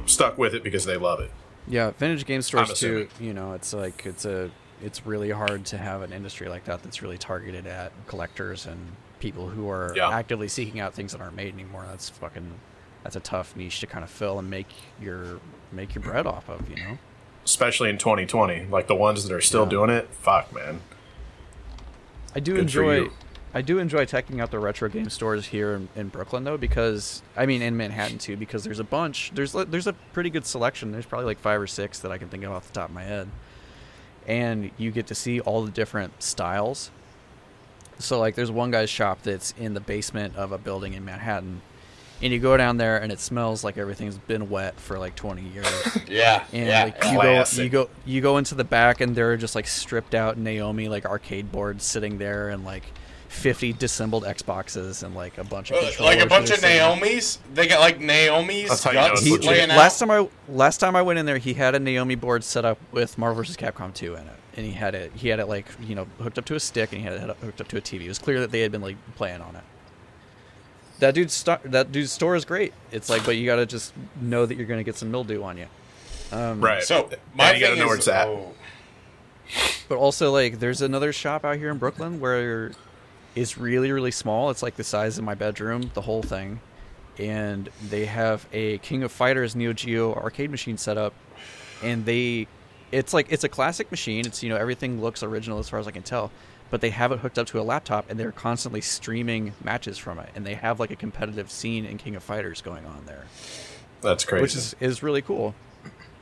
stuck 0.06 0.38
with 0.38 0.54
it 0.54 0.62
because 0.62 0.84
they 0.84 0.96
love 0.96 1.20
it 1.20 1.30
Yeah, 1.66 1.90
vintage 1.90 2.24
game 2.26 2.42
stores 2.42 2.78
too. 2.78 3.08
You 3.20 3.34
know, 3.34 3.52
it's 3.52 3.72
like 3.74 4.06
it's 4.06 4.24
a 4.24 4.50
it's 4.82 5.04
really 5.06 5.30
hard 5.30 5.64
to 5.66 5.76
have 5.78 6.02
an 6.02 6.12
industry 6.12 6.48
like 6.48 6.64
that 6.66 6.82
that's 6.82 7.02
really 7.02 7.18
targeted 7.18 7.66
at 7.66 7.92
collectors 8.06 8.64
and 8.66 8.78
people 9.20 9.48
who 9.48 9.68
are 9.68 9.92
Yeah. 9.96 10.08
actively 10.10 10.46
seeking 10.48 10.78
out 10.80 10.94
things 10.94 11.12
that 11.12 11.20
aren't 11.20 11.34
made 11.36 11.52
anymore. 11.52 11.84
That's 11.90 12.08
fucking 12.08 12.54
that's 13.02 13.16
a 13.16 13.20
tough 13.20 13.54
niche 13.56 13.80
to 13.80 13.86
kind 13.86 14.04
of 14.04 14.10
fill 14.10 14.38
and 14.38 14.48
make 14.48 14.68
your 15.00 15.40
make 15.72 15.94
your 15.94 16.02
bread 16.02 16.26
off 16.26 16.48
of. 16.48 16.68
You 16.70 16.76
know. 16.76 16.98
especially 17.44 17.88
in 17.90 17.96
2020 17.98 18.66
like 18.70 18.86
the 18.88 18.94
ones 18.94 19.26
that 19.26 19.32
are 19.34 19.40
still 19.40 19.64
Yeah. 19.64 19.70
doing 19.70 19.90
it 19.90 20.08
fuck 20.12 20.52
man 20.54 20.80
I 22.34 22.40
do 22.40 22.52
Good 22.52 22.60
enjoy. 22.62 23.08
I 23.54 23.62
do 23.62 23.78
enjoy 23.78 24.04
checking 24.04 24.40
out 24.40 24.50
the 24.50 24.58
retro 24.58 24.88
game 24.88 25.08
stores 25.08 25.46
here 25.46 25.74
in, 25.74 25.88
in 25.96 26.08
Brooklyn 26.08 26.44
though 26.44 26.58
because 26.58 27.22
I 27.36 27.46
mean 27.46 27.62
in 27.62 27.76
Manhattan 27.76 28.18
too 28.18 28.36
because 28.36 28.64
there's 28.64 28.78
a 28.78 28.84
bunch 28.84 29.32
there's 29.34 29.52
there's 29.52 29.86
a 29.86 29.94
pretty 30.12 30.30
good 30.30 30.46
selection. 30.46 30.92
There's 30.92 31.06
probably 31.06 31.26
like 31.26 31.38
five 31.38 31.60
or 31.60 31.66
six 31.66 31.98
that 32.00 32.12
I 32.12 32.18
can 32.18 32.28
think 32.28 32.44
of 32.44 32.52
off 32.52 32.66
the 32.66 32.74
top 32.74 32.90
of 32.90 32.94
my 32.94 33.04
head. 33.04 33.28
And 34.26 34.70
you 34.76 34.90
get 34.90 35.06
to 35.06 35.14
see 35.14 35.40
all 35.40 35.64
the 35.64 35.70
different 35.70 36.22
styles. 36.22 36.90
So 37.98 38.18
like 38.18 38.34
there's 38.34 38.50
one 38.50 38.70
guy's 38.70 38.90
shop 38.90 39.22
that's 39.22 39.54
in 39.58 39.74
the 39.74 39.80
basement 39.80 40.36
of 40.36 40.52
a 40.52 40.58
building 40.58 40.92
in 40.92 41.04
Manhattan 41.04 41.62
and 42.20 42.32
you 42.32 42.38
go 42.40 42.56
down 42.56 42.76
there 42.76 43.00
and 43.00 43.12
it 43.12 43.20
smells 43.20 43.62
like 43.62 43.78
everything's 43.78 44.18
been 44.18 44.50
wet 44.50 44.78
for 44.78 44.98
like 44.98 45.14
20 45.14 45.42
years. 45.42 45.66
Yeah, 46.08 46.44
and 46.52 46.66
yeah. 46.66 46.84
like 46.84 47.04
you 47.04 47.20
go 47.20 47.44
you 47.62 47.68
go 47.68 47.90
you 48.06 48.20
go 48.22 48.38
into 48.38 48.54
the 48.54 48.64
back 48.64 49.00
and 49.02 49.14
there 49.14 49.30
are 49.32 49.36
just 49.36 49.54
like 49.54 49.66
stripped 49.66 50.14
out 50.14 50.38
Naomi 50.38 50.88
like 50.88 51.04
arcade 51.04 51.52
boards 51.52 51.84
sitting 51.84 52.16
there 52.16 52.48
and 52.48 52.64
like 52.64 52.84
50 53.28 53.74
disassembled 53.74 54.24
Xboxes 54.24 55.02
and 55.02 55.14
like 55.14 55.36
a 55.38 55.44
bunch 55.44 55.70
of 55.70 55.76
Uh, 55.76 56.04
like 56.04 56.18
a 56.20 56.26
bunch 56.26 56.50
of 56.50 56.56
are 56.58 56.60
sitting- 56.60 56.78
Naomi's. 56.78 57.38
They 57.52 57.66
got 57.68 57.80
like 57.80 58.00
Naomi's 58.00 58.70
That's 58.70 58.82
how 58.84 58.90
you 58.90 58.96
know 58.96 59.08
guts 59.10 59.22
He, 59.22 59.30
legit. 59.32 59.50
laying 59.50 59.70
out. 59.70 59.76
last 59.76 59.98
time 59.98 60.10
I 60.10 60.28
last 60.48 60.78
time 60.78 60.96
I 60.96 61.02
went 61.02 61.18
in 61.18 61.26
there, 61.26 61.38
he 61.38 61.54
had 61.54 61.74
a 61.74 61.78
Naomi 61.78 62.14
board 62.14 62.42
set 62.42 62.64
up 62.64 62.78
with 62.90 63.18
Marvel 63.18 63.36
vs. 63.42 63.56
Capcom 63.56 63.92
2 63.92 64.14
in 64.14 64.22
it, 64.22 64.32
and 64.56 64.64
he 64.66 64.72
had 64.72 64.94
it 64.94 65.12
he 65.14 65.28
had 65.28 65.40
it 65.40 65.46
like 65.46 65.66
you 65.80 65.94
know 65.94 66.06
hooked 66.22 66.38
up 66.38 66.46
to 66.46 66.54
a 66.54 66.60
stick, 66.60 66.90
and 66.92 67.00
he 67.02 67.06
had 67.06 67.14
it 67.28 67.36
hooked 67.42 67.60
up 67.60 67.68
to 67.68 67.76
a 67.76 67.80
TV. 67.82 68.06
It 68.06 68.08
was 68.08 68.18
clear 68.18 68.40
that 68.40 68.50
they 68.50 68.60
had 68.60 68.72
been 68.72 68.80
like 68.82 68.96
playing 69.14 69.42
on 69.42 69.54
it. 69.56 69.62
That 71.00 71.14
dude's 71.14 71.34
sto- 71.34 71.60
that 71.64 71.92
dude's 71.92 72.10
store 72.10 72.34
is 72.34 72.44
great. 72.44 72.72
It's 72.90 73.08
like, 73.10 73.24
but 73.24 73.36
you 73.36 73.46
gotta 73.46 73.66
just 73.66 73.92
know 74.20 74.46
that 74.46 74.56
you're 74.56 74.66
gonna 74.66 74.82
get 74.82 74.96
some 74.96 75.10
mildew 75.10 75.42
on 75.42 75.58
you. 75.58 75.66
Um, 76.32 76.60
right 76.62 76.82
So 76.82 77.08
And 77.10 77.16
my 77.34 77.52
you 77.54 77.60
gotta 77.60 77.72
thing 77.74 77.78
know 77.78 77.84
is, 77.84 77.88
where 77.88 77.96
it's 77.98 78.08
at 78.08 78.26
oh, 78.26 78.52
But 79.88 79.96
also, 79.96 80.30
like, 80.32 80.58
there's 80.58 80.82
another 80.82 81.12
shop 81.12 81.44
out 81.44 81.56
here 81.56 81.70
in 81.70 81.78
Brooklyn 81.78 82.20
where 82.20 82.72
it's 83.40 83.58
really, 83.58 83.92
really 83.92 84.10
small. 84.10 84.50
It's 84.50 84.62
like 84.62 84.76
the 84.76 84.84
size 84.84 85.18
of 85.18 85.24
my 85.24 85.34
bedroom, 85.34 85.90
the 85.94 86.02
whole 86.02 86.22
thing. 86.22 86.60
And 87.18 87.68
they 87.88 88.04
have 88.06 88.46
a 88.52 88.78
King 88.78 89.02
of 89.02 89.12
Fighters 89.12 89.56
Neo 89.56 89.72
Geo 89.72 90.14
arcade 90.14 90.50
machine 90.50 90.76
set 90.78 90.96
up. 90.96 91.14
And 91.82 92.04
they, 92.04 92.46
it's 92.92 93.12
like, 93.12 93.26
it's 93.30 93.44
a 93.44 93.48
classic 93.48 93.90
machine. 93.90 94.26
It's, 94.26 94.42
you 94.42 94.48
know, 94.48 94.56
everything 94.56 95.00
looks 95.00 95.22
original 95.22 95.58
as 95.58 95.68
far 95.68 95.78
as 95.78 95.86
I 95.86 95.90
can 95.90 96.02
tell. 96.02 96.30
But 96.70 96.80
they 96.80 96.90
have 96.90 97.12
it 97.12 97.20
hooked 97.20 97.38
up 97.38 97.46
to 97.48 97.60
a 97.60 97.62
laptop 97.62 98.10
and 98.10 98.20
they're 98.20 98.32
constantly 98.32 98.80
streaming 98.82 99.54
matches 99.64 99.98
from 99.98 100.18
it. 100.18 100.28
And 100.34 100.44
they 100.44 100.54
have 100.54 100.78
like 100.78 100.90
a 100.90 100.96
competitive 100.96 101.50
scene 101.50 101.84
in 101.84 101.96
King 101.98 102.14
of 102.14 102.22
Fighters 102.22 102.60
going 102.60 102.84
on 102.84 103.04
there, 103.06 103.24
that's 104.00 104.24
crazy 104.24 104.42
which 104.42 104.54
is, 104.54 104.76
is 104.78 105.02
really 105.02 105.22
cool. 105.22 105.54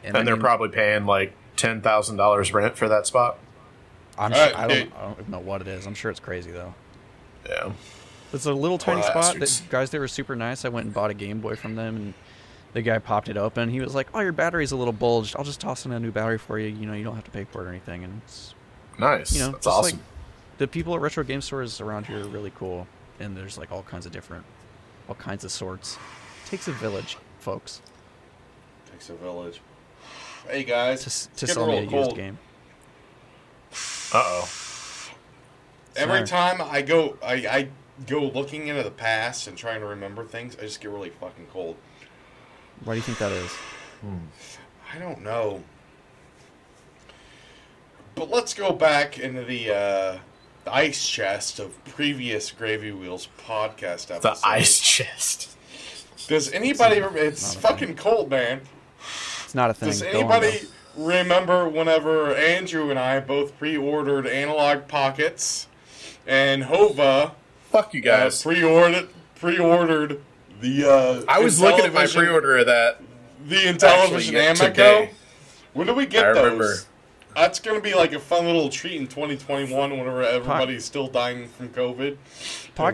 and 0.05 0.17
I 0.17 0.23
they're 0.23 0.37
mean, 0.37 0.43
probably 0.43 0.69
paying 0.69 1.05
like 1.05 1.33
ten 1.57 1.83
thousand 1.83 2.17
dollars 2.17 2.55
rent 2.55 2.77
for 2.79 2.89
that 2.89 3.07
spot. 3.07 3.39
I'm 4.17 4.33
Alright, 4.33 4.51
sure, 4.51 4.59
I, 4.59 4.67
don't. 4.69 4.93
I 4.97 5.03
don't 5.03 5.29
know 5.29 5.41
what 5.41 5.61
it 5.63 5.69
is. 5.69 5.85
I'm 5.85 5.95
sure 5.95 6.11
it's 6.11 6.21
crazy 6.21 6.53
though. 6.53 6.75
Yeah, 7.49 7.73
It's 8.33 8.47
a 8.47 8.53
little 8.53 8.79
Poor 8.79 8.95
tiny 8.95 9.03
spot. 9.03 9.15
bastards. 9.15 9.61
The 9.61 9.69
guys, 9.69 9.91
they 9.91 9.99
were 9.99 10.09
super 10.09 10.35
nice. 10.37 10.65
I 10.65 10.69
went 10.69 10.87
and 10.87 10.95
bought 10.95 11.11
a 11.11 11.15
Game 11.15 11.41
Boy 11.41 11.55
from 11.57 11.77
them, 11.77 11.97
and 11.97 12.15
the 12.73 12.83
guy 12.83 12.99
popped 12.99 13.29
it 13.29 13.37
open. 13.37 13.71
He 13.71 13.81
was 13.81 13.95
like, 13.95 14.09
"Oh, 14.15 14.21
your 14.21 14.33
battery's 14.33 14.73
a 14.73 14.77
little 14.77 14.93
bulged. 14.93 15.37
I'll 15.37 15.45
just 15.45 15.61
toss 15.61 15.87
in 15.87 15.93
a 15.93 16.01
new 16.01 16.11
battery 16.11 16.39
for 16.39 16.59
you. 16.59 16.69
You 16.69 16.87
know, 16.87 16.93
you 16.95 17.05
don't 17.05 17.15
have 17.15 17.25
to 17.25 17.31
pay 17.31 17.45
for 17.45 17.63
it 17.63 17.67
or 17.67 17.71
anything." 17.71 18.05
And 18.05 18.21
it's, 18.25 18.55
nice. 18.99 19.33
you 19.33 19.41
know, 19.41 19.53
that's 19.53 19.67
awesome. 19.67 19.99
like 19.99 20.07
the 20.59 20.67
people 20.67 20.95
at 20.95 21.01
retro 21.01 21.23
game 21.23 21.41
stores 21.41 21.81
around 21.81 22.07
here 22.07 22.21
are 22.21 22.29
really 22.29 22.53
cool, 22.57 22.87
and 23.21 23.37
there's 23.37 23.57
like 23.59 23.71
all 23.71 23.83
kinds 23.83 24.07
of 24.07 24.13
different, 24.13 24.45
all 25.09 25.15
kinds 25.15 25.45
of 25.45 25.53
sorts. 25.53 25.97
takes 26.47 26.67
a 26.69 26.73
village, 26.73 27.17
folks, 27.39 27.81
takes 28.91 29.09
a 29.11 29.15
village. 29.15 29.61
Hey 30.49 30.65
guys, 30.65 31.29
to, 31.37 31.47
to 31.47 31.53
sell 31.53 31.67
me 31.67 31.79
a 31.79 31.87
real 31.89 32.05
used 32.05 32.17
game. 32.17 32.39
Uh 34.13 34.23
oh. 34.25 34.49
Every 35.97 36.27
Sorry. 36.27 36.59
time 36.59 36.61
I 36.63 36.83
go, 36.83 37.17
I, 37.25 37.33
I 37.35 37.69
go 38.07 38.21
looking 38.25 38.69
into 38.69 38.83
the 38.83 38.91
past 38.91 39.47
and 39.49 39.57
trying 39.57 39.81
to 39.81 39.87
remember 39.87 40.25
things. 40.25 40.57
I 40.59 40.63
just 40.63 40.81
get 40.81 40.91
really 40.91 41.11
fucking 41.11 41.47
cold. 41.53 41.77
Why 42.85 42.93
do 42.95 42.97
you 42.97 43.03
think 43.03 43.19
that 43.19 43.33
is? 43.33 43.51
I 44.95 44.99
don't 44.99 45.23
know. 45.23 45.63
But 48.15 48.31
let's 48.31 48.55
go 48.55 48.73
back 48.73 49.19
into 49.19 49.45
the 49.45 49.71
uh, 49.71 50.19
the 50.65 50.75
ice 50.75 51.07
chest 51.09 51.59
of 51.59 51.83
previous 51.85 52.51
Gravy 52.51 52.93
Wheels 52.93 53.29
podcast 53.47 54.11
episodes. 54.11 54.41
The 54.43 54.49
ice 54.49 54.81
chest. 54.81 55.57
Does 56.29 56.51
anybody? 56.53 57.01
rem- 57.01 57.17
It's 57.17 57.43
not 57.43 57.73
a 57.75 57.77
thing. 57.77 57.79
fucking 57.95 57.97
cold, 57.97 58.31
man. 58.31 58.61
It's 59.45 59.55
not 59.55 59.71
a 59.71 59.75
thing. 59.75 59.89
Does 59.91 60.03
Go 60.03 60.09
on, 60.09 60.15
anybody 60.17 60.61
remember 60.97 61.69
whenever 61.69 62.35
Andrew 62.35 62.91
and 62.91 62.99
I 62.99 63.21
both 63.21 63.57
pre-ordered 63.59 64.27
Analogue 64.27 64.89
Pockets, 64.89 65.69
and 66.27 66.65
Hova 66.65 67.33
Fuck 67.71 67.95
you 67.95 68.01
uh, 68.01 68.05
guys. 68.05 68.43
pre-ordered 68.43 69.09
pre-ordered 69.35 70.21
the? 70.61 70.89
Uh, 70.91 71.25
I 71.29 71.41
was 71.41 71.61
looking 71.61 71.85
at 71.85 71.93
my 71.93 72.07
pre-order 72.07 72.59
of 72.59 72.67
that. 72.67 73.01
The 73.47 73.57
Intellivision 73.57 74.51
Amico. 74.51 74.67
today. 74.69 75.11
When 75.75 75.87
do 75.87 75.95
we 75.95 76.07
get 76.07 76.25
I 76.25 76.33
those? 76.33 76.45
remember. 76.45 76.75
That's 77.35 77.61
gonna 77.61 77.83
be 77.83 77.95
like 77.95 78.13
a 78.15 78.19
fun 78.19 78.47
little 78.47 78.71
treat 78.71 78.95
in 78.99 79.07
2021 79.07 79.91
whenever 79.91 80.23
everybody's 80.23 80.87
still 80.87 81.07
dying 81.07 81.49
from 81.49 81.69
COVID. 81.69 82.09
And 82.09 82.19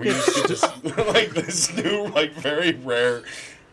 we 0.02 0.10
Pockets. 0.10 0.48
just 0.48 0.84
like 1.08 1.30
this 1.30 1.74
new, 1.76 2.08
like 2.08 2.32
very 2.32 2.72
rare 2.72 3.22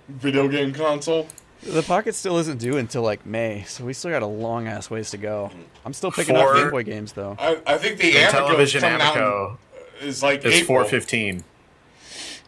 video 0.08 0.48
game 0.48 0.72
console. 0.74 1.28
The 1.62 1.84
pocket 1.84 2.16
still 2.16 2.38
isn't 2.38 2.58
due 2.60 2.78
until 2.78 3.02
like 3.02 3.26
May, 3.26 3.64
so 3.68 3.84
we 3.84 3.94
still 3.94 4.12
got 4.12 4.22
a 4.22 4.26
long 4.28 4.68
ass 4.68 4.90
ways 4.90 5.12
to 5.12 5.18
go. 5.18 5.52
I'm 5.86 5.94
still 5.94 6.12
picking 6.12 6.36
For- 6.36 6.56
up 6.56 6.56
Game 6.56 6.70
Boy 6.72 6.84
games 6.84 7.14
though. 7.14 7.36
I, 7.40 7.60
I 7.68 7.78
think 7.78 7.98
the, 7.98 8.12
The 8.12 8.18
Amico 8.24 8.48
Intellivision 8.56 8.96
Amico 8.96 9.58
is 10.02 10.24
like 10.24 10.46
is 10.46 10.54
April. 10.56 10.68
four 10.68 10.86
fifteen. 10.86 11.44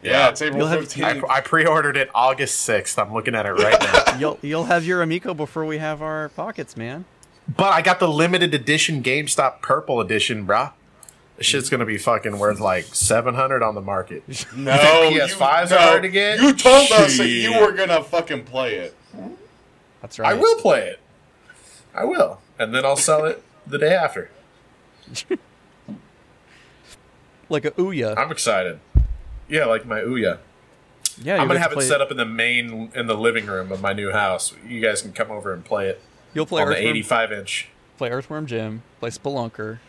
Yeah, 0.02 0.30
it's 0.30 0.42
April 0.42 0.68
You'll 0.68 0.82
15th. 0.82 1.24
I, 1.30 1.36
I 1.36 1.40
pre-ordered 1.42 1.96
it 1.96 2.10
August 2.12 2.60
sixth. 2.62 2.98
I'm 2.98 3.12
looking 3.12 3.36
at 3.36 3.46
it 3.46 3.52
right 3.52 3.80
now. 3.80 4.16
You'll 4.18 4.38
you'll 4.42 4.64
have 4.64 4.84
your 4.84 5.00
Amico 5.02 5.32
before 5.32 5.64
we 5.64 5.78
have 5.78 6.02
our 6.02 6.30
pockets, 6.30 6.76
man. 6.76 7.04
but 7.56 7.72
I 7.72 7.82
got 7.82 8.00
the 8.00 8.08
limited 8.08 8.52
edition 8.54 9.02
GameStop 9.02 9.60
Purple 9.62 10.00
Edition, 10.00 10.44
brah. 10.46 10.72
This 11.36 11.46
shit's 11.46 11.70
gonna 11.70 11.86
be 11.86 11.98
fucking 11.98 12.38
worth 12.38 12.58
like 12.58 12.84
seven 12.86 13.34
hundred 13.36 13.62
on 13.62 13.74
the 13.76 13.80
market. 13.80 14.24
no, 14.56 14.76
think 14.76 15.14
you- 15.14 15.20
PS5s 15.20 15.70
no, 15.70 15.76
are 15.76 15.80
hard 15.80 16.02
to 16.02 16.08
get? 16.08 16.40
You 16.40 16.52
told 16.54 16.90
us 16.90 17.18
that 17.18 17.28
you 17.28 17.60
were 17.60 17.72
gonna 17.72 18.02
fucking 18.02 18.44
play 18.44 18.76
it. 18.76 18.96
That's 20.02 20.18
right. 20.18 20.30
I 20.32 20.34
will 20.34 20.56
play 20.60 20.88
it. 20.88 21.00
I 21.94 22.04
will, 22.04 22.40
and 22.58 22.74
then 22.74 22.84
I'll 22.84 22.96
sell 22.96 23.24
it 23.24 23.42
the 23.66 23.78
day 23.78 23.94
after. 23.94 24.30
Like 27.48 27.66
a 27.66 27.72
Ouya. 27.72 28.16
I'm 28.16 28.32
excited. 28.32 28.80
Yeah, 29.46 29.66
like 29.66 29.84
my 29.84 30.00
Ouya. 30.00 30.38
yeah, 31.20 31.36
I'm 31.36 31.46
gonna 31.48 31.60
have 31.60 31.72
it 31.72 31.82
set 31.82 32.00
up 32.00 32.10
in 32.10 32.16
the 32.16 32.24
main 32.24 32.90
in 32.94 33.06
the 33.06 33.16
living 33.16 33.44
room 33.44 33.70
of 33.70 33.82
my 33.82 33.92
new 33.92 34.10
house. 34.10 34.54
You 34.66 34.80
guys 34.80 35.02
can 35.02 35.12
come 35.12 35.30
over 35.30 35.52
and 35.52 35.62
play 35.62 35.88
it 35.88 36.00
You'll 36.32 36.46
play 36.46 36.62
on 36.62 36.68
the 36.68 36.76
Earthworm, 36.76 36.88
85 36.88 37.32
inch. 37.32 37.68
play 37.98 38.10
Earthworm 38.10 38.46
Jim, 38.46 38.82
play 39.00 39.10
Spelunker, 39.10 39.80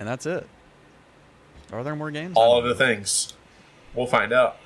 and 0.00 0.08
that's 0.08 0.26
it. 0.26 0.48
Are 1.72 1.84
there 1.84 1.94
more 1.94 2.10
games? 2.10 2.34
All 2.36 2.58
of 2.58 2.64
the 2.64 2.74
things. 2.74 3.34
We'll 3.94 4.06
find 4.08 4.32
out. 4.32 4.56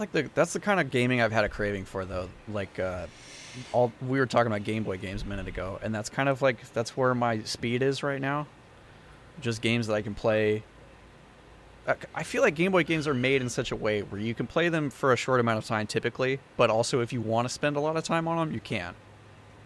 That's 0.00 0.14
like 0.14 0.24
the 0.24 0.30
that's 0.34 0.52
the 0.54 0.60
kind 0.60 0.80
of 0.80 0.90
gaming 0.90 1.20
I've 1.20 1.32
had 1.32 1.44
a 1.44 1.48
craving 1.48 1.84
for 1.84 2.04
though. 2.06 2.30
Like 2.48 2.78
uh, 2.78 3.06
all 3.72 3.92
we 4.06 4.18
were 4.18 4.26
talking 4.26 4.46
about 4.46 4.64
Game 4.64 4.82
Boy 4.82 4.96
games 4.96 5.22
a 5.22 5.26
minute 5.26 5.46
ago, 5.46 5.78
and 5.82 5.94
that's 5.94 6.08
kind 6.08 6.28
of 6.28 6.40
like 6.40 6.72
that's 6.72 6.96
where 6.96 7.14
my 7.14 7.42
speed 7.42 7.82
is 7.82 8.02
right 8.02 8.20
now. 8.20 8.46
Just 9.42 9.60
games 9.60 9.86
that 9.88 9.94
I 9.94 10.02
can 10.02 10.14
play. 10.14 10.62
I- 11.86 11.96
I 12.14 12.22
feel 12.22 12.40
like 12.42 12.54
Game 12.54 12.72
Boy 12.72 12.82
games 12.84 13.06
are 13.06 13.14
made 13.14 13.42
in 13.42 13.48
such 13.50 13.72
a 13.72 13.76
way 13.76 14.00
where 14.02 14.20
you 14.20 14.34
can 14.34 14.46
play 14.46 14.68
them 14.70 14.88
for 14.90 15.12
a 15.12 15.16
short 15.16 15.38
amount 15.40 15.58
of 15.58 15.66
time 15.66 15.86
typically, 15.86 16.40
but 16.56 16.70
also 16.70 17.00
if 17.00 17.12
you 17.12 17.20
want 17.20 17.46
to 17.48 17.52
spend 17.52 17.76
a 17.76 17.80
lot 17.80 17.96
of 17.96 18.04
time 18.04 18.26
on 18.26 18.38
them, 18.38 18.54
you 18.54 18.60
can. 18.60 18.94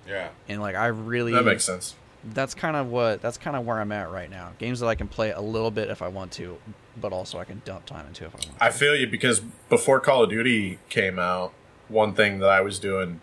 Yeah. 0.09 0.28
and 0.49 0.61
like 0.61 0.74
I 0.74 0.87
really 0.89 1.32
That 1.32 1.45
makes 1.45 1.64
sense. 1.64 1.95
That's 2.33 2.55
kind 2.55 2.77
of 2.77 2.89
what 2.89 3.20
that's 3.20 3.37
kind 3.37 3.57
of 3.57 3.66
where 3.66 3.81
I'm 3.81 3.93
at 3.93 4.11
right 4.11 4.31
now. 4.31 4.53
Games 4.59 4.81
that 4.81 4.87
I 4.87 4.95
can 4.95 5.09
play 5.09 5.31
a 5.31 5.41
little 5.41 5.70
bit 5.70 5.91
if 5.91 6.01
I 6.03 6.09
want 6.09 6.33
to, 6.33 6.59
but 7.01 7.12
also 7.12 7.39
I 7.39 7.45
can 7.45 7.61
dump 7.64 7.87
time 7.87 8.07
into 8.07 8.25
if 8.25 8.35
I 8.35 8.39
want. 8.39 8.51
I 8.61 8.70
feel 8.70 8.97
you 8.97 9.07
because 9.07 9.41
before 9.41 10.01
Call 10.01 10.25
of 10.25 10.31
Duty 10.31 10.79
came 10.89 11.18
out, 11.18 11.53
one 11.89 12.14
thing 12.14 12.39
that 12.39 12.49
I 12.49 12.61
was 12.61 12.79
doing, 12.79 13.20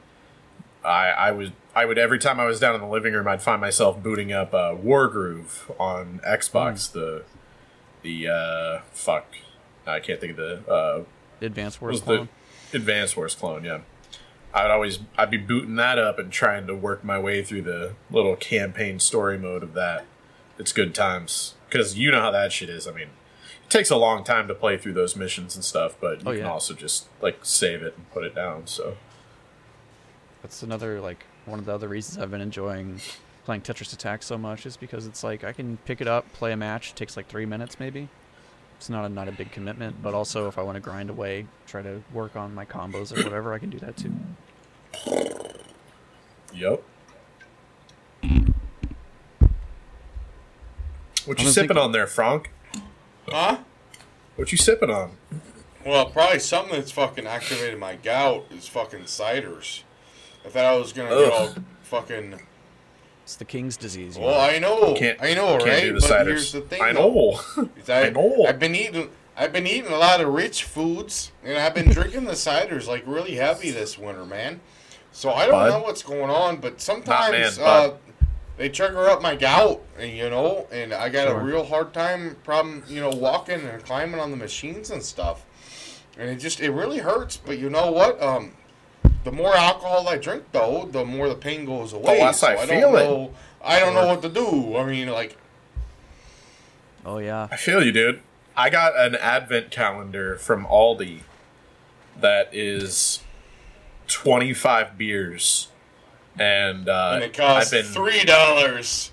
I 0.84 1.10
I 1.10 1.32
was 1.32 1.50
I 1.76 1.86
would 1.86 1.98
every 1.98 2.20
time 2.20 2.40
I 2.40 2.46
was 2.46 2.60
down 2.60 2.76
in 2.76 2.82
the 2.82 2.88
living 2.88 3.14
room, 3.14 3.28
I'd 3.28 3.42
find 3.42 3.62
myself 3.62 4.02
booting 4.04 4.32
up 4.32 4.54
uh, 4.54 4.76
Wargroove 4.76 5.74
on 5.80 6.20
Xbox. 6.28 6.92
The 6.92 7.24
the 8.04 8.28
uh, 8.28 8.82
fuck, 8.92 9.26
I 9.88 10.00
can't 10.00 10.20
think 10.20 10.32
of 10.32 10.38
the 10.38 10.72
uh, 10.72 11.04
Advanced 11.42 11.82
Wars 11.82 12.02
clone. 12.02 12.30
the 12.72 12.78
Advanced 12.78 13.18
Wars 13.18 13.36
clone. 13.36 13.64
Yeah, 13.64 13.80
I 14.54 14.64
would 14.64 14.72
always 14.72 15.00
I'd 15.18 15.32
be 15.32 15.38
booting 15.38 15.76
that 15.76 15.98
up 15.98 16.20
and 16.20 16.32
trying 16.32 16.68
to 16.68 16.76
work 16.76 17.04
my 17.04 17.18
way 17.20 17.44
through 17.44 17.62
the 17.64 17.94
little 18.10 18.36
campaign 18.36 19.00
story 19.00 19.38
mode 19.38 19.64
of 19.64 19.74
that. 19.76 20.06
It's 20.60 20.74
good 20.74 20.94
times 20.94 21.56
because 21.70 21.98
you 21.98 22.12
know 22.12 22.20
how 22.22 22.32
that 22.32 22.52
shit 22.52 22.70
is. 22.70 22.88
I 22.88 22.92
mean, 22.92 23.08
it 23.64 23.70
takes 23.70 23.90
a 23.90 23.96
long 23.98 24.24
time 24.24 24.48
to 24.50 24.54
play 24.56 24.78
through 24.78 24.94
those 24.94 25.16
missions 25.16 25.56
and 25.56 25.64
stuff, 25.64 25.96
but 26.00 26.22
you 26.24 26.30
Oh, 26.32 26.36
can 26.36 26.46
also 26.46 26.74
just 26.74 27.08
like 27.22 27.40
save 27.44 27.82
it 27.82 27.96
and 27.98 28.12
put 28.12 28.24
it 28.24 28.36
down. 28.36 28.68
So 28.68 28.98
That's 30.42 30.62
another 30.64 31.00
like 31.00 31.26
one 31.46 31.58
of 31.60 31.66
the 31.66 31.74
other 31.74 31.88
reasons 31.88 32.18
I've 32.18 32.32
been 32.32 32.42
enjoying 32.42 33.00
playing 33.46 33.62
Tetris 33.62 33.92
Attack 33.94 34.22
so 34.22 34.38
much 34.38 34.66
is 34.68 34.78
because 34.78 35.08
it's 35.08 35.24
like 35.24 35.44
I 35.44 35.52
can 35.54 35.78
pick 35.86 36.02
it 36.02 36.08
up, 36.08 36.32
play 36.34 36.52
a 36.52 36.58
match, 36.58 36.92
it 36.92 36.96
takes 36.96 37.18
like 37.18 37.28
three 37.28 37.46
minutes 37.46 37.80
maybe. 37.80 38.10
It's 38.82 38.90
not 38.90 39.06
a 39.06 39.10
not 39.10 39.28
a 39.28 39.32
big 39.32 39.52
commitment, 39.52 40.02
but 40.02 40.16
also 40.16 40.48
if 40.48 40.58
I 40.58 40.64
want 40.64 40.74
to 40.74 40.80
grind 40.80 41.12
away, 41.12 41.46
try 41.68 41.84
to 41.84 42.02
work 42.12 42.36
on 42.36 42.56
my 42.56 42.66
combos 42.66 43.16
or 43.16 43.24
whatever, 43.24 43.54
I 43.54 43.60
can 43.60 43.70
do 43.70 43.78
that 43.78 43.96
too. 43.96 44.12
yep. 46.52 46.82
What 51.28 51.40
I 51.40 51.44
you 51.44 51.50
sipping 51.50 51.78
on 51.78 51.92
there, 51.92 52.08
Frank? 52.08 52.50
Huh? 53.28 53.60
What 54.36 54.52
you 54.52 54.58
sipping 54.58 54.90
on? 54.90 55.12
Well, 55.86 56.08
probably 56.08 56.40
something 56.40 56.74
that's 56.74 56.90
fucking 56.90 57.28
activated 57.28 57.80
my 57.80 57.98
gout 57.98 58.48
is 58.50 58.68
fucking 58.68 59.02
ciders. 59.02 59.84
I 60.44 60.50
thought 60.50 60.66
I 60.66 60.76
was 60.76 60.92
gonna 60.92 61.10
get 61.12 61.32
all 61.32 61.54
fucking. 61.84 62.40
It's 63.32 63.38
the 63.38 63.46
king's 63.46 63.78
disease. 63.78 64.18
you 64.18 64.24
Well, 64.24 64.34
know? 64.36 64.42
I 64.42 64.60
know, 64.60 64.94
Can't 64.94 65.18
I 65.22 65.34
know, 65.34 65.58
can't 65.58 65.64
right? 65.70 65.82
do 65.84 65.94
the 65.94 66.02
but 66.02 66.10
ciders. 66.12 66.26
here's 66.28 66.52
the 66.52 66.60
thing. 66.60 66.82
I 66.82 66.92
know. 66.92 67.40
is 67.78 67.90
I, 67.90 68.02
I 68.08 68.10
know. 68.10 68.44
I've 68.46 68.60
been 68.60 68.76
eating. 68.76 69.10
I've 69.38 69.54
been 69.54 69.66
eating 69.66 69.90
a 69.94 69.98
lot 69.98 70.20
of 70.20 70.28
rich 70.34 70.66
foods, 70.66 71.32
and 71.42 71.58
I've 71.58 71.74
been 71.74 71.90
drinking 71.90 72.26
the 72.26 72.34
ciders 72.34 72.88
like 72.90 73.04
really 73.08 73.36
heavy 73.36 73.72
this 73.72 73.98
winter, 73.98 74.26
man. 74.26 74.60
So 75.14 75.32
I 75.32 75.44
don't 75.46 75.54
Bud. 75.54 75.70
know 75.70 75.80
what's 75.82 76.04
going 76.04 76.30
on, 76.30 76.58
but 76.58 76.82
sometimes 76.82 77.58
man, 77.58 77.66
uh, 77.66 77.92
they 78.58 78.68
trigger 78.68 79.08
up 79.08 79.22
my 79.22 79.38
gout, 79.38 79.82
and 79.98 80.12
you 80.12 80.30
know, 80.30 80.68
and 80.70 80.94
I 80.94 81.08
got 81.08 81.30
Sure. 81.30 81.40
a 81.40 81.42
real 81.44 81.64
hard 81.64 81.94
time 81.94 82.36
problem, 82.44 82.84
you 82.90 83.00
know, 83.00 83.12
walking 83.12 83.62
and 83.62 83.82
climbing 83.82 84.20
on 84.20 84.32
the 84.32 84.38
machines 84.38 84.92
and 84.92 85.02
stuff. 85.02 85.46
And 86.18 86.30
it 86.30 86.36
just 86.36 86.60
it 86.60 86.72
really 86.72 86.98
hurts, 86.98 87.38
but 87.38 87.58
you 87.60 87.70
know 87.70 87.94
what? 87.94 88.22
Um, 88.22 88.52
the 89.24 89.32
more 89.32 89.56
alcohol 89.56 90.08
I 90.10 90.18
drink, 90.18 90.46
though, 90.52 90.88
the 90.92 91.06
more 91.06 91.30
the 91.30 91.36
pain 91.36 91.66
goes 91.66 91.94
away. 91.94 92.20
less 92.22 92.40
so 92.40 92.48
I 92.48 92.62
I 92.62 92.66
feel 92.66 92.82
don't 92.92 92.96
it. 92.96 93.04
know. 93.04 93.34
I 93.64 93.80
don't 93.80 93.94
know 93.94 94.08
what 94.08 94.22
to 94.24 94.30
do. 94.30 94.76
I 94.78 94.86
mean, 94.86 95.10
like, 95.10 95.38
Oh 97.06 97.18
yeah. 97.18 97.48
I 97.52 97.56
feel 97.56 97.84
you, 97.84 97.92
dude. 97.92 98.22
I 98.56 98.70
got 98.70 98.98
an 98.98 99.16
advent 99.16 99.72
calendar 99.72 100.36
from 100.38 100.66
Aldi 100.66 101.22
that 102.20 102.50
is 102.54 103.22
25 104.08 104.98
beers. 104.98 105.70
And, 106.40 106.88
uh, 106.88 107.12
and 107.16 107.24
it 107.24 107.34
costs 107.34 107.74
I've 107.74 107.84
been, 107.84 107.92
three 107.94 108.24
dollars. 108.24 109.12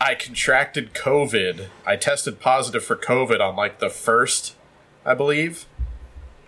I 0.00 0.14
contracted 0.14 0.94
COVID. 0.94 1.66
I 1.86 1.96
tested 1.96 2.38
positive 2.40 2.84
for 2.84 2.96
COVID 2.96 3.40
on 3.40 3.56
like 3.56 3.78
the 3.78 3.90
first, 3.90 4.54
I 5.04 5.14
believe. 5.14 5.66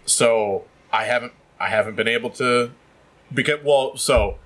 So 0.06 0.64
I 0.92 1.04
haven't, 1.04 1.32
I 1.58 1.68
haven't 1.68 1.96
been 1.96 2.08
able 2.08 2.30
to, 2.30 2.70
because, 3.32 3.60
well, 3.64 3.96
so 3.96 4.38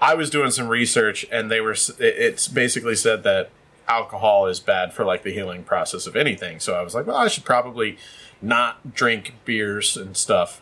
I 0.00 0.14
was 0.14 0.30
doing 0.30 0.50
some 0.50 0.68
research 0.68 1.26
and 1.30 1.50
they 1.50 1.60
were, 1.60 1.72
it- 1.72 1.96
it's 1.98 2.48
basically 2.48 2.94
said 2.96 3.22
that 3.24 3.50
alcohol 3.88 4.46
is 4.46 4.58
bad 4.60 4.92
for 4.92 5.04
like 5.04 5.22
the 5.22 5.32
healing 5.32 5.62
process 5.62 6.06
of 6.06 6.16
anything. 6.16 6.58
So 6.60 6.74
I 6.74 6.82
was 6.82 6.94
like, 6.94 7.06
well, 7.06 7.16
I 7.16 7.28
should 7.28 7.44
probably 7.44 7.96
not 8.42 8.94
drink 8.94 9.34
beers 9.44 9.96
and 9.96 10.16
stuff 10.16 10.60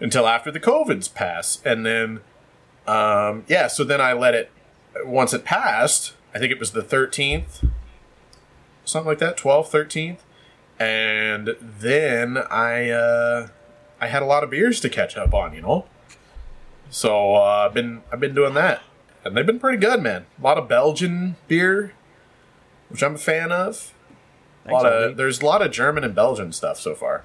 until 0.00 0.28
after 0.28 0.50
the 0.50 0.60
COVID's 0.60 1.08
pass. 1.08 1.60
And 1.64 1.84
then, 1.84 2.20
um, 2.86 3.44
yeah, 3.48 3.66
so 3.66 3.84
then 3.84 4.00
I 4.00 4.12
let 4.12 4.34
it, 4.34 4.50
once 5.04 5.32
it 5.32 5.44
passed, 5.44 6.14
I 6.34 6.38
think 6.38 6.52
it 6.52 6.58
was 6.60 6.72
the 6.72 6.82
13th, 6.82 7.68
something 8.84 9.08
like 9.08 9.18
that, 9.18 9.36
12th, 9.36 9.70
13th. 9.70 10.18
And 10.78 11.56
then 11.60 12.36
I, 12.38 12.90
uh, 12.90 13.48
I 14.00 14.06
had 14.06 14.22
a 14.22 14.26
lot 14.26 14.44
of 14.44 14.50
beers 14.50 14.78
to 14.80 14.88
catch 14.88 15.16
up 15.16 15.34
on, 15.34 15.54
you 15.54 15.62
know? 15.62 15.86
So 16.90 17.34
uh, 17.34 17.66
I've 17.66 17.74
been 17.74 18.02
I've 18.12 18.20
been 18.20 18.34
doing 18.34 18.54
that, 18.54 18.82
and 19.24 19.36
they've 19.36 19.46
been 19.46 19.60
pretty 19.60 19.78
good, 19.78 20.02
man. 20.02 20.26
A 20.38 20.42
lot 20.42 20.58
of 20.58 20.68
Belgian 20.68 21.36
beer, 21.46 21.92
which 22.88 23.02
I'm 23.02 23.14
a 23.14 23.18
fan 23.18 23.52
of. 23.52 23.92
A 24.66 24.72
lot 24.72 24.86
of 24.86 25.16
there's 25.16 25.40
a 25.40 25.46
lot 25.46 25.62
of 25.62 25.70
German 25.70 26.04
and 26.04 26.14
Belgian 26.14 26.52
stuff 26.52 26.78
so 26.78 26.94
far. 26.94 27.24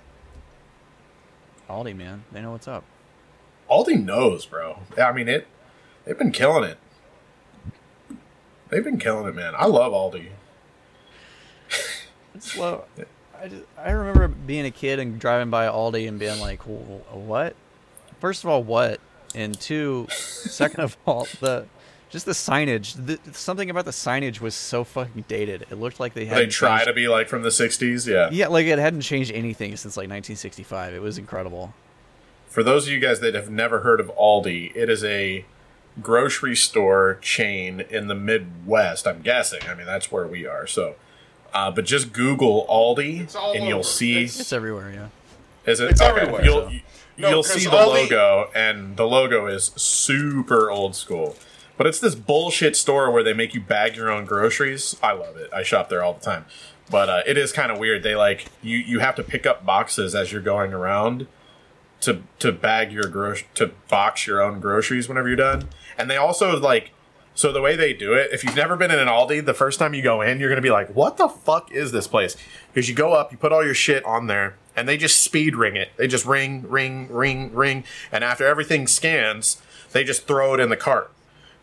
Aldi, 1.69 1.95
man, 1.95 2.23
they 2.31 2.41
know 2.41 2.51
what's 2.51 2.67
up. 2.67 2.83
Aldi 3.69 4.03
knows, 4.03 4.45
bro. 4.45 4.79
I 4.97 5.11
mean 5.11 5.27
it. 5.27 5.47
They've 6.05 6.17
been 6.17 6.31
killing 6.31 6.63
it. 6.69 6.77
They've 8.69 8.83
been 8.83 8.97
killing 8.99 9.27
it, 9.27 9.35
man. 9.35 9.53
I 9.57 9.65
love 9.65 9.93
Aldi. 9.93 10.29
It's 12.35 12.57
low. 12.57 12.85
I 13.39 13.47
just, 13.47 13.63
I 13.77 13.91
remember 13.91 14.27
being 14.27 14.65
a 14.65 14.71
kid 14.71 14.97
and 14.97 15.19
driving 15.19 15.51
by 15.51 15.67
Aldi 15.67 16.07
and 16.07 16.17
being 16.17 16.39
like, 16.39 16.63
"What?" 16.63 17.55
First 18.19 18.43
of 18.43 18.49
all, 18.49 18.63
what? 18.63 18.99
And 19.35 19.59
two, 19.59 20.07
second 20.09 20.81
of 20.81 20.97
all, 21.05 21.27
the 21.39 21.65
just 22.09 22.25
the 22.27 22.33
signage. 22.33 22.93
The, 23.05 23.19
something 23.33 23.69
about 23.71 23.85
the 23.85 23.91
signage 23.91 24.39
was 24.39 24.53
so 24.53 24.83
fucking 24.83 25.25
dated. 25.27 25.65
It 25.71 25.75
looked 25.79 25.99
like 25.99 26.13
they 26.13 26.25
had 26.25 26.37
They 26.37 26.45
try 26.47 26.83
to 26.85 26.93
be 26.93 27.07
like 27.07 27.27
from 27.27 27.41
the 27.41 27.49
'60s, 27.49 28.07
yeah. 28.07 28.29
Yeah, 28.31 28.47
like 28.47 28.67
it 28.67 28.77
hadn't 28.79 29.01
changed 29.01 29.31
anything 29.31 29.71
since 29.77 29.97
like 29.97 30.03
1965. 30.09 30.93
It 30.93 31.01
was 31.01 31.17
incredible. 31.17 31.73
For 32.47 32.61
those 32.61 32.85
of 32.85 32.93
you 32.93 32.99
guys 32.99 33.19
that 33.21 33.33
have 33.33 33.49
never 33.49 33.79
heard 33.79 33.99
of 33.99 34.11
Aldi, 34.15 34.75
it 34.75 34.87
is 34.89 35.03
a 35.03 35.43
grocery 36.01 36.55
store 36.55 37.17
chain 37.21 37.81
in 37.89 38.07
the 38.07 38.15
Midwest. 38.15 39.07
I'm 39.07 39.21
guessing. 39.23 39.61
I 39.67 39.73
mean, 39.73 39.87
that's 39.87 40.11
where 40.11 40.27
we 40.27 40.45
are. 40.45 40.67
So, 40.67 40.95
uh, 41.51 41.71
but 41.71 41.85
just 41.85 42.13
Google 42.13 42.67
Aldi, 42.69 43.21
It's 43.21 43.35
all 43.35 43.53
and 43.53 43.65
you'll 43.65 43.79
over. 43.79 43.83
see. 43.87 44.17
It's- 44.17 44.39
It's 44.39 44.53
everywhere, 44.53 44.91
yeah. 44.91 45.07
Is 45.71 45.79
it? 45.79 45.89
It's 45.91 46.01
okay. 46.01 46.21
everywhere. 46.21 46.43
You'll, 46.45 46.71
No, 47.17 47.29
You'll 47.29 47.43
see 47.43 47.65
the 47.65 47.75
logo, 47.75 48.49
and 48.55 48.97
the 48.97 49.05
logo 49.05 49.45
is 49.47 49.71
super 49.75 50.71
old 50.71 50.95
school. 50.95 51.35
But 51.77 51.87
it's 51.87 51.99
this 51.99 52.15
bullshit 52.15 52.75
store 52.75 53.11
where 53.11 53.23
they 53.23 53.33
make 53.33 53.53
you 53.53 53.61
bag 53.61 53.95
your 53.95 54.09
own 54.09 54.25
groceries. 54.25 54.95
I 55.01 55.13
love 55.13 55.37
it. 55.37 55.49
I 55.53 55.63
shop 55.63 55.89
there 55.89 56.03
all 56.03 56.13
the 56.13 56.21
time. 56.21 56.45
But 56.89 57.09
uh, 57.09 57.21
it 57.25 57.37
is 57.37 57.51
kind 57.51 57.71
of 57.71 57.79
weird. 57.79 58.03
They 58.03 58.15
like 58.15 58.45
you. 58.61 58.77
You 58.77 58.99
have 58.99 59.15
to 59.15 59.23
pick 59.23 59.45
up 59.45 59.65
boxes 59.65 60.13
as 60.13 60.31
you're 60.31 60.41
going 60.41 60.73
around 60.73 61.27
to 62.01 62.21
to 62.39 62.51
bag 62.51 62.91
your 62.91 63.07
gro- 63.07 63.35
to 63.55 63.71
box 63.89 64.27
your 64.27 64.41
own 64.41 64.59
groceries 64.59 65.07
whenever 65.07 65.27
you're 65.27 65.37
done. 65.37 65.69
And 65.97 66.09
they 66.09 66.17
also 66.17 66.59
like 66.59 66.91
so 67.35 67.51
the 67.51 67.61
way 67.61 67.75
they 67.75 67.93
do 67.93 68.13
it, 68.13 68.29
if 68.31 68.43
you've 68.43 68.55
never 68.55 68.75
been 68.75 68.91
in 68.91 68.99
an 68.99 69.07
Aldi, 69.07 69.45
the 69.45 69.53
first 69.55 69.79
time 69.79 69.93
you 69.93 70.03
go 70.03 70.21
in, 70.21 70.39
you're 70.39 70.49
gonna 70.49 70.61
be 70.61 70.69
like, 70.69 70.89
"What 70.89 71.17
the 71.17 71.27
fuck 71.27 71.71
is 71.71 71.91
this 71.91 72.07
place?" 72.07 72.35
Because 72.71 72.87
you 72.87 72.93
go 72.95 73.13
up, 73.13 73.31
you 73.31 73.37
put 73.37 73.51
all 73.51 73.65
your 73.65 73.73
shit 73.73 74.03
on 74.05 74.27
there, 74.27 74.55
and 74.75 74.87
they 74.87 74.97
just 74.97 75.23
speed 75.23 75.55
ring 75.55 75.75
it. 75.75 75.91
They 75.97 76.07
just 76.07 76.25
ring, 76.25 76.65
ring, 76.67 77.07
ring, 77.11 77.53
ring, 77.53 77.83
and 78.11 78.23
after 78.23 78.45
everything 78.45 78.87
scans, 78.87 79.61
they 79.91 80.03
just 80.03 80.27
throw 80.27 80.53
it 80.53 80.59
in 80.59 80.69
the 80.69 80.77
cart. 80.77 81.11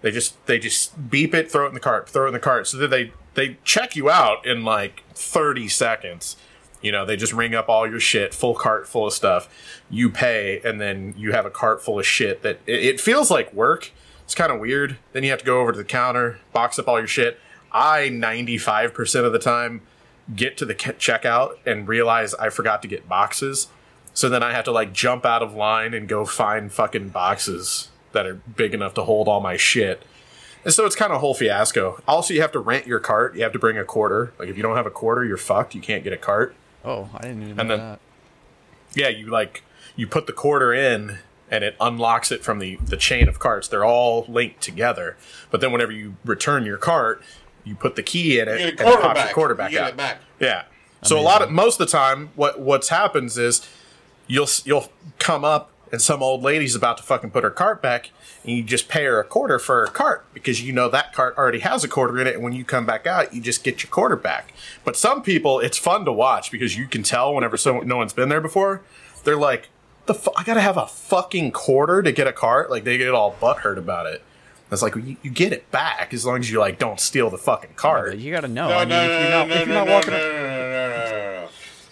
They 0.03 0.11
just 0.11 0.45
they 0.47 0.59
just 0.59 1.11
beep 1.11 1.35
it, 1.35 1.51
throw 1.51 1.67
it 1.67 1.69
in 1.69 1.75
the 1.75 1.81
cart, 1.81 2.09
throw 2.09 2.25
it 2.25 2.29
in 2.29 2.35
the 2.35 2.41
cart. 2.41 2.67
So 2.67 2.79
that 2.79 2.89
they 2.89 3.13
they 3.35 3.59
check 3.65 3.97
you 3.97 4.11
out 4.11 4.47
in 4.47 4.65
like 4.65 5.03
30 5.15 5.69
seconds. 5.69 6.37
You 6.81 6.93
know, 6.93 7.05
they 7.05 7.17
just 7.17 7.35
ring 7.35 7.55
up 7.55 7.69
all 7.69 7.89
your 7.89 8.01
shit, 8.01 8.33
full 8.33 8.55
cart 8.55 8.89
full 8.89 9.07
of 9.07 9.13
stuff. 9.13 9.49
You 9.91 10.09
pay, 10.09 10.61
and 10.65 10.81
then 10.81 11.15
you 11.17 11.33
have 11.33 11.45
a 11.45 11.51
cart 11.51 11.83
full 11.83 11.99
of 11.99 12.07
shit 12.07 12.43
that 12.43 12.61
it, 12.67 12.85
it 12.85 13.01
feels 13.01 13.31
like 13.31 13.53
work. 13.53 13.91
It's 14.25 14.35
kind 14.35 14.51
of 14.53 14.61
weird. 14.61 14.97
Then 15.13 15.25
you 15.25 15.31
have 15.31 15.41
to 15.41 15.45
go 15.45 15.61
over 15.61 15.73
to 15.73 15.79
the 15.79 15.85
counter, 15.85 16.39
box 16.53 16.79
up 16.79 16.89
all 16.89 16.99
your 16.99 17.09
shit. 17.09 17.39
I 17.73 18.09
95% 18.11 19.25
of 19.25 19.33
the 19.33 19.39
time 19.39 19.83
get 20.35 20.57
to 20.59 20.65
the 20.65 20.75
checkout 20.75 21.57
and 21.67 21.89
realize 21.89 22.35
I 22.35 22.51
forgot 22.51 22.83
to 22.83 22.89
get 22.89 23.09
boxes. 23.09 23.69
So 24.15 24.29
then 24.29 24.43
I 24.43 24.53
have 24.53 24.65
to 24.65 24.73
like 24.73 24.93
jump 24.93 25.25
out 25.25 25.43
of 25.43 25.55
line 25.55 25.95
and 25.95 26.09
go 26.09 26.25
find 26.25 26.73
fucking 26.73 27.11
boxes 27.11 27.89
that 28.13 28.27
are 28.27 28.35
big 28.35 28.75
enough 28.75 28.95
to 28.95 29.03
hold 29.05 29.29
all 29.29 29.41
my 29.41 29.57
shit. 29.57 30.03
And 30.65 30.75
so 30.75 30.85
it's 30.85 30.97
kind 30.97 31.11
of 31.13 31.17
a 31.17 31.19
whole 31.21 31.33
fiasco. 31.35 32.03
Also, 32.07 32.35
you 32.35 32.43
have 32.43 32.53
to 32.53 32.59
rent 32.59 32.87
your 32.87 32.99
cart. 33.01 33.35
You 33.35 33.43
have 33.45 33.53
to 33.53 33.59
bring 33.59 33.79
a 33.79 33.85
quarter. 33.85 34.33
Like 34.39 34.49
if 34.49 34.57
you 34.57 34.63
don't 34.63 34.77
have 34.77 34.87
a 34.87 34.91
quarter, 34.91 35.25
you're 35.25 35.37
fucked. 35.37 35.75
You 35.75 35.81
can't 35.81 36.05
get 36.05 36.13
a 36.13 36.17
cart. 36.19 36.55
Oh, 36.85 37.09
I 37.15 37.23
didn't 37.23 37.43
even 37.43 37.57
know 37.57 37.61
And 37.63 37.71
then- 37.71 37.79
that. 37.79 38.01
Yeah, 38.95 39.09
you 39.09 39.27
like 39.27 39.63
you 39.97 40.07
put 40.09 40.27
the 40.27 40.33
quarter 40.33 40.73
in 40.75 41.19
and 41.49 41.63
it 41.65 41.77
unlocks 41.81 42.33
it 42.33 42.43
from 42.43 42.59
the 42.59 42.77
the 42.85 42.97
chain 42.97 43.29
of 43.29 43.39
carts. 43.39 43.69
They're 43.69 43.85
all 43.85 44.25
linked 44.29 44.61
together. 44.61 45.17
But 45.51 45.61
then 45.61 45.71
whenever 45.71 45.93
you 45.93 46.17
return 46.25 46.67
your 46.67 46.77
cart, 46.77 47.23
you 47.65 47.75
put 47.75 47.97
the 47.97 48.03
key 48.03 48.39
in 48.41 48.49
it 48.49 48.61
and 48.61 48.61
get 48.61 48.69
it 48.69 48.77
pops 48.79 48.89
your 48.91 49.01
quarterback. 49.03 49.35
quarterback 49.35 49.71
You 49.73 49.79
get 49.79 49.85
out. 49.85 49.91
it 49.91 49.97
back. 49.97 50.19
Yeah. 50.39 50.65
So 51.03 51.19
a 51.19 51.23
lot 51.23 51.41
of 51.43 51.51
most 51.51 51.81
of 51.81 51.87
the 51.87 51.93
time, 51.93 52.31
what 52.37 52.61
what's 52.61 52.89
happens 52.91 53.39
is 53.39 53.67
you'll 54.27 54.49
you'll 54.65 54.89
come 55.19 55.45
up 55.45 55.71
and 55.93 56.01
some 56.01 56.23
old 56.23 56.43
lady's 56.43 56.75
about 56.77 56.99
to 56.99 57.03
fucking 57.03 57.31
put 57.31 57.43
her 57.43 57.51
cart 57.51 57.83
back, 57.83 58.11
and 58.45 58.53
you 58.57 58.63
just 58.63 58.87
pay 58.89 59.05
her 59.07 59.19
a 59.19 59.25
quarter 59.25 59.59
for 59.59 59.81
her 59.81 59.87
cart 59.87 60.25
because 60.35 60.63
you 60.63 60.73
know 60.73 60.89
that 60.89 61.13
cart 61.13 61.37
already 61.37 61.59
has 61.61 61.83
a 61.83 61.89
quarter 61.89 62.21
in 62.21 62.27
it, 62.29 62.35
and 62.35 62.45
when 62.45 62.53
you 62.53 62.65
come 62.65 62.87
back 62.87 63.07
out, 63.07 63.35
you 63.35 63.41
just 63.41 63.65
get 63.65 63.83
your 63.83 63.91
quarter 63.91 64.15
back. 64.15 64.53
But 64.85 64.97
some 64.97 65.23
people, 65.23 65.59
it's 65.59 65.79
fun 65.79 66.05
to 66.05 66.13
watch 66.13 66.51
because 66.53 66.77
you 66.77 66.87
can 66.87 67.03
tell 67.03 67.35
whenever 67.35 67.57
so 67.57 67.81
no 67.81 67.97
one's 67.97 68.13
been 68.13 68.29
there 68.29 68.41
before, 68.41 68.83
they're 69.25 69.37
like, 69.37 69.69
"The 70.07 70.15
fu- 70.15 70.33
I 70.37 70.45
gotta 70.45 70.61
have 70.61 70.77
a 70.77 70.87
fucking 70.87 71.51
quarter 71.53 72.03
to 72.03 72.13
get 72.13 72.27
a 72.29 72.33
cart," 72.33 72.71
like 72.71 72.85
they 72.85 72.97
get 72.99 73.11
all 73.13 73.35
butthurt 73.41 73.77
about 73.79 74.07
it. 74.07 74.23
It's 74.73 74.83
like 74.83 74.95
you, 74.95 75.17
you 75.23 75.31
get 75.31 75.53
it 75.53 75.71
back 75.71 76.15
as 76.15 76.25
long 76.25 76.39
as 76.39 76.51
you 76.51 76.61
like 76.61 76.79
don't 76.79 77.01
steal 77.01 77.29
the 77.31 77.39
fucking 77.39 77.75
cart. 77.75 78.17
You 78.17 78.31
got 78.33 78.43
to 78.43 78.49
know. 78.49 78.69
No, 78.69 78.79
I 78.79 78.85
no, 78.85 78.89
mean, 78.89 78.91
no, 78.91 79.03
if 79.05 79.21
you're 79.21 79.31
no, 79.31 79.39
not, 79.39 79.49
no, 79.49 79.55
if 79.55 79.59
you're 79.61 79.69
no, 79.69 79.75
not 79.75 79.87
no, 79.87 79.93
walking, 79.95 80.11
no, 80.11 80.17
up- 80.17 80.23
no, 80.23 80.33
no, 80.33 80.47
no, 80.47 80.89
no, 80.89 81.11
no, 81.11 81.41
no. 81.43 81.49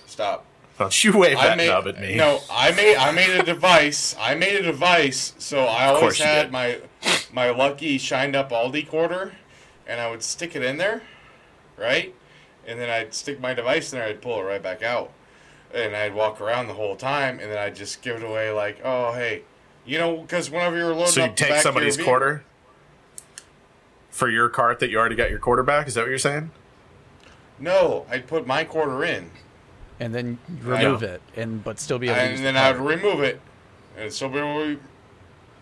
Stop. 0.06 0.44
Don't 0.78 1.04
you 1.04 1.18
wave 1.18 1.36
I 1.38 1.46
that 1.48 1.56
made, 1.56 1.66
nub 1.68 1.88
at 1.88 2.00
me? 2.00 2.14
No, 2.14 2.38
I 2.50 2.70
made 2.70 2.94
I 2.96 3.10
made 3.10 3.30
a 3.30 3.42
device. 3.42 4.14
I 4.20 4.36
made 4.36 4.54
a 4.54 4.62
device, 4.62 5.34
so 5.38 5.64
I 5.64 5.86
always 5.86 6.00
course 6.00 6.18
you 6.20 6.24
had 6.26 6.42
did. 6.44 6.52
my 6.52 6.78
my 7.32 7.50
lucky 7.50 7.98
shined 7.98 8.36
up 8.36 8.50
Aldi 8.50 8.88
quarter, 8.88 9.32
and 9.88 10.00
I 10.00 10.08
would 10.08 10.22
stick 10.22 10.54
it 10.54 10.62
in 10.62 10.76
there, 10.76 11.02
right, 11.76 12.14
and 12.64 12.78
then 12.80 12.88
I'd 12.90 13.12
stick 13.12 13.40
my 13.40 13.54
device 13.54 13.92
in 13.92 13.98
there. 13.98 14.06
I'd 14.08 14.22
pull 14.22 14.40
it 14.40 14.44
right 14.44 14.62
back 14.62 14.84
out, 14.84 15.10
and 15.74 15.96
I'd 15.96 16.14
walk 16.14 16.40
around 16.40 16.68
the 16.68 16.74
whole 16.74 16.94
time, 16.94 17.40
and 17.40 17.50
then 17.50 17.58
I'd 17.58 17.74
just 17.74 18.00
give 18.00 18.14
it 18.16 18.22
away 18.22 18.52
like, 18.52 18.80
oh 18.84 19.14
hey, 19.14 19.42
you 19.84 19.98
know, 19.98 20.18
because 20.18 20.48
whenever 20.48 20.76
you're 20.76 20.94
loading 20.94 21.06
So 21.12 21.24
you 21.24 21.30
up 21.30 21.34
take 21.34 21.48
back 21.48 21.50
of 21.50 21.56
your 21.56 21.62
somebody's 21.72 21.96
vehicle- 21.96 22.12
quarter 22.12 22.44
for 24.10 24.28
your 24.28 24.48
cart 24.48 24.80
that 24.80 24.90
you 24.90 24.98
already 24.98 25.16
got 25.16 25.30
your 25.30 25.38
quarter 25.38 25.62
back? 25.62 25.86
Is 25.88 25.94
that 25.94 26.02
what 26.02 26.10
you're 26.10 26.18
saying? 26.18 26.50
No, 27.58 28.06
I'd 28.10 28.26
put 28.26 28.46
my 28.46 28.64
quarter 28.64 29.04
in, 29.04 29.30
and 29.98 30.14
then 30.14 30.38
I 30.66 30.82
remove 30.82 31.02
it, 31.02 31.20
and 31.36 31.62
but 31.64 31.80
still 31.80 31.98
be 31.98 32.06
able 32.08 32.16
to 32.16 32.30
use 32.30 32.38
and 32.40 32.46
the 32.46 32.52
then 32.52 32.56
I'd 32.56 32.76
remove 32.78 33.20
it, 33.20 33.40
and 33.96 34.12
still 34.12 34.28
be 34.28 34.38
able 34.38 34.60
to, 34.76 34.80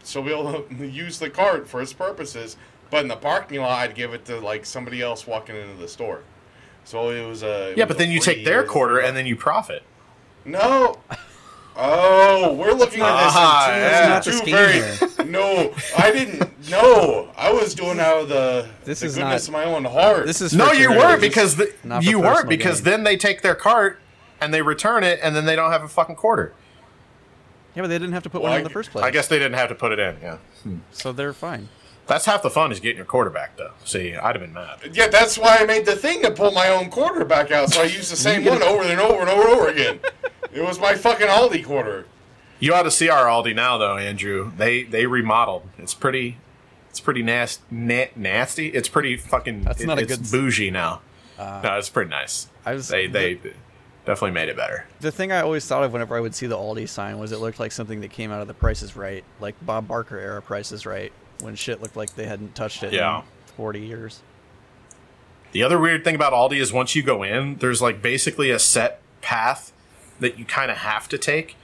still 0.03 0.23
be 0.23 0.31
able 0.33 0.63
to 0.63 0.87
use 0.87 1.19
the 1.19 1.31
cart 1.31 1.67
for 1.69 1.81
its 1.81 1.93
purposes. 1.93 2.57
But 2.91 3.01
in 3.03 3.09
the 3.09 3.17
parking 3.17 3.61
lot, 3.61 3.79
I'd 3.81 3.95
give 3.95 4.13
it 4.15 4.25
to 4.27 4.39
like 4.39 4.67
somebody 4.67 5.01
else 5.03 5.27
walking 5.27 5.57
into 5.57 5.77
the 5.77 5.89
store. 5.89 6.23
So 6.85 7.11
it 7.11 7.27
was 7.27 7.43
a 7.43 7.71
it 7.73 7.79
Yeah, 7.79 7.85
was 7.85 7.89
but 7.89 7.99
then 7.99 8.11
you 8.11 8.21
take 8.21 8.45
their 8.45 8.61
it 8.61 8.63
was 8.63 8.71
a 8.71 8.73
quarter 8.73 8.99
and 9.01 9.17
then 9.17 9.27
you 9.27 9.37
profit. 9.37 9.83
no. 10.45 10.99
Oh, 11.79 12.55
we're 12.55 12.73
looking 12.73 13.01
at 13.03 13.25
this 13.25 13.33
Ah, 13.37 13.69
in 13.69 13.75
two, 13.75 13.81
yeah. 13.81 14.09
Not 14.09 14.23
two 14.25 14.33
scheme 14.33 14.55
very. 14.55 15.27
No, 15.31 15.75
I 15.99 16.13
didn't. 16.13 16.71
No, 16.71 17.31
I 17.37 17.53
was 17.53 17.75
doing 17.75 17.99
out 17.99 18.19
of 18.23 18.29
the, 18.29 18.69
This 18.85 19.01
the 19.01 19.07
is 19.07 19.17
goodness 19.17 19.49
not- 19.51 19.61
of 19.61 19.67
my 19.67 19.75
own 19.75 19.85
heart. 19.85 20.25
This 20.27 20.41
is 20.41 20.55
No, 20.55 20.71
you 20.73 20.91
weren't 20.91 21.21
because 21.21 21.57
the, 21.57 21.73
you 22.01 22.21
weren't 22.21 22.49
because 22.49 22.81
gain. 22.81 22.93
then 22.93 23.05
they 23.05 23.17
take 23.17 23.43
their 23.43 23.57
cart 23.57 23.99
and 24.41 24.55
they 24.55 24.63
return 24.63 25.03
it 25.03 25.19
and 25.23 25.35
then 25.35 25.45
they 25.45 25.57
don't 25.57 25.73
have 25.73 25.83
a 25.83 25.89
fucking 25.89 26.15
quarter. 26.17 26.53
yeah, 27.75 27.83
but 27.83 27.89
they 27.89 27.99
didn't 27.99 28.13
have 28.13 28.23
to 28.23 28.31
put 28.31 28.41
Well, 28.41 28.51
one 28.53 28.57
I- 28.57 28.59
in 28.59 28.65
the 28.65 28.71
first 28.71 28.91
place. 28.93 29.05
I 29.05 29.11
guess 29.11 29.27
they 29.27 29.39
didn't 29.39 29.59
have 29.59 29.69
to 29.71 29.75
put 29.75 29.91
it 29.93 29.99
in. 29.99 30.17
Yeah, 30.23 30.39
so. 30.93 31.11
They're 31.13 31.33
fine. 31.33 31.69
that's 32.07 32.25
half 32.27 32.43
the 32.43 32.51
fun 32.51 32.71
is 32.71 32.79
getting 32.79 32.99
your 32.99 33.05
quarter 33.07 33.31
back 33.31 33.57
though. 33.57 33.73
See, 33.85 34.15
I'd 34.15 34.37
have 34.37 34.43
been 34.45 34.53
mad. 34.55 34.79
Yeah, 34.93 35.09
that's 35.09 35.37
why 35.37 35.57
I 35.61 35.65
made 35.67 35.87
the 35.87 35.97
thing 35.97 36.23
to 36.23 36.31
pull 36.31 36.53
my 36.53 36.69
own 36.69 36.89
quarter 36.91 37.25
back 37.25 37.51
out, 37.51 37.71
so 37.73 37.81
I 37.83 37.87
used 37.87 38.13
the 38.13 38.17
same 38.17 38.45
one 38.45 38.63
over 38.63 38.85
and 38.85 39.01
over 39.01 39.21
and 39.23 39.29
over 39.29 39.43
and 39.43 39.51
over 39.51 39.69
again. 39.69 39.99
It 40.53 40.63
was 40.63 40.79
my 40.79 40.95
fucking 40.95 41.27
Aldi 41.27 41.65
quarter. 41.65 42.07
You 42.59 42.73
ought 42.75 42.83
to 42.85 42.91
see 42.91 43.09
our 43.09 43.27
Aldi 43.27 43.55
now 43.55 43.77
though, 43.79 43.97
Andrew. 43.97 44.53
They 44.57 44.83
they 44.85 45.07
remodeled. 45.07 45.69
It's 45.79 45.95
pretty. 45.95 46.39
It's 46.91 47.01
pretty 47.01 47.23
nasty. 47.23 47.63
Na- 47.71 48.07
nasty. 48.17 48.69
It's 48.69 48.89
pretty 48.89 49.17
fucking. 49.17 49.63
That's 49.63 49.81
it- 49.83 49.87
not 49.87 49.99
a 49.99 50.03
it's 50.03 50.17
good 50.17 50.31
bougie 50.31 50.71
now. 50.71 51.03
Uh, 51.39 51.61
no, 51.63 51.77
it's 51.77 51.91
pretty 51.91 52.09
nice. 52.11 52.49
I 52.65 52.73
was 52.75 52.89
They 52.89 53.07
they 53.07 53.35
definitely 54.07 54.31
made 54.31 54.49
it 54.49 54.57
better. 54.57 54.87
The 55.01 55.13
thing 55.13 55.33
I 55.33 55.41
always 55.41 55.67
thought 55.67 55.83
of 55.85 55.93
whenever 55.93 56.17
I 56.17 56.21
would 56.21 56.35
see 56.35 56.47
the 56.47 56.57
Aldi 56.57 56.89
sign 56.89 57.19
was 57.19 57.33
it 57.33 57.39
looked 57.41 57.61
like 57.61 57.73
something 57.73 58.01
that 58.01 58.11
came 58.11 58.31
out 58.33 58.41
of 58.41 58.49
the 58.49 58.55
Price 58.55 58.81
is 58.83 58.97
Right, 58.97 59.23
like 59.41 59.55
Bob 59.61 59.87
Barker 59.89 60.19
era 60.19 60.41
Price 60.41 60.73
is 60.73 60.87
Right, 60.87 61.13
when 61.41 61.55
shit 61.57 61.83
looked 61.83 61.97
like 61.97 62.15
they 62.15 62.25
hadn't 62.27 62.55
touched 62.55 62.83
it 62.85 62.95
Yeah. 62.95 63.19
in 63.19 63.25
40 63.57 63.81
years. 63.81 64.21
The 65.53 65.63
other 65.63 65.79
weird 65.79 66.05
thing 66.05 66.15
about 66.15 66.33
Aldi 66.33 66.59
is 66.61 66.73
once 66.73 66.95
you 66.95 67.03
go 67.03 67.23
in, 67.23 67.57
there's 67.57 67.83
like 67.83 68.01
basically 68.01 68.51
a 68.51 68.59
set 68.59 69.01
path 69.21 69.73
that 70.21 70.39
you 70.39 70.45
kind 70.45 70.71
of 70.71 70.79
have 70.79 71.09
to 71.09 71.19
take. 71.19 71.57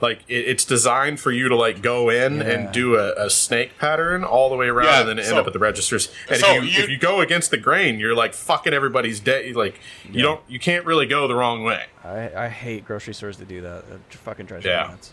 Like 0.00 0.20
it, 0.28 0.46
it's 0.46 0.64
designed 0.64 1.18
for 1.18 1.32
you 1.32 1.48
to 1.48 1.56
like 1.56 1.82
go 1.82 2.08
in 2.08 2.36
Yeah. 2.36 2.42
and 2.50 2.72
do 2.72 2.94
a, 2.94 3.26
a 3.26 3.28
snake 3.30 3.78
pattern 3.78 4.22
all 4.22 4.48
the 4.48 4.54
way 4.54 4.68
around 4.68 4.86
Yeah, 4.86 5.00
and 5.00 5.08
then 5.08 5.18
end 5.18 5.26
so- 5.28 5.38
up 5.38 5.46
at 5.48 5.52
the 5.52 5.58
registers. 5.58 6.08
And 6.28 6.38
so 6.38 6.52
if 6.54 6.62
you, 6.62 6.68
you- 6.70 6.82
if 6.84 6.88
you 6.88 6.98
go 6.98 7.20
against 7.20 7.50
the 7.50 7.56
grain, 7.56 7.98
you're 7.98 8.14
like 8.14 8.32
fucking 8.32 8.72
everybody's 8.72 9.18
day. 9.18 9.52
Like 9.52 9.80
you 10.08 10.22
don't 10.22 10.40
you 10.48 10.60
can't 10.60 10.84
really 10.86 11.06
go 11.06 11.26
the 11.26 11.34
wrong 11.34 11.64
way. 11.64 11.86
I, 12.04 12.44
I 12.44 12.48
hate 12.48 12.84
grocery 12.84 13.12
stores 13.12 13.38
that 13.38 13.48
do 13.48 13.60
that. 13.62 13.78
It 13.90 14.14
fucking 14.14 14.46
drives 14.46 14.64
me 14.64 14.70
Yeah. 14.70 14.86
nuts. 14.88 15.12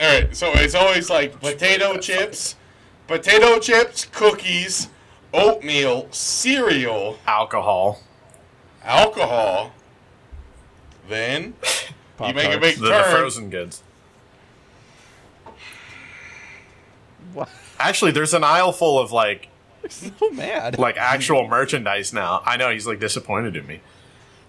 All 0.00 0.08
right, 0.08 0.36
so 0.36 0.50
it's 0.56 0.74
always 0.74 1.08
like 1.08 1.40
potato 1.40 1.96
chips, 1.96 2.56
potato 3.06 3.58
chips, 3.60 4.04
cookies, 4.12 4.88
oatmeal, 5.32 6.08
cereal, 6.10 7.18
Alcohol. 7.26 8.00
alcohol. 8.84 9.72
Then 11.08 11.54
you 12.28 12.34
make 12.34 12.44
a 12.46 12.50
Pop-Tarts. 12.52 12.60
big 12.60 12.76
The, 12.76 12.88
the 12.88 13.02
turn. 13.02 13.10
frozen 13.16 13.50
goods. 13.50 13.82
What? 17.32 17.48
Actually, 17.78 18.12
there's 18.12 18.34
an 18.34 18.44
aisle 18.44 18.72
full 18.72 18.98
of 18.98 19.12
like 19.12 19.48
so 19.88 20.30
mad. 20.30 20.78
like 20.78 20.96
actual 20.96 21.48
merchandise 21.48 22.12
now. 22.12 22.42
I 22.44 22.56
know 22.56 22.70
he's 22.70 22.86
like 22.86 23.00
disappointed 23.00 23.56
in 23.56 23.66
me. 23.66 23.80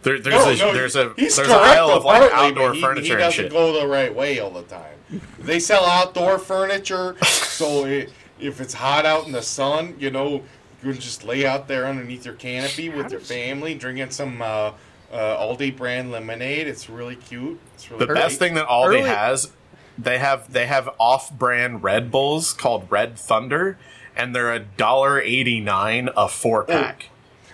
There, 0.03 0.19
there's 0.19 0.33
No, 0.45 0.49
a 0.51 0.55
no, 0.71 0.73
there's 0.73 0.95
a 0.95 1.13
he's 1.15 1.35
there's 1.37 1.47
an 1.47 1.55
correct 1.55 1.77
aisle 1.77 1.89
of 1.91 2.03
like 2.05 2.29
partly, 2.31 2.49
outdoor 2.49 2.69
but 2.69 2.75
he, 2.75 2.81
furniture 2.81 3.05
he 3.05 3.11
and 3.13 3.19
doesn't 3.21 3.43
shit. 3.45 3.51
go 3.51 3.79
the 3.79 3.87
right 3.87 4.13
way 4.13 4.39
all 4.39 4.49
the 4.51 4.63
time. 4.63 5.21
They 5.39 5.59
sell 5.59 5.85
outdoor 5.85 6.39
furniture, 6.39 7.15
so 7.23 7.85
it, 7.85 8.11
if 8.39 8.59
it's 8.59 8.73
hot 8.73 9.05
out 9.05 9.25
in 9.27 9.31
the 9.31 9.41
sun, 9.41 9.95
you 9.99 10.09
know, 10.11 10.43
you 10.83 10.91
can 10.91 10.99
just 10.99 11.23
lay 11.23 11.45
out 11.45 11.67
there 11.67 11.85
underneath 11.85 12.25
your 12.25 12.33
canopy 12.35 12.89
with 12.89 13.11
your 13.11 13.21
family, 13.21 13.75
drinking 13.75 14.09
some 14.09 14.41
uh, 14.41 14.71
uh, 15.13 15.37
Aldi 15.37 15.77
brand 15.77 16.11
lemonade. 16.11 16.67
It's 16.67 16.89
really 16.89 17.15
cute. 17.15 17.59
It's 17.75 17.89
really 17.89 18.05
The 18.05 18.13
best 18.13 18.39
thing 18.39 18.55
that 18.55 18.67
Aldi 18.67 18.87
Early- 18.87 19.01
has, 19.03 19.51
they 19.97 20.17
have 20.17 20.51
they 20.51 20.65
have 20.65 20.89
off-brand 20.97 21.83
Red 21.83 22.11
Bulls 22.11 22.51
called 22.53 22.87
Red 22.89 23.17
Thunder, 23.17 23.77
and 24.15 24.35
they're 24.35 24.51
a 24.51 24.59
dollar 24.59 25.21
eighty 25.21 25.59
nine 25.59 26.09
a 26.17 26.27
four 26.27 26.63
pack. 26.63 27.09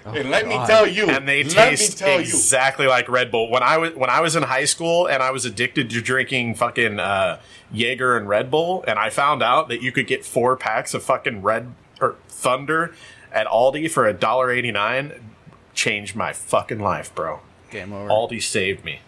And 0.05 0.32
let 0.32 0.47
me 0.47 0.55
tell 0.66 0.88
you, 0.88 1.10
and 1.10 1.28
they 1.28 1.43
taste 1.43 1.99
tell 1.99 2.14
you, 2.14 2.20
exactly 2.22 2.88
like 2.88 3.10
Red 3.10 3.30
Bull. 3.30 3.51
When 3.51 3.62
I 3.62 3.78
was 3.78 3.93
when 3.93 4.10
I 4.10 4.22
was 4.22 4.36
in 4.36 4.43
high 4.43 4.66
school 4.66 5.07
and 5.07 5.22
I 5.22 5.32
was 5.32 5.45
addicted 5.45 5.89
to 5.89 6.01
drinking 6.01 6.55
fucking 6.55 6.99
uh, 6.99 7.39
Jaeger 7.72 8.18
and 8.18 8.28
Red 8.28 8.49
Bull, 8.49 8.84
and 8.88 8.97
I 8.97 9.10
found 9.10 9.43
out 9.43 9.68
that 9.68 9.82
you 9.82 9.91
could 9.91 10.07
get 10.07 10.24
four 10.26 10.55
packs 10.55 10.93
of 10.93 11.03
fucking 11.03 11.41
Red 11.41 11.74
or 11.99 12.16
Thunder 12.30 12.95
at 13.32 13.45
Aldi 13.47 13.91
for 13.91 14.07
a 14.07 14.14
dollar 14.14 14.49
eighty 14.49 14.72
nine, 14.72 15.34
changed 15.74 16.16
my 16.16 16.32
fucking 16.32 16.80
life, 16.80 17.14
bro. 17.14 17.41
Game 17.70 17.93
over. 17.93 18.09
Aldi 18.09 18.41
saved 18.41 18.84
me. 18.84 18.99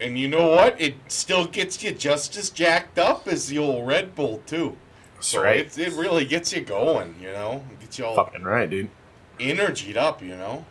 and 0.00 0.18
you 0.18 0.28
know 0.28 0.48
what? 0.48 0.80
It 0.80 0.94
still 1.08 1.46
gets 1.46 1.82
you 1.82 1.92
just 1.92 2.36
as 2.36 2.50
jacked 2.50 2.98
up 2.98 3.28
as 3.28 3.48
the 3.48 3.58
old 3.58 3.86
Red 3.86 4.14
Bull 4.14 4.42
too. 4.46 4.76
So 5.20 5.42
right. 5.42 5.58
it, 5.58 5.76
it 5.78 5.92
really 5.92 6.24
gets 6.24 6.52
you 6.52 6.62
going, 6.62 7.14
you 7.20 7.30
know, 7.32 7.62
It 7.72 7.80
gets 7.80 7.98
you 7.98 8.06
all 8.06 8.16
Fucking 8.16 8.42
right, 8.42 8.68
dude. 8.70 8.88
energied 9.38 9.96
up, 9.98 10.22
you 10.22 10.34
know. 10.36 10.64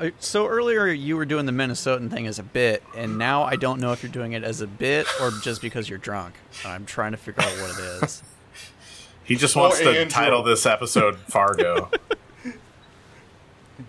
Uh, 0.00 0.10
So 0.18 0.46
earlier 0.46 0.86
you 0.86 1.16
were 1.16 1.26
doing 1.26 1.44
the 1.46 1.52
Minnesotan 1.52 2.10
thing 2.10 2.26
as 2.26 2.38
a 2.38 2.42
bit, 2.42 2.82
and 2.96 3.18
now 3.18 3.42
I 3.42 3.56
don't 3.56 3.80
know 3.80 3.92
if 3.92 4.02
you're 4.02 4.10
doing 4.10 4.32
it 4.32 4.42
as 4.42 4.60
a 4.62 4.66
bit 4.66 5.06
or 5.20 5.30
just 5.42 5.60
because 5.60 5.88
you're 5.90 5.98
drunk. 5.98 6.34
I'm 6.64 6.86
trying 6.86 7.12
to 7.12 7.18
figure 7.18 7.42
out 7.42 7.52
what 7.60 7.78
it 7.78 8.02
is. 8.04 8.22
He 9.26 9.36
just 9.36 9.56
Oh, 9.56 9.60
wants 9.60 9.78
to 9.78 9.88
Andrew. 9.88 10.04
title 10.06 10.42
this 10.42 10.66
episode 10.66 11.16
Fargo. 11.18 11.90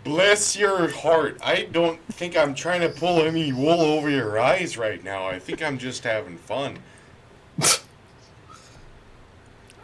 Bless 0.03 0.57
your 0.57 0.89
heart. 0.89 1.37
I 1.43 1.63
don't 1.71 1.99
think 2.13 2.35
I'm 2.35 2.55
trying 2.55 2.81
to 2.81 2.89
pull 2.89 3.21
any 3.21 3.53
wool 3.53 3.81
over 3.81 4.09
your 4.09 4.39
eyes 4.39 4.77
right 4.77 5.03
now. 5.03 5.27
I 5.27 5.37
think 5.37 5.61
I'm 5.61 5.77
just 5.77 6.03
having 6.03 6.37
fun. 6.37 6.79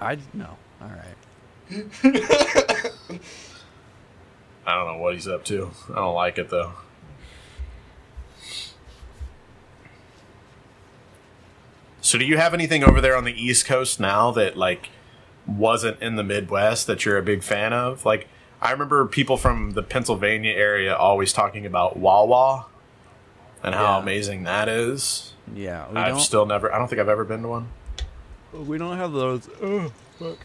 I 0.02 0.18
no. 0.34 0.58
All 0.82 0.90
right. 0.90 1.16
I 4.66 4.76
don't 4.76 4.88
know 4.88 4.98
what 4.98 5.14
he's 5.14 5.28
up 5.28 5.46
to. 5.46 5.72
I 5.92 5.96
don't 5.96 6.16
like 6.16 6.40
it 6.40 6.50
though. 6.50 6.74
So 12.02 12.18
do 12.18 12.26
you 12.26 12.38
have 12.38 12.56
anything 12.56 12.84
over 12.84 13.00
there 13.00 13.16
on 13.16 13.24
the 13.24 13.34
East 13.34 13.66
Coast 13.68 14.00
now 14.00 14.32
that 14.32 14.58
like 14.58 14.90
wasn't 15.46 16.02
in 16.02 16.16
the 16.16 16.24
Midwest 16.24 16.88
that 16.88 17.06
you're 17.06 17.18
a 17.18 17.24
big 17.24 17.44
fan 17.44 17.72
of? 17.72 18.04
Like 18.04 18.28
I 18.62 18.72
remember 18.72 19.06
people 19.06 19.38
from 19.38 19.72
the 19.72 19.82
Pennsylvania 19.84 20.52
area 20.54 20.96
always 20.96 21.34
talking 21.34 21.66
about 21.66 21.98
Wawa 21.98 22.66
and 23.64 23.74
how 23.74 23.98
Yeah. 23.98 24.02
amazing 24.02 24.44
that 24.44 24.70
is. 24.70 25.34
Yeah, 25.56 25.90
we 25.90 25.98
I've 25.98 26.14
don't. 26.14 26.20
still 26.22 26.46
never 26.46 26.74
I 26.74 26.78
don't 26.78 26.88
think 26.88 27.02
I've 27.02 27.10
ever 27.10 27.24
been 27.26 27.42
to 27.42 27.48
one. 27.48 27.68
We 28.54 28.78
don't 28.78 28.98
have 28.98 29.14
those. 29.14 29.50
Oh, 29.62 29.92
fuck. 30.20 30.38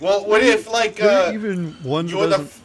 Well, 0.00 0.26
what 0.26 0.42
if 0.42 0.70
like 0.70 0.96
There 0.96 1.26
uh, 1.26 1.30
are 1.30 1.34
even 1.34 1.76
ones. 1.84 2.10
you're 2.10 2.22
that 2.22 2.30
the 2.30 2.36
doesn't- 2.44 2.46
f- 2.46 2.62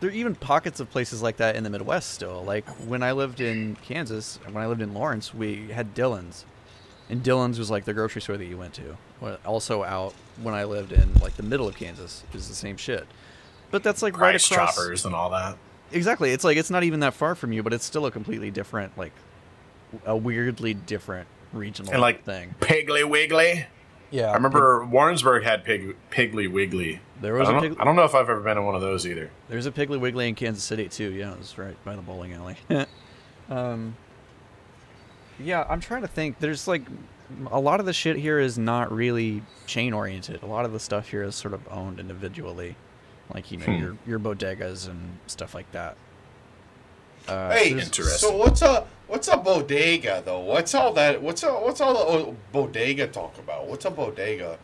there 0.00 0.08
are 0.08 0.12
even 0.14 0.34
pockets 0.34 0.80
of 0.80 0.90
places 0.90 1.20
like 1.22 1.36
that 1.36 1.56
in 1.56 1.64
the 1.64 1.68
Midwest 1.70 2.10
still. 2.12 2.42
Like 2.42 2.66
when 2.86 3.02
I 3.02 3.12
lived 3.12 3.40
in 3.40 3.76
Kansas, 3.82 4.38
when 4.50 4.62
I 4.62 4.66
lived 4.66 4.80
in 4.80 4.94
Lawrence, 4.94 5.34
we 5.34 5.68
had 5.68 5.92
Dillon's, 5.94 6.46
and 7.10 7.22
Dillon's 7.22 7.58
was 7.58 7.70
like 7.70 7.84
the 7.84 7.92
grocery 7.92 8.22
store 8.22 8.38
that 8.38 8.46
you 8.46 8.56
went 8.56 8.72
to. 8.74 8.96
Also 9.44 9.84
out 9.84 10.14
when 10.42 10.54
I 10.54 10.64
lived 10.64 10.92
in 10.92 11.14
like 11.14 11.36
the 11.36 11.42
middle 11.42 11.68
of 11.68 11.76
Kansas 11.76 12.24
is 12.34 12.48
the 12.48 12.54
same 12.54 12.76
shit. 12.76 13.06
But 13.70 13.82
that's 13.82 14.02
like 14.02 14.18
right 14.18 14.32
Price 14.32 14.50
across. 14.50 14.74
choppers 14.76 15.04
and 15.04 15.14
all 15.14 15.30
that. 15.30 15.56
Exactly. 15.92 16.32
It's 16.32 16.44
like 16.44 16.56
it's 16.56 16.70
not 16.70 16.82
even 16.84 17.00
that 17.00 17.14
far 17.14 17.34
from 17.34 17.52
you, 17.52 17.62
but 17.62 17.72
it's 17.72 17.84
still 17.84 18.06
a 18.06 18.10
completely 18.10 18.50
different, 18.50 18.96
like 18.98 19.12
a 20.04 20.16
weirdly 20.16 20.74
different 20.74 21.26
regional 21.52 21.92
And 21.92 22.00
like 22.00 22.24
thing. 22.24 22.54
Piggly 22.60 23.08
Wiggly. 23.08 23.66
Yeah, 24.12 24.30
I 24.30 24.34
remember 24.34 24.84
Warrensburg 24.84 25.44
had 25.44 25.62
Pig, 25.64 25.94
Piggly 26.10 26.50
Wiggly. 26.50 27.00
There 27.20 27.34
was 27.34 27.48
I 27.48 27.50
a 27.50 27.54
don't, 27.54 27.62
Pig- 27.70 27.80
I 27.80 27.84
don't 27.84 27.94
know 27.94 28.02
if 28.04 28.14
I've 28.14 28.28
ever 28.28 28.40
been 28.40 28.58
in 28.58 28.64
one 28.64 28.74
of 28.74 28.80
those 28.80 29.06
either. 29.06 29.30
There's 29.48 29.66
a 29.66 29.70
Piggly 29.70 30.00
Wiggly 30.00 30.28
in 30.28 30.34
Kansas 30.34 30.64
City 30.64 30.88
too. 30.88 31.10
Yeah, 31.12 31.32
it 31.32 31.38
was 31.38 31.56
right 31.58 31.76
by 31.84 31.94
the 31.94 32.02
bowling 32.02 32.32
alley. 32.32 32.56
um, 33.50 33.94
yeah, 35.38 35.64
I'm 35.68 35.80
trying 35.80 36.02
to 36.02 36.08
think. 36.08 36.40
There's 36.40 36.66
like 36.66 36.82
a 37.50 37.60
lot 37.60 37.80
of 37.80 37.86
the 37.86 37.92
shit 37.92 38.16
here 38.16 38.38
is 38.38 38.58
not 38.58 38.92
really 38.92 39.42
chain 39.66 39.92
oriented. 39.92 40.42
A 40.42 40.46
lot 40.46 40.64
of 40.64 40.72
the 40.72 40.80
stuff 40.80 41.08
here 41.08 41.22
is 41.22 41.34
sort 41.34 41.54
of 41.54 41.60
owned 41.70 42.00
individually, 42.00 42.76
like 43.34 43.50
you 43.50 43.58
know 43.58 43.66
Hmm. 43.66 43.80
your 43.80 43.96
your 44.06 44.18
bodegas 44.18 44.88
and 44.88 45.18
stuff 45.26 45.54
like 45.54 45.70
that. 45.72 45.96
Uh, 47.28 47.50
Hey, 47.52 47.70
Interesting. 47.72 48.06
so 48.30 48.36
what's 48.36 48.62
a 48.62 48.86
what's 49.06 49.28
a 49.28 49.36
bodega 49.36 50.22
though? 50.24 50.40
What's 50.40 50.74
all 50.74 50.92
that? 50.94 51.20
What's 51.22 51.42
a, 51.42 51.52
what's 51.52 51.80
all 51.80 51.94
the 52.26 52.34
bodega 52.52 53.06
talk 53.06 53.38
about? 53.38 53.66
What's 53.66 53.84
a 53.84 53.90
bodega? 53.90 54.58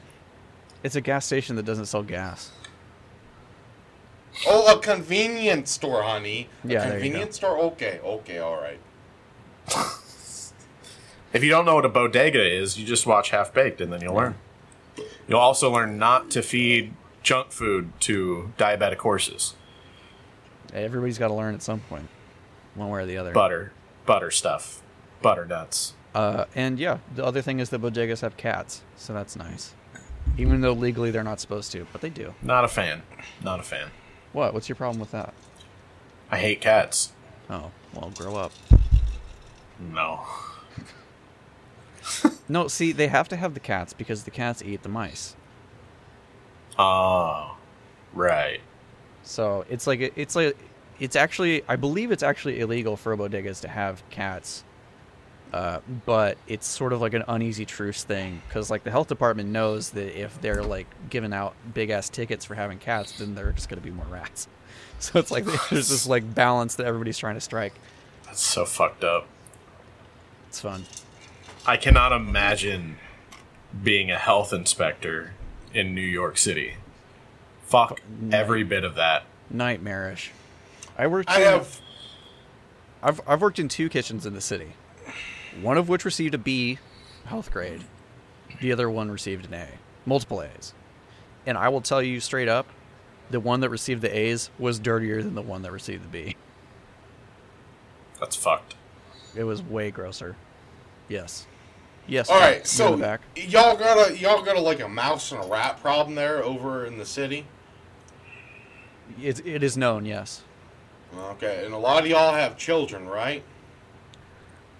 it's 0.82 0.94
a 0.94 1.00
gas 1.00 1.26
station 1.26 1.56
that 1.56 1.64
doesn't 1.64 1.86
sell 1.86 2.02
gas. 2.02 2.50
Oh, 4.46 4.76
a 4.76 4.80
convenience 4.80 5.70
store, 5.70 6.02
honey. 6.02 6.48
A 6.64 6.68
Yeah, 6.68 6.80
there 6.80 6.88
you 6.88 6.92
go. 6.92 7.00
convenience 7.04 7.36
store. 7.36 7.58
Okay, 7.58 7.98
okay, 8.04 8.38
all 8.38 8.60
right. 8.60 8.78
If 11.32 11.42
you 11.44 11.50
don't 11.50 11.64
know 11.64 11.74
what 11.74 11.84
a 11.84 11.88
bodega 11.90 12.42
is, 12.44 12.78
you 12.78 12.86
just 12.86 13.06
watch 13.06 13.30
Half 13.30 13.52
Baked 13.52 13.80
and 13.80 13.92
then 13.92 14.00
you'll 14.00 14.14
learn. 14.14 14.36
You'll 15.28 15.40
also 15.40 15.72
learn 15.72 15.98
not 15.98 16.30
to 16.30 16.42
feed 16.42 16.92
junk 17.22 17.50
food 17.50 17.92
to 18.00 18.52
diabetic 18.56 18.98
horses. 18.98 19.54
Everybody's 20.72 21.18
got 21.18 21.28
to 21.28 21.34
learn 21.34 21.54
at 21.54 21.62
some 21.62 21.80
point, 21.80 22.08
one 22.74 22.88
way 22.90 23.02
or 23.02 23.06
the 23.06 23.16
other. 23.16 23.32
Butter, 23.32 23.72
butter 24.04 24.30
stuff, 24.30 24.82
butter 25.22 25.44
nuts. 25.44 25.94
Uh, 26.14 26.46
and 26.54 26.78
yeah, 26.78 26.98
the 27.14 27.24
other 27.24 27.42
thing 27.42 27.60
is 27.60 27.70
that 27.70 27.82
bodegas 27.82 28.20
have 28.20 28.36
cats, 28.36 28.82
so 28.96 29.12
that's 29.12 29.36
nice. 29.36 29.74
Even 30.38 30.60
though 30.60 30.72
legally 30.72 31.10
they're 31.10 31.24
not 31.24 31.40
supposed 31.40 31.72
to, 31.72 31.86
but 31.92 32.00
they 32.00 32.10
do. 32.10 32.34
Not 32.42 32.64
a 32.64 32.68
fan. 32.68 33.02
Not 33.42 33.60
a 33.60 33.62
fan. 33.62 33.88
What? 34.32 34.54
What's 34.54 34.68
your 34.68 34.76
problem 34.76 35.00
with 35.00 35.10
that? 35.10 35.34
I 36.30 36.38
hate 36.38 36.60
cats. 36.60 37.12
Oh, 37.48 37.70
well, 37.94 38.10
grow 38.14 38.36
up. 38.36 38.52
No. 39.78 40.26
No, 42.48 42.68
see, 42.68 42.92
they 42.92 43.08
have 43.08 43.28
to 43.30 43.36
have 43.36 43.54
the 43.54 43.60
cats 43.60 43.92
because 43.92 44.22
the 44.22 44.30
cats 44.30 44.62
eat 44.62 44.82
the 44.82 44.88
mice. 44.88 45.34
Oh, 46.78 47.56
right. 48.12 48.60
So 49.24 49.64
it's 49.68 49.86
like 49.86 50.12
it's 50.14 50.36
like 50.36 50.56
it's 51.00 51.16
actually 51.16 51.64
I 51.68 51.76
believe 51.76 52.12
it's 52.12 52.22
actually 52.22 52.60
illegal 52.60 52.96
for 52.96 53.16
bodegas 53.16 53.60
to 53.62 53.68
have 53.68 54.08
cats. 54.10 54.62
Uh, 55.52 55.80
but 56.04 56.36
it's 56.48 56.66
sort 56.66 56.92
of 56.92 57.00
like 57.00 57.14
an 57.14 57.24
uneasy 57.28 57.64
truce 57.64 58.02
thing 58.04 58.42
because 58.48 58.68
like 58.70 58.84
the 58.84 58.90
health 58.90 59.08
department 59.08 59.48
knows 59.48 59.90
that 59.90 60.20
if 60.20 60.40
they're 60.40 60.62
like 60.62 60.86
giving 61.08 61.32
out 61.32 61.54
big 61.72 61.90
ass 61.90 62.08
tickets 62.08 62.44
for 62.44 62.54
having 62.54 62.78
cats, 62.78 63.18
then 63.18 63.34
there 63.34 63.48
are 63.48 63.52
just 63.52 63.68
gonna 63.68 63.80
be 63.80 63.90
more 63.90 64.06
rats. 64.06 64.48
So 64.98 65.18
it's 65.18 65.30
like 65.30 65.44
there's 65.70 65.90
this 65.90 66.06
like 66.06 66.34
balance 66.34 66.76
that 66.76 66.86
everybody's 66.86 67.18
trying 67.18 67.34
to 67.34 67.40
strike. 67.42 67.74
That's 68.24 68.40
so 68.40 68.64
fucked 68.64 69.04
up. 69.04 69.26
It's 70.48 70.60
fun. 70.60 70.86
I 71.66 71.76
cannot 71.76 72.12
imagine 72.12 72.96
being 73.82 74.10
a 74.10 74.18
health 74.18 74.52
inspector 74.52 75.34
in 75.74 75.94
New 75.94 76.00
York 76.00 76.38
City. 76.38 76.74
Fuck 77.64 78.00
every 78.30 78.62
bit 78.62 78.84
of 78.84 78.94
that. 78.94 79.24
Nightmarish. 79.50 80.30
I 80.96 81.06
worked. 81.08 81.28
I 81.30 81.38
in- 81.38 81.44
have 81.44 81.80
I've 83.02 83.20
I've 83.26 83.40
worked 83.42 83.58
in 83.58 83.68
two 83.68 83.88
kitchens 83.88 84.24
in 84.24 84.34
the 84.34 84.40
city. 84.40 84.72
One 85.60 85.76
of 85.76 85.88
which 85.88 86.04
received 86.04 86.34
a 86.34 86.38
B 86.38 86.78
health 87.24 87.50
grade. 87.50 87.82
The 88.60 88.72
other 88.72 88.88
one 88.88 89.10
received 89.10 89.46
an 89.46 89.54
A. 89.54 89.66
Multiple 90.06 90.42
A's. 90.42 90.72
And 91.44 91.58
I 91.58 91.68
will 91.68 91.80
tell 91.80 92.00
you 92.02 92.20
straight 92.20 92.48
up, 92.48 92.66
the 93.30 93.40
one 93.40 93.60
that 93.60 93.70
received 93.70 94.02
the 94.02 94.16
A's 94.16 94.50
was 94.58 94.78
dirtier 94.78 95.22
than 95.22 95.34
the 95.34 95.42
one 95.42 95.62
that 95.62 95.72
received 95.72 96.04
the 96.04 96.08
B. 96.08 96.36
That's 98.20 98.36
fucked. 98.36 98.76
It 99.34 99.44
was 99.44 99.62
way 99.62 99.90
grosser. 99.90 100.36
Yes. 101.08 101.46
Yes. 102.08 102.30
all 102.30 102.38
right. 102.38 102.66
So 102.66 102.96
back. 102.96 103.20
y'all 103.34 103.76
got 103.76 104.10
a 104.10 104.16
y'all 104.16 104.42
got 104.42 104.56
a 104.56 104.60
like 104.60 104.80
a 104.80 104.88
mouse 104.88 105.32
and 105.32 105.42
a 105.42 105.46
rat 105.46 105.80
problem 105.80 106.14
there 106.14 106.42
over 106.42 106.86
in 106.86 106.98
the 106.98 107.06
city. 107.06 107.46
It, 109.20 109.44
it 109.46 109.62
is 109.62 109.76
known, 109.76 110.04
yes. 110.04 110.42
Okay, 111.16 111.64
and 111.64 111.72
a 111.72 111.78
lot 111.78 112.02
of 112.02 112.10
y'all 112.10 112.34
have 112.34 112.56
children, 112.58 113.08
right? 113.08 113.42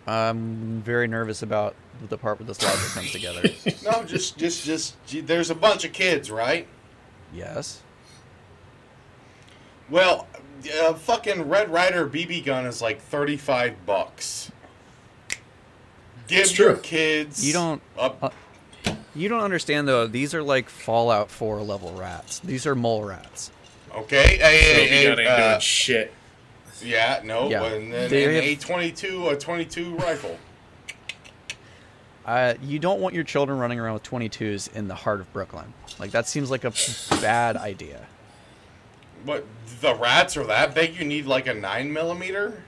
I'm 0.07 0.83
very 0.83 1.09
nervous 1.09 1.43
about 1.43 1.75
the 2.09 2.19
part 2.19 2.39
where 2.39 2.47
this 2.47 2.63
logic 2.63 2.89
comes 2.91 3.13
together. 3.13 3.43
No, 3.85 4.05
just 4.05 4.37
just 4.37 4.65
just 4.65 4.97
there's 5.27 5.51
a 5.51 5.55
bunch 5.55 5.85
of 5.85 5.93
kids, 5.93 6.31
right? 6.31 6.67
Yes. 7.33 7.83
Well, 9.89 10.27
a 10.81 10.95
fucking 10.95 11.49
Red 11.49 11.71
Ryder 11.71 12.09
BB 12.09 12.45
gun 12.45 12.67
is 12.67 12.83
like 12.83 13.01
thirty 13.01 13.37
five 13.37 13.87
bucks. 13.87 14.51
Give 16.29 16.41
It's 16.41 16.59
your 16.59 16.73
true. 16.75 16.83
kids. 16.83 17.47
You 17.47 17.53
don't- 17.53 17.83
Up, 17.99 18.19
uh, 18.23 18.31
You 19.15 19.29
don't 19.29 19.43
understand 19.43 19.87
though. 19.89 20.07
These 20.07 20.35
are 20.35 20.43
like 20.43 20.69
Fallout 20.69 21.31
4 21.31 21.63
level 21.63 21.93
rats. 21.93 22.39
These 22.41 22.67
are 22.67 22.75
mole 22.75 23.05
rats. 23.05 23.51
okay. 23.95 24.37
Hey, 24.37 24.59
hey, 24.59 24.59
hey, 24.59 24.87
Baby 24.89 25.05
gun 25.05 25.19
ain't 25.21 25.29
uh, 25.29 25.49
doing 25.51 25.61
shit. 25.61 26.13
yeah, 26.83 27.21
no, 27.25 27.49
Yeah. 27.49 27.65
and 27.65 27.93
then 27.93 28.13
an 28.13 28.35
have- 28.35 28.45
A 28.45 28.57
twenty 28.57 28.93
two, 28.93 29.29
a 29.29 29.37
twenty 29.37 29.65
two 29.65 29.95
rifle. 29.97 30.39
Uh, 32.27 32.55
you 32.61 32.79
don't 32.81 33.01
want 33.01 33.15
your 33.15 33.23
children 33.25 33.57
running 33.59 33.79
around 33.79 33.95
with 33.95 34.03
22s 34.03 34.69
in 34.75 34.89
the 34.89 34.95
heart 34.97 35.21
of 35.21 35.33
Brooklyn. 35.33 35.73
Like 36.01 36.11
that 36.11 36.27
seems 36.29 36.51
like 36.51 36.65
a 36.65 36.73
bad 37.21 37.57
idea. 37.57 38.07
But 39.25 39.47
the 39.81 39.95
rats 39.95 40.37
are 40.37 40.45
that 40.45 40.75
big? 40.75 40.97
You 40.99 41.05
need 41.05 41.27
like 41.27 41.47
a 41.47 41.55
nine 41.55 41.93
millimeter. 41.93 42.63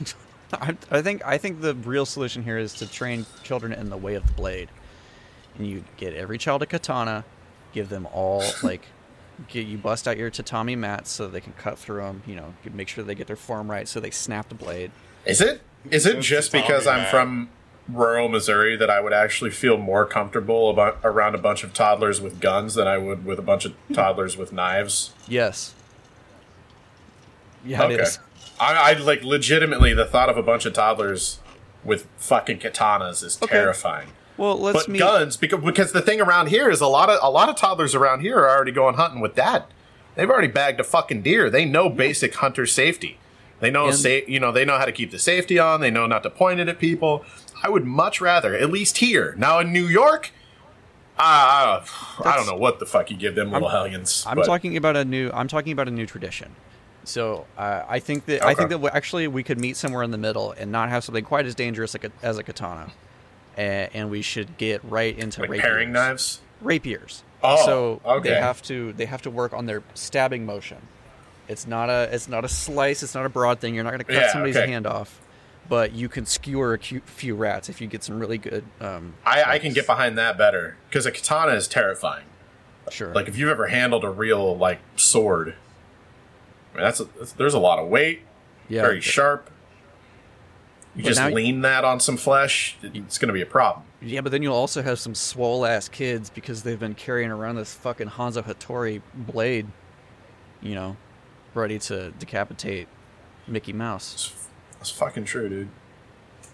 I, 0.60 0.76
I 0.90 1.02
think 1.02 1.24
I 1.24 1.38
think 1.38 1.60
the 1.60 1.74
real 1.74 2.06
solution 2.06 2.42
here 2.42 2.58
is 2.58 2.74
to 2.74 2.90
train 2.90 3.26
children 3.42 3.72
in 3.72 3.90
the 3.90 3.96
way 3.96 4.14
of 4.14 4.26
the 4.26 4.32
blade. 4.32 4.68
And 5.56 5.66
you 5.66 5.84
get 5.96 6.14
every 6.14 6.38
child 6.38 6.62
a 6.62 6.66
katana, 6.66 7.24
give 7.72 7.88
them 7.88 8.08
all 8.12 8.42
like, 8.62 8.86
get 9.48 9.66
you 9.66 9.78
bust 9.78 10.08
out 10.08 10.16
your 10.16 10.30
tatami 10.30 10.76
mats 10.76 11.10
so 11.10 11.28
they 11.28 11.40
can 11.40 11.52
cut 11.54 11.78
through 11.78 12.02
them. 12.02 12.22
You 12.26 12.36
know, 12.36 12.54
make 12.72 12.88
sure 12.88 13.04
they 13.04 13.14
get 13.14 13.26
their 13.26 13.36
form 13.36 13.70
right 13.70 13.86
so 13.86 14.00
they 14.00 14.10
snap 14.10 14.48
the 14.48 14.54
blade. 14.54 14.90
Is 15.24 15.40
it? 15.40 15.62
Is 15.90 16.06
it 16.06 16.20
just 16.20 16.50
because 16.50 16.86
I'm 16.86 17.06
from 17.10 17.50
rural 17.88 18.28
Missouri 18.28 18.76
that 18.76 18.88
I 18.88 19.00
would 19.00 19.12
actually 19.12 19.50
feel 19.50 19.76
more 19.76 20.06
comfortable 20.06 20.70
about 20.70 20.98
around 21.04 21.34
a 21.34 21.38
bunch 21.38 21.64
of 21.64 21.72
toddlers 21.72 22.20
with 22.20 22.40
guns 22.40 22.74
than 22.74 22.86
I 22.86 22.98
would 22.98 23.24
with 23.24 23.38
a 23.38 23.42
bunch 23.42 23.64
of 23.64 23.74
toddlers 23.92 24.36
with 24.36 24.52
knives? 24.52 25.12
Yes. 25.28 25.74
Yeah, 27.64 27.88
it 27.88 28.00
is. 28.00 28.18
I, 28.64 28.90
I 28.90 28.92
like 28.94 29.22
legitimately 29.22 29.94
the 29.94 30.04
thought 30.04 30.28
of 30.28 30.36
a 30.36 30.42
bunch 30.42 30.64
of 30.66 30.72
toddlers 30.72 31.38
with 31.84 32.06
fucking 32.16 32.58
katanas 32.58 33.22
is 33.22 33.38
Okay. 33.42 33.52
terrifying. 33.54 34.08
Well, 34.36 34.58
let's 34.58 34.78
but 34.84 34.88
meet. 34.88 34.98
guns 34.98 35.36
because 35.36 35.62
because 35.64 35.92
the 35.92 36.00
thing 36.02 36.20
around 36.20 36.48
here 36.48 36.68
is 36.70 36.80
a 36.80 36.86
lot 36.88 37.08
of 37.10 37.18
a 37.22 37.30
lot 37.30 37.48
of 37.48 37.56
toddlers 37.56 37.94
around 37.94 38.20
here 38.20 38.38
are 38.38 38.50
already 38.50 38.72
going 38.72 38.96
hunting 38.96 39.20
with 39.20 39.34
dad. 39.36 39.64
They've 40.16 40.28
already 40.30 40.48
bagged 40.48 40.80
a 40.80 40.84
fucking 40.84 41.22
deer. 41.22 41.50
They 41.50 41.64
know 41.64 41.88
basic 41.88 42.34
hunter 42.36 42.66
safety. 42.66 43.18
They 43.60 43.70
know 43.70 43.86
And- 43.88 43.94
sa- 43.96 44.08
you 44.26 44.40
know 44.40 44.50
they 44.50 44.64
know 44.64 44.76
how 44.78 44.84
to 44.86 44.92
keep 44.92 45.10
the 45.12 45.18
safety 45.18 45.58
on. 45.58 45.80
They 45.80 45.90
know 45.90 46.06
not 46.06 46.22
to 46.24 46.30
point 46.30 46.58
it 46.60 46.68
at 46.68 46.78
people. 46.80 47.24
I 47.62 47.68
would 47.68 47.84
much 47.84 48.20
rather, 48.20 48.54
at 48.56 48.70
least 48.70 48.98
here 48.98 49.34
now 49.38 49.58
in 49.60 49.72
New 49.72 49.86
York. 49.86 50.32
Uh, 51.16 51.80
I 52.24 52.34
don't 52.36 52.46
know 52.46 52.56
what 52.56 52.80
the 52.80 52.86
fuck 52.86 53.08
you 53.10 53.16
give 53.16 53.36
them 53.36 53.52
little 53.52 53.68
hellions. 53.68 54.24
I'm 54.26 54.36
but- 54.36 54.46
talking 54.46 54.76
about 54.76 54.96
a 54.96 55.04
new. 55.04 55.30
I'm 55.32 55.46
talking 55.46 55.72
about 55.72 55.86
a 55.86 55.92
new 55.92 56.06
tradition. 56.06 56.56
So 57.04 57.46
uh, 57.58 57.82
I 57.88 57.98
think 57.98 58.26
that 58.26 58.42
I 58.44 58.54
think 58.54 58.70
that 58.70 58.78
we, 58.78 58.88
actually 58.90 59.28
we 59.28 59.42
could 59.42 59.60
meet 59.60 59.76
somewhere 59.76 60.02
in 60.02 60.10
the 60.10 60.18
middle 60.18 60.52
and 60.52 60.72
not 60.72 60.88
have 60.88 61.04
something 61.04 61.24
quite 61.24 61.46
as 61.46 61.54
dangerous 61.54 61.94
like 61.94 62.04
a, 62.04 62.10
as 62.22 62.38
a 62.38 62.42
katana, 62.42 62.90
and, 63.56 63.90
and 63.94 64.10
we 64.10 64.22
should 64.22 64.56
get 64.56 64.82
right 64.84 65.16
into 65.18 65.40
like 65.42 65.50
rapiers. 65.50 65.64
paring 65.66 65.92
knives. 65.92 66.40
Rapiers. 66.60 67.22
Oh, 67.42 67.66
so 67.66 68.00
okay. 68.06 68.30
they 68.30 68.36
have 68.36 68.62
to 68.62 68.92
they 68.94 69.04
have 69.06 69.22
to 69.22 69.30
work 69.30 69.52
on 69.52 69.66
their 69.66 69.82
stabbing 69.94 70.46
motion. 70.46 70.78
It's 71.46 71.66
not 71.66 71.90
a 71.90 72.08
it's 72.10 72.26
not 72.28 72.44
a 72.44 72.48
slice. 72.48 73.02
It's 73.02 73.14
not 73.14 73.26
a 73.26 73.28
broad 73.28 73.60
thing. 73.60 73.74
You're 73.74 73.84
not 73.84 73.90
going 73.90 73.98
to 73.98 74.04
cut 74.04 74.14
Yeah, 74.14 74.32
somebody's 74.32 74.56
okay. 74.56 74.70
hand 74.70 74.86
off. 74.86 75.20
but 75.68 75.92
you 75.92 76.08
can 76.08 76.24
skewer 76.24 76.72
a 76.74 76.78
few 76.78 77.34
rats 77.34 77.68
if 77.68 77.80
you 77.82 77.86
get 77.86 78.02
some 78.02 78.18
really 78.18 78.38
good. 78.38 78.64
Um, 78.80 79.12
I, 79.26 79.44
I 79.44 79.58
can 79.58 79.74
get 79.74 79.86
behind 79.86 80.16
that 80.16 80.38
better 80.38 80.76
because 80.88 81.04
a 81.04 81.10
katana 81.10 81.52
is 81.52 81.68
terrifying. 81.68 82.24
sure. 82.90 83.12
Like 83.14 83.28
if 83.28 83.36
you've 83.36 83.50
ever 83.50 83.66
handled 83.66 84.04
a 84.04 84.10
real 84.10 84.56
like 84.56 84.78
sword, 84.96 85.54
I 86.74 86.76
mean, 86.76 86.84
that's, 86.84 87.00
a, 87.00 87.04
that's 87.18 87.32
there's 87.32 87.54
a 87.54 87.58
lot 87.58 87.78
of 87.78 87.88
weight, 87.88 88.22
yeah, 88.68 88.82
very 88.82 89.00
sharp. 89.00 89.50
You 90.96 91.02
just 91.02 91.24
lean 91.32 91.62
that 91.62 91.84
on 91.84 91.98
some 91.98 92.16
flesh, 92.16 92.76
it's 92.82 93.18
going 93.18 93.28
to 93.28 93.32
be 93.32 93.42
a 93.42 93.46
problem. 93.46 93.84
Yeah, 94.00 94.20
but 94.20 94.30
then 94.30 94.42
you'll 94.42 94.54
also 94.54 94.80
have 94.82 94.98
some 94.98 95.14
swole 95.14 95.66
ass 95.66 95.88
kids 95.88 96.30
because 96.30 96.62
they've 96.62 96.78
been 96.78 96.94
carrying 96.94 97.30
around 97.30 97.56
this 97.56 97.74
fucking 97.74 98.10
Hanzo 98.10 98.44
Hattori 98.44 99.02
blade, 99.14 99.66
you 100.62 100.74
know, 100.76 100.96
ready 101.54 101.78
to 101.80 102.12
decapitate 102.12 102.86
Mickey 103.48 103.72
Mouse. 103.72 104.12
That's, 104.12 104.48
it's 104.80 104.90
fucking 104.90 105.24
true, 105.24 105.48
dude. 105.48 105.68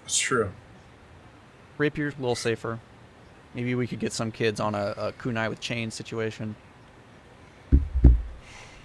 It's 0.06 0.18
true. 0.18 0.52
Rapier's 1.76 2.14
a 2.14 2.20
little 2.20 2.34
safer. 2.34 2.80
Maybe 3.54 3.74
we 3.74 3.86
could 3.86 3.98
get 3.98 4.12
some 4.12 4.30
kids 4.30 4.60
on 4.60 4.74
a, 4.74 4.94
a 4.96 5.12
kunai 5.12 5.50
with 5.50 5.60
chain 5.60 5.90
situation. 5.90 6.56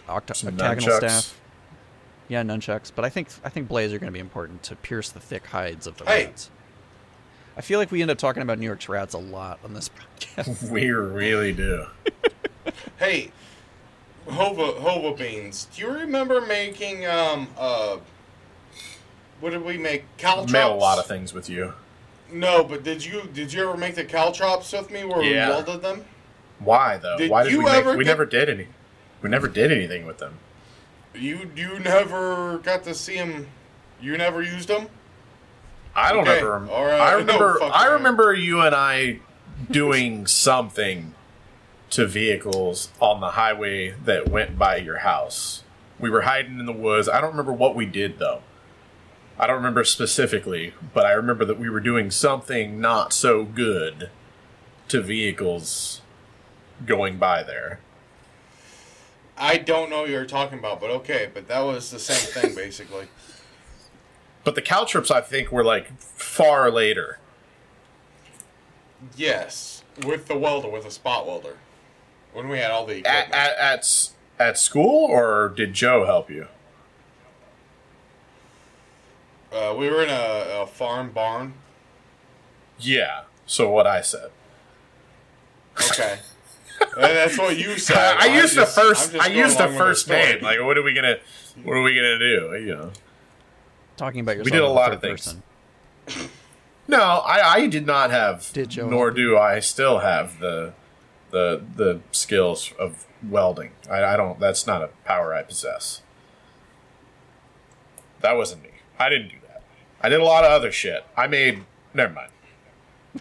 Octa- 0.08 0.36
Some 0.36 0.50
octagonal 0.54 0.90
nunchucks. 0.90 0.98
staff. 0.98 1.40
Yeah, 2.28 2.42
nunchucks. 2.44 2.92
But 2.96 3.06
I 3.06 3.10
think 3.10 3.30
I 3.44 3.50
think 3.50 3.68
blades 3.68 3.94
are 3.94 4.00
going 4.00 4.12
to 4.12 4.14
be 4.14 4.20
important 4.20 4.64
to 4.64 4.76
pierce 4.76 5.10
the 5.10 5.20
thick 5.20 5.48
hides 5.48 5.86
of 5.88 5.98
the 5.98 6.06
Hey. 6.06 6.26
rats. 6.26 6.50
I 7.58 7.62
feel 7.62 7.80
like 7.80 7.90
we 7.92 8.02
end 8.02 8.12
up 8.12 8.18
talking 8.18 8.42
about 8.44 8.60
New 8.60 8.66
York's 8.66 8.90
rats 8.90 9.14
a 9.14 9.18
lot 9.18 9.60
on 9.64 9.74
this 9.74 9.90
podcast. 10.20 10.70
We 10.72 10.90
really 10.90 11.54
do. 11.54 11.86
Hey, 12.98 13.32
Hova 14.28 14.72
Hova 14.82 15.16
beans. 15.16 15.68
Do 15.76 15.82
you 15.84 15.92
remember 15.92 16.42
making 16.42 17.06
um 17.06 17.48
uh 17.58 17.98
what 19.40 19.52
did 19.52 19.64
we 19.64 19.78
make? 19.78 20.06
Caltrops. 20.18 20.52
Made 20.52 20.64
a 20.64 20.70
lot 20.74 20.98
of 20.98 21.06
things 21.06 21.32
with 21.34 21.50
you. 21.50 21.74
No, 22.32 22.64
but 22.64 22.84
did 22.84 23.06
you 23.06 23.30
did 23.34 23.54
you 23.54 23.62
ever 23.70 23.78
make 23.78 23.94
the 23.96 24.04
caltrops 24.04 24.72
with 24.74 24.90
me 24.90 25.04
where 25.06 25.22
Yeah. 25.24 25.50
we 25.50 25.54
welded 25.56 25.82
them? 25.84 26.06
Why 26.60 26.98
though? 26.98 27.18
Did 27.18 27.30
Why 27.30 27.44
did 27.44 27.52
you 27.52 27.60
we 27.60 27.66
make? 27.66 27.74
ever 27.76 27.96
We 27.98 28.04
get- 28.04 28.10
never 28.12 28.26
did 28.26 28.50
any. 28.50 28.68
We 29.26 29.32
never 29.32 29.48
did 29.48 29.72
anything 29.72 30.06
with 30.06 30.20
them. 30.20 30.38
You 31.16 31.50
you 31.56 31.80
never 31.80 32.60
got 32.60 32.84
to 32.84 32.94
see 32.94 33.16
them. 33.16 33.48
You 34.00 34.16
never 34.20 34.44
used 34.44 34.68
them. 34.68 34.88
I 35.96 36.12
don't 36.14 36.28
Okay, 36.28 36.38
ever. 36.38 36.60
right. 36.60 36.92
I 37.02 37.14
remember. 37.14 37.58
No, 37.60 37.66
I 37.70 37.88
remember 37.88 38.36
you 38.36 38.62
and 38.62 38.76
I 38.76 39.22
doing 39.72 40.28
something 40.28 41.16
to 41.90 42.06
vehicles 42.06 42.90
on 43.02 43.20
the 43.20 43.32
highway 43.32 43.96
that 44.04 44.30
went 44.30 44.60
by 44.60 44.76
your 44.76 45.00
house. 45.00 45.64
We 46.00 46.12
were 46.12 46.22
hiding 46.22 46.60
in 46.60 46.68
the 46.68 46.72
woods. 46.72 47.10
I 47.10 47.20
don't 47.20 47.32
remember 47.32 47.54
what 47.54 47.74
we 47.74 47.88
did 47.88 48.20
though. 48.20 48.44
I 49.40 49.48
don't 49.48 49.56
remember 49.56 49.84
specifically, 49.86 50.76
but 50.94 51.08
I 51.08 51.14
remember 51.14 51.46
that 51.46 51.58
we 51.58 51.68
were 51.72 51.80
doing 51.80 52.12
something 52.12 52.80
not 52.80 53.12
so 53.12 53.44
good 53.44 54.12
to 54.90 55.02
vehicles 55.02 56.02
going 56.86 57.18
by 57.18 57.42
there. 57.42 57.80
I 59.38 59.58
don't 59.58 59.90
know 59.90 60.02
what 60.02 60.10
you're 60.10 60.26
talking 60.26 60.60
about, 60.60 60.80
but 60.80 60.90
okay. 60.90 61.30
But 61.34 61.48
that 61.48 61.60
was 61.62 61.92
the 61.92 62.00
same 62.00 62.42
thing 62.42 62.56
basically. 62.64 63.08
But 64.44 64.56
the 64.56 64.62
caltrops, 64.62 65.10
I 65.12 65.22
think, 65.22 65.52
were 65.52 65.64
like 65.64 66.00
far 66.00 66.70
later. 66.70 67.20
Yes, 69.16 69.84
with 70.06 70.28
the 70.28 70.38
welder, 70.38 70.70
with 70.70 70.86
a 70.86 70.92
spot 70.92 71.28
welder, 71.28 71.58
when 72.34 72.48
we 72.50 72.58
had 72.58 72.72
all 72.72 72.86
the 72.86 73.06
At, 73.06 73.32
at, 73.34 73.58
at, 73.58 74.10
at 74.40 74.58
school, 74.58 75.06
or 75.06 75.50
did 75.50 75.74
Joe 75.74 76.06
help 76.06 76.30
you? 76.30 76.48
uh, 79.56 79.74
we 79.78 79.90
were 79.90 80.04
in 80.04 80.10
a, 80.10 80.62
a 80.62 80.68
farm 80.68 81.12
barn. 81.12 81.54
Yeah. 82.80 83.24
So 83.46 83.70
what 83.70 83.88
I 83.88 84.02
said. 84.02 84.32
Okay. 85.92 86.20
And 86.96 87.04
that's 87.04 87.38
what 87.38 87.58
you 87.58 87.78
said. 87.78 87.98
I 88.20 88.28
I'm 88.30 88.36
used 88.36 88.56
the 88.56 88.62
just- 88.62 88.78
I'm 88.78 88.86
first. 88.86 89.16
I 89.16 89.28
used 89.28 89.58
the 89.58 89.68
first 89.70 90.08
name. 90.10 90.42
Like, 90.42 90.62
what 90.62 90.78
are 90.78 90.84
we 90.84 90.94
gonna? 90.94 91.18
What 91.64 91.74
are 91.78 91.82
we 91.82 91.94
gonna 91.96 92.20
do? 92.20 92.58
You 92.66 92.76
know. 92.76 92.92
Talking 93.98 94.22
about 94.22 94.38
yourself. 94.38 94.52
did 94.54 94.62
a 94.62 94.68
lot 94.68 94.94
of 94.94 95.02
things. 95.02 95.36
person. 96.08 96.30
No, 96.88 97.02
I, 97.02 97.54
I 97.56 97.68
did 97.68 97.88
not 97.88 98.12
have. 98.12 98.54
Did 98.54 98.70
Joe 98.70 98.88
nor 98.88 99.08
help 99.08 99.18
you? 99.18 99.30
do 99.32 99.38
I 99.40 99.60
still 99.60 100.00
have 100.00 100.40
the 100.40 100.74
the 101.32 101.64
the 101.76 102.02
skills 102.12 102.72
of 102.78 103.08
welding. 103.28 103.72
I, 103.90 104.04
I 104.04 104.16
don't. 104.16 104.40
That's 104.40 104.68
not 104.68 104.84
a 104.84 104.90
power 105.04 105.34
I 105.34 105.42
possess. 105.42 106.04
That 108.22 108.34
wasn't 108.34 108.62
me. 108.62 108.70
I 109.00 109.10
didn't 109.10 109.30
do 109.30 109.38
that. 109.48 109.64
I 110.00 110.10
did 110.10 110.20
a 110.20 110.24
lot 110.24 110.44
of 110.44 110.52
other 110.52 110.72
shit. 110.72 111.04
I 111.18 111.26
made. 111.26 111.64
Never 111.96 112.14
mind. 112.14 112.32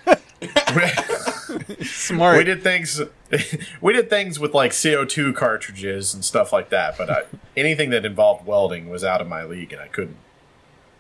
Smart. 1.83 2.39
we 2.39 2.45
did 2.45 2.63
things 2.63 3.01
we 3.81 3.93
did 3.93 4.11
things 4.11 4.39
with 4.39 4.55
like 4.55 4.73
co2 4.73 5.35
cartridges 5.35 6.15
and 6.15 6.25
stuff 6.25 6.53
like 6.53 6.71
that 6.71 6.97
but 6.99 7.11
I, 7.11 7.23
anything 7.57 7.91
that 7.91 8.05
involved 8.05 8.47
welding 8.47 8.89
was 8.89 9.05
out 9.05 9.21
of 9.21 9.29
my 9.29 9.45
league 9.45 9.73
and 9.73 9.81
i 9.81 9.89
couldn't 9.89 10.17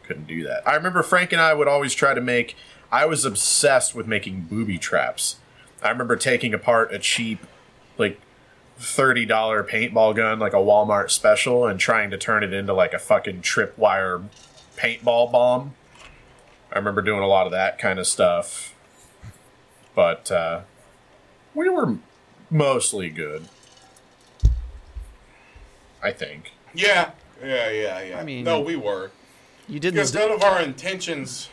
couldn't 0.05 0.27
do 0.27 0.45
that. 0.45 0.67
I 0.69 0.75
remember 0.75 1.03
frank 1.03 1.33
and 1.33 1.41
i 1.41 1.55
would 1.55 1.69
always 1.69 1.95
try 1.95 2.15
to 2.15 2.21
make 2.21 2.57
i 2.93 3.07
was 3.07 3.25
obsessed 3.25 3.95
with 3.95 4.07
making 4.07 4.43
booby 4.43 4.79
traps. 4.79 5.37
I 5.83 5.91
remember 5.91 6.17
taking 6.17 6.55
apart 6.55 6.93
a 6.93 6.99
cheap 6.99 7.41
like 7.99 8.21
$30 8.81 9.29
paintball 9.69 10.17
gun 10.17 10.39
like 10.39 10.53
a 10.53 10.57
walmart 10.57 11.11
special 11.11 11.67
and 11.67 11.79
trying 11.79 12.11
to 12.11 12.19
turn 12.19 12.43
it 12.43 12.53
into 12.53 12.73
like 12.73 12.93
a 12.93 12.99
fucking 12.99 13.43
tripwire 13.43 14.27
paintball 14.77 15.31
bomb. 15.31 15.75
I 16.73 16.79
remember 16.79 17.03
doing 17.03 17.21
a 17.23 17.27
lot 17.27 17.47
of 17.47 17.53
that 17.53 17.79
kind 17.79 17.99
of 17.99 18.07
stuff 18.07 18.74
but 19.95 20.31
uh, 20.31 20.61
we 21.55 21.69
were 21.69 21.97
mostly 22.51 23.11
good. 23.11 23.49
I 26.03 26.11
think. 26.13 26.53
Yeah, 26.75 27.13
yeah, 27.43 27.71
yeah, 27.71 28.03
yeah. 28.03 28.19
I 28.21 28.25
mean- 28.25 28.45
no, 28.45 28.61
we 28.61 28.77
were 28.77 29.11
you 29.69 29.81
didn't 29.81 29.95
because 29.95 30.13
this. 30.13 30.21
none 30.21 30.31
of 30.33 30.43
our 30.43 30.61
intentions. 30.61 31.49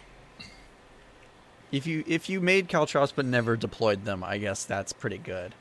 If 1.72 1.88
you 1.88 2.04
if 2.06 2.30
you 2.30 2.42
made 2.42 2.68
caltrops 2.68 3.14
but 3.14 3.26
never 3.26 3.56
deployed 3.56 4.04
them, 4.04 4.24
I 4.24 4.38
guess 4.38 4.66
that's 4.66 4.92
pretty 4.92 5.18
good. 5.18 5.56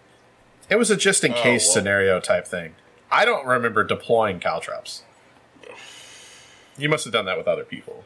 It 0.68 0.76
was 0.76 0.90
a 0.90 0.96
just 0.96 1.22
in 1.22 1.32
case 1.34 1.64
Oh, 1.64 1.68
well. 1.68 1.74
scenario 1.74 2.20
type 2.20 2.46
thing. 2.46 2.74
I 3.12 3.24
don't 3.24 3.46
remember 3.46 3.84
deploying 3.84 4.40
caltrops. 4.40 5.02
You 6.76 6.88
must 6.88 7.04
have 7.04 7.12
done 7.12 7.26
that 7.26 7.36
with 7.36 7.46
other 7.46 7.64
people. 7.64 8.04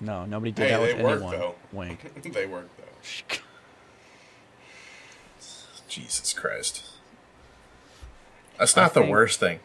No, 0.00 0.24
nobody 0.24 0.50
did 0.52 0.64
Hey, 0.64 0.70
that 0.70 0.78
they 0.80 0.94
with 0.94 1.02
worked, 1.04 1.22
anyone. 1.22 1.38
though. 1.38 1.54
Wink. 1.72 2.22
they 2.32 2.46
worked 2.46 2.76
though. 2.78 2.84
Jesus 5.88 6.32
Christ. 6.32 6.84
That's 8.58 8.76
I 8.76 8.82
not 8.82 8.94
the 8.94 9.00
think- 9.00 9.12
worst 9.12 9.40
thing 9.40 9.60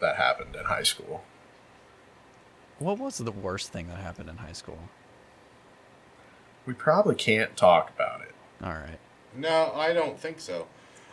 that 0.00 0.16
happened 0.16 0.56
in 0.56 0.64
high 0.64 0.82
school. 0.82 1.24
What 2.78 2.98
was 2.98 3.18
the 3.18 3.30
worst 3.32 3.72
thing 3.72 3.88
that 3.88 3.98
happened 3.98 4.28
in 4.28 4.38
high 4.38 4.52
school? 4.52 4.78
We 6.66 6.74
probably 6.74 7.14
can't 7.14 7.56
talk 7.56 7.90
about 7.94 8.22
it. 8.22 8.34
All 8.62 8.72
right. 8.72 8.98
No, 9.34 9.72
I 9.74 9.92
don't 9.92 10.18
think 10.18 10.40
so. 10.40 10.66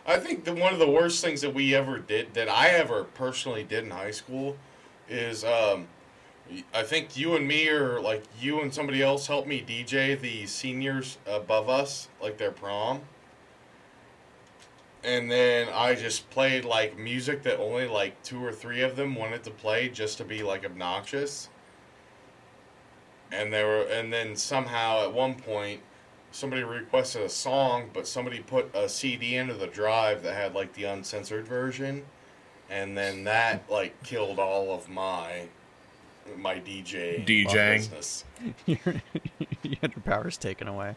I 0.04 0.18
think 0.18 0.44
that 0.44 0.56
one 0.56 0.72
of 0.72 0.78
the 0.80 0.90
worst 0.90 1.24
things 1.24 1.40
that 1.42 1.54
we 1.54 1.74
ever 1.74 1.98
did, 1.98 2.34
that 2.34 2.48
I 2.48 2.68
ever 2.68 3.04
personally 3.04 3.62
did 3.62 3.84
in 3.84 3.90
high 3.90 4.10
school, 4.10 4.56
is 5.08 5.44
um, 5.44 5.86
I 6.74 6.82
think 6.82 7.16
you 7.16 7.34
and 7.34 7.46
me 7.46 7.68
or 7.68 8.00
like 8.00 8.24
you 8.40 8.60
and 8.60 8.72
somebody 8.72 9.02
else 9.02 9.26
helped 9.26 9.48
me 9.48 9.64
DJ 9.66 10.20
the 10.20 10.46
seniors 10.46 11.18
above 11.26 11.68
us, 11.68 12.08
like 12.20 12.36
their 12.36 12.50
prom. 12.50 13.02
And 15.04 15.30
then 15.30 15.68
I 15.72 15.94
just 15.94 16.28
played 16.30 16.64
like 16.64 16.98
music 16.98 17.42
that 17.42 17.58
only 17.58 17.88
like 17.88 18.22
two 18.22 18.44
or 18.44 18.52
three 18.52 18.82
of 18.82 18.96
them 18.96 19.14
wanted 19.14 19.42
to 19.44 19.50
play 19.50 19.88
just 19.88 20.18
to 20.18 20.24
be 20.24 20.42
like 20.42 20.64
obnoxious. 20.64 21.48
And 23.32 23.52
they 23.52 23.64
were, 23.64 23.82
and 23.82 24.12
then 24.12 24.36
somehow 24.36 25.02
at 25.02 25.12
one 25.12 25.34
point 25.34 25.80
somebody 26.32 26.62
requested 26.62 27.22
a 27.22 27.28
song, 27.28 27.90
but 27.92 28.06
somebody 28.06 28.40
put 28.40 28.74
a 28.74 28.88
CD 28.88 29.36
into 29.36 29.54
the 29.54 29.66
drive 29.66 30.22
that 30.22 30.34
had 30.34 30.54
like 30.54 30.72
the 30.74 30.84
uncensored 30.84 31.46
version, 31.46 32.04
and 32.70 32.96
then 32.96 33.24
that 33.24 33.68
like 33.70 34.02
killed 34.02 34.38
all 34.38 34.72
of 34.72 34.88
my 34.88 35.48
my 36.36 36.54
DJ 36.56 37.24
DJing. 37.24 37.76
business. 37.76 38.24
you 38.66 38.78
had 39.80 39.92
your 39.94 40.02
powers 40.04 40.36
taken 40.36 40.68
away. 40.68 40.96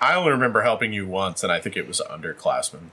I 0.00 0.14
only 0.14 0.30
remember 0.30 0.62
helping 0.62 0.92
you 0.92 1.06
once, 1.06 1.42
and 1.42 1.50
I 1.50 1.60
think 1.60 1.76
it 1.76 1.88
was 1.88 2.00
underclassmen. 2.08 2.90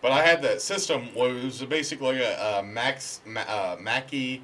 But 0.00 0.10
I 0.10 0.22
had 0.24 0.42
that 0.42 0.60
system. 0.60 1.08
Well, 1.14 1.36
it 1.36 1.44
was 1.44 1.62
basically 1.64 2.20
a, 2.20 2.58
a 2.58 2.62
Max 2.62 3.20
Ma, 3.24 3.42
uh, 3.42 3.76
Mackie 3.80 4.42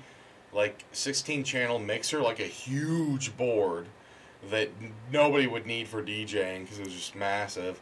like 0.52 0.84
16 0.92 1.44
channel 1.44 1.78
mixer, 1.78 2.20
like 2.20 2.40
a 2.40 2.44
huge 2.44 3.36
board 3.36 3.86
that 4.50 4.70
nobody 5.12 5.46
would 5.46 5.66
need 5.66 5.88
for 5.88 6.02
DJing 6.02 6.62
because 6.62 6.78
it 6.78 6.84
was 6.84 6.94
just 6.94 7.16
massive. 7.16 7.80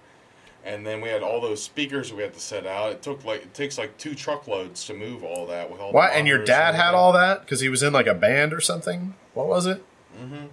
And 0.66 0.84
then 0.84 1.00
we 1.00 1.08
had 1.08 1.22
all 1.22 1.40
those 1.40 1.62
speakers 1.62 2.12
we 2.12 2.22
had 2.22 2.34
to 2.34 2.40
set 2.40 2.66
out. 2.66 2.90
It 2.90 3.00
took 3.00 3.24
like 3.24 3.42
it 3.42 3.54
takes 3.54 3.78
like 3.78 3.96
two 3.98 4.14
truckloads 4.14 4.84
to 4.86 4.94
move 4.94 5.22
all 5.22 5.46
that 5.46 5.70
with 5.70 5.80
all. 5.80 5.92
What? 5.92 6.08
The 6.10 6.18
And 6.18 6.26
your 6.26 6.38
monitors 6.38 6.56
dad 6.56 6.74
had 6.74 6.94
all 6.94 7.12
that 7.12 7.40
because 7.40 7.60
he 7.60 7.68
was 7.68 7.82
in 7.82 7.92
like 7.92 8.08
a 8.08 8.14
band 8.14 8.52
or 8.52 8.60
something. 8.60 9.14
What 9.32 9.46
was 9.46 9.66
it? 9.66 9.84
Mm-hmm. 10.20 10.46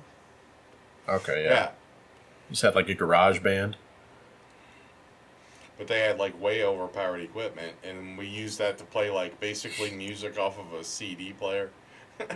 Okay, 1.09 1.43
yeah. 1.45 1.49
Yeah. 1.53 1.69
You 2.49 2.51
just 2.51 2.61
had 2.61 2.75
like 2.75 2.87
a 2.89 2.93
garage 2.93 3.39
band. 3.39 3.75
but 5.77 5.87
they 5.87 5.99
had 5.99 6.19
like 6.19 6.39
way 6.39 6.63
overpowered 6.63 7.21
equipment, 7.21 7.73
and 7.83 8.17
we 8.17 8.27
used 8.27 8.59
that 8.59 8.77
to 8.77 8.83
play 8.83 9.09
like 9.09 9.39
basically 9.39 9.91
music 9.91 10.37
off 10.37 10.59
of 10.59 10.71
a 10.73 10.83
CD 10.83 11.33
player. 11.33 11.71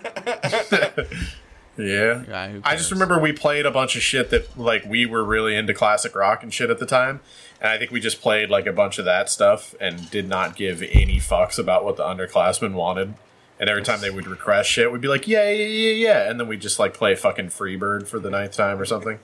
Yeah. 1.78 2.23
Yeah, 2.28 2.59
I 2.63 2.75
just 2.75 2.91
remember 2.91 3.19
we 3.19 3.32
played 3.32 3.65
a 3.67 3.71
bunch 3.71 3.95
of 3.95 4.01
shit 4.01 4.32
that 4.32 4.57
like 4.57 4.84
we 4.86 5.05
were 5.05 5.23
really 5.23 5.55
into 5.55 5.73
classic 5.75 6.15
rock 6.15 6.41
and 6.41 6.51
shit 6.53 6.69
at 6.71 6.80
the 6.80 6.88
time. 6.88 7.19
And 7.61 7.69
I 7.71 7.77
think 7.77 7.91
we 7.91 7.99
just 7.99 8.21
played 8.21 8.49
like 8.49 8.67
a 8.67 8.73
bunch 8.73 8.99
of 8.99 9.05
that 9.05 9.29
stuff 9.29 9.73
and 9.81 10.09
did 10.11 10.27
not 10.27 10.55
give 10.55 10.81
any 10.83 11.17
fucks 11.17 11.57
about 11.57 11.83
what 11.83 11.97
the 11.97 12.03
underclassmen 12.03 12.73
wanted. 12.73 13.15
And 13.59 13.69
every 13.69 13.81
time 13.81 14.01
they 14.01 14.11
would 14.11 14.27
request 14.27 14.69
shit, 14.69 14.91
we'd 14.91 15.01
be 15.01 15.07
like, 15.07 15.27
yeah, 15.27 15.49
yeah, 15.49 15.65
yeah, 15.65 15.91
yeah. 15.93 16.29
And 16.29 16.39
then 16.39 16.47
we'd 16.47 16.61
just 16.61 16.77
like 16.77 16.93
play 16.93 17.15
fucking 17.15 17.47
Freebird 17.47 18.07
for 18.07 18.19
the 18.19 18.29
ninth 18.29 18.55
time 18.55 18.79
or 18.79 18.85
something. 18.85 19.17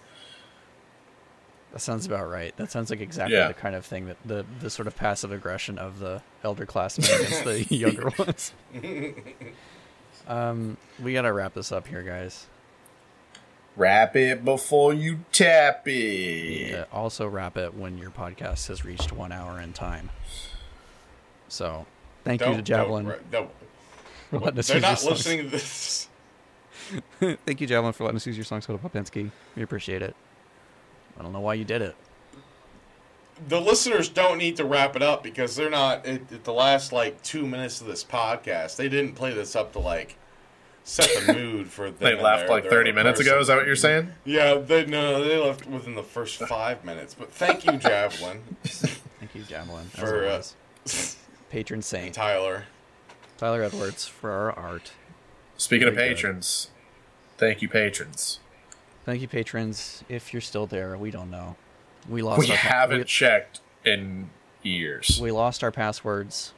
That 1.72 1.80
sounds 1.82 2.06
about 2.08 2.30
right. 2.30 2.56
That 2.58 2.72
sounds 2.72 2.90
like 2.90 3.02
exactly 3.02 3.36
Yeah. 3.36 3.48
the 3.48 3.54
kind 3.56 3.76
of 3.76 3.86
thing 3.86 4.06
that 4.08 4.18
the 4.26 4.46
the 4.60 4.70
sort 4.70 4.88
of 4.88 4.96
passive 4.96 5.32
aggression 5.32 5.78
of 5.80 6.00
the 6.00 6.22
elder 6.44 6.66
classmen 6.66 7.08
against 7.20 7.44
the 7.46 7.64
younger 7.76 8.12
ones. 8.18 8.54
Um, 10.28 10.78
we 11.02 11.14
gotta 11.14 11.34
wrap 11.34 11.54
this 11.54 11.72
up 11.72 11.86
here, 11.88 12.02
guys. 12.02 12.48
Wrap 13.76 14.16
it 14.16 14.46
before 14.46 14.94
you 14.94 15.20
tap 15.32 15.88
it. 15.88 16.76
Uh, 16.76 16.86
also, 16.96 17.28
wrap 17.28 17.58
it 17.58 17.74
when 17.74 17.98
your 17.98 18.12
podcast 18.12 18.68
has 18.68 18.86
reached 18.86 19.12
one 19.12 19.32
hour 19.32 19.60
in 19.60 19.74
time. 19.74 20.12
So, 21.48 21.86
thank 22.24 22.42
you 22.42 22.56
to 22.56 22.62
Javelin 22.62 23.06
don't- 23.06 23.32
don't- 23.32 23.52
for 24.30 24.40
letting 24.40 24.60
us 24.60 24.68
They're 24.68 24.80
not 24.80 25.04
listening 25.04 25.44
to 25.46 25.50
this. 25.50 26.08
thank 27.20 27.62
you, 27.62 27.68
Javelin, 27.68 27.94
for 27.94 28.04
letting 28.04 28.18
us 28.18 28.26
use 28.28 28.38
your 28.38 28.46
songs, 28.46 28.66
Hoda 28.66 28.80
Popinski. 28.80 29.30
We 29.56 29.64
appreciate 29.64 30.02
it. 30.02 30.16
I 31.20 31.24
don't 31.24 31.34
know 31.34 31.40
why 31.40 31.54
you 31.56 31.64
did 31.66 31.82
it. 31.82 31.96
The 33.48 33.60
listeners 33.62 34.10
don't 34.10 34.38
need 34.38 34.58
to 34.58 34.66
wrap 34.66 34.96
it 34.96 35.02
up 35.02 35.24
because 35.24 35.56
they're 35.56 35.70
not 35.70 36.06
at, 36.06 36.32
at 36.32 36.44
the 36.44 36.54
last 36.54 36.92
like 36.92 37.22
two 37.24 37.46
minutes 37.46 37.82
of 37.82 37.88
this 37.88 38.04
podcast. 38.04 38.76
They 38.76 38.90
didn't 38.90 39.14
play 39.16 39.34
this 39.34 39.56
up 39.56 39.74
to 39.74 39.80
like 39.80 40.18
set 40.84 41.10
the 41.26 41.34
mood 41.34 41.68
for. 41.68 41.86
Them 41.92 41.96
They 42.00 42.16
left 42.16 42.42
their- 42.42 42.50
like 42.50 42.64
their 42.64 42.72
30 42.72 42.90
other 42.92 42.96
minutes 43.04 43.20
ago. 43.20 43.40
Is 43.40 43.48
that 43.48 43.58
what 43.58 43.66
you're 43.66 43.76
saying? 43.76 44.12
Yeah, 44.26 44.56
they 44.56 44.86
no, 44.86 45.24
they 45.24 45.38
left 45.38 45.66
within 45.68 45.96
the 45.96 46.04
first 46.04 46.40
five 46.40 46.84
minutes. 46.84 47.14
But 47.14 47.32
thank 47.32 47.66
you, 47.66 47.74
Javelin, 47.78 48.42
Thank 48.64 49.36
you, 49.36 49.44
Javelin, 49.44 49.86
for 49.88 50.26
uh, 50.26 50.44
patron 51.50 51.82
saint 51.82 52.16
Tyler. 52.16 52.66
Tyler 53.38 53.64
Edwards 53.64 54.06
for 54.08 54.32
our 54.32 54.52
art. 54.52 54.92
Speaking 55.58 55.88
of 55.88 55.96
Very 55.96 56.10
good. 56.10 56.16
patrons, 56.16 56.70
thank 57.38 57.62
you, 57.62 57.70
patrons. 57.70 58.40
Thank 59.06 59.22
you, 59.22 59.28
patrons. 59.28 60.04
If 60.10 60.34
you're 60.34 60.42
still 60.42 60.66
there, 60.66 60.98
we 60.98 61.12
don't 61.12 61.30
know. 61.30 61.56
We 62.10 62.22
lost. 62.22 62.40
We 62.42 62.52
our 62.52 62.58
pa- 62.58 62.68
haven't 62.70 62.98
we- 63.00 63.04
checked 63.06 63.60
in 63.86 64.30
years. 64.62 65.20
we 65.22 65.32
lost 65.32 65.64
our 65.64 65.72
passwords. 65.72 66.54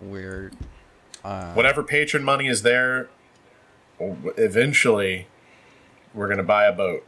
We're 0.00 0.50
uh, 1.24 1.52
Whatever 1.54 1.82
patron 1.82 2.24
money 2.24 2.48
is 2.48 2.62
there, 2.62 3.08
eventually 4.00 5.26
we're 6.14 6.28
gonna 6.28 6.42
buy 6.42 6.64
a 6.64 6.72
boat 6.72 7.04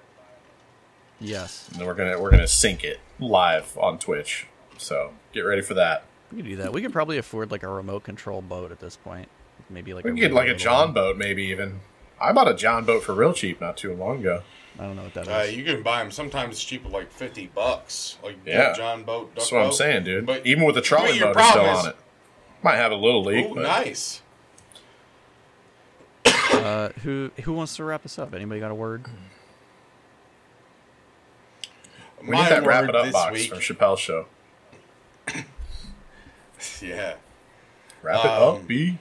yes, 1.20 1.68
and 1.70 1.80
then 1.80 1.86
we're 1.86 1.94
gonna 1.94 2.20
we're 2.20 2.30
gonna 2.30 2.46
sink 2.48 2.84
it 2.84 3.00
live 3.20 3.76
on 3.78 3.98
Twitch. 3.98 4.46
So 4.78 5.12
get 5.32 5.40
ready 5.42 5.62
for 5.62 5.74
that. 5.74 6.04
we 6.32 6.38
can 6.38 6.50
do 6.50 6.56
that. 6.56 6.72
We 6.72 6.82
can 6.82 6.92
probably 6.92 7.18
afford 7.18 7.50
like 7.50 7.62
a 7.62 7.68
remote 7.68 8.04
control 8.04 8.42
boat 8.42 8.72
at 8.72 8.80
this 8.80 8.96
point. 8.96 9.28
Maybe 9.70 9.94
like 9.94 10.04
We 10.04 10.10
a 10.10 10.14
can 10.14 10.20
get 10.20 10.32
like 10.32 10.48
a 10.48 10.54
John 10.54 10.88
one. 10.88 10.94
boat, 10.94 11.16
maybe 11.16 11.44
even. 11.44 11.80
I 12.20 12.32
bought 12.32 12.48
a 12.48 12.54
John 12.54 12.84
boat 12.84 13.02
for 13.02 13.14
real 13.14 13.32
cheap 13.32 13.60
not 13.60 13.76
too 13.76 13.92
long 13.94 14.20
ago. 14.20 14.42
I 14.78 14.82
don't 14.84 14.96
know 14.96 15.02
what 15.04 15.14
that 15.14 15.28
Uh, 15.28 15.38
is. 15.42 15.56
you 15.56 15.64
can 15.64 15.82
buy 15.82 16.00
them 16.00 16.10
sometimes 16.10 16.54
it's 16.56 16.64
cheap, 16.64 16.90
like 16.90 17.10
fifty 17.12 17.46
bucks. 17.54 18.18
Like 18.22 18.36
Yeah. 18.44 18.72
John 18.74 19.04
boat. 19.04 19.28
Duck 19.34 19.36
That's 19.36 19.52
what 19.52 19.62
I'm 19.62 19.72
saying, 19.72 20.04
dude. 20.04 20.26
But 20.26 20.44
even 20.46 20.64
with 20.64 20.74
the 20.74 20.80
trolling 20.80 21.14
your 21.16 21.28
motor 21.28 21.40
still 21.42 21.52
problem 21.62 21.76
on 21.76 21.86
it, 21.90 21.96
might 22.62 22.76
have 22.76 22.90
a 22.92 22.96
little 22.96 23.22
leak. 23.22 23.46
Ooh, 23.46 23.54
but 23.54 23.62
nice. 23.62 24.20
Uh, 26.64 26.88
who 27.02 27.30
who 27.42 27.52
wants 27.52 27.76
to 27.76 27.84
wrap 27.84 28.06
us 28.06 28.18
up? 28.18 28.32
Anybody 28.34 28.58
got 28.58 28.70
a 28.70 28.74
word? 28.74 29.04
We 32.22 32.28
My 32.30 32.42
need 32.44 32.50
that 32.52 32.66
wrap 32.66 32.88
it 32.88 32.96
up 32.96 33.12
box 33.12 33.32
week- 33.34 33.50
from 33.50 33.58
Chappelle's 33.58 34.00
show. 34.00 34.26
Yeah. 36.80 37.16
Wrap 38.02 38.24
it 38.24 38.30
Um, 38.30 38.56
up, 38.56 38.66
B. 38.66 38.98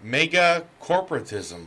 Mega 0.00 0.64
corporatism. 0.80 1.66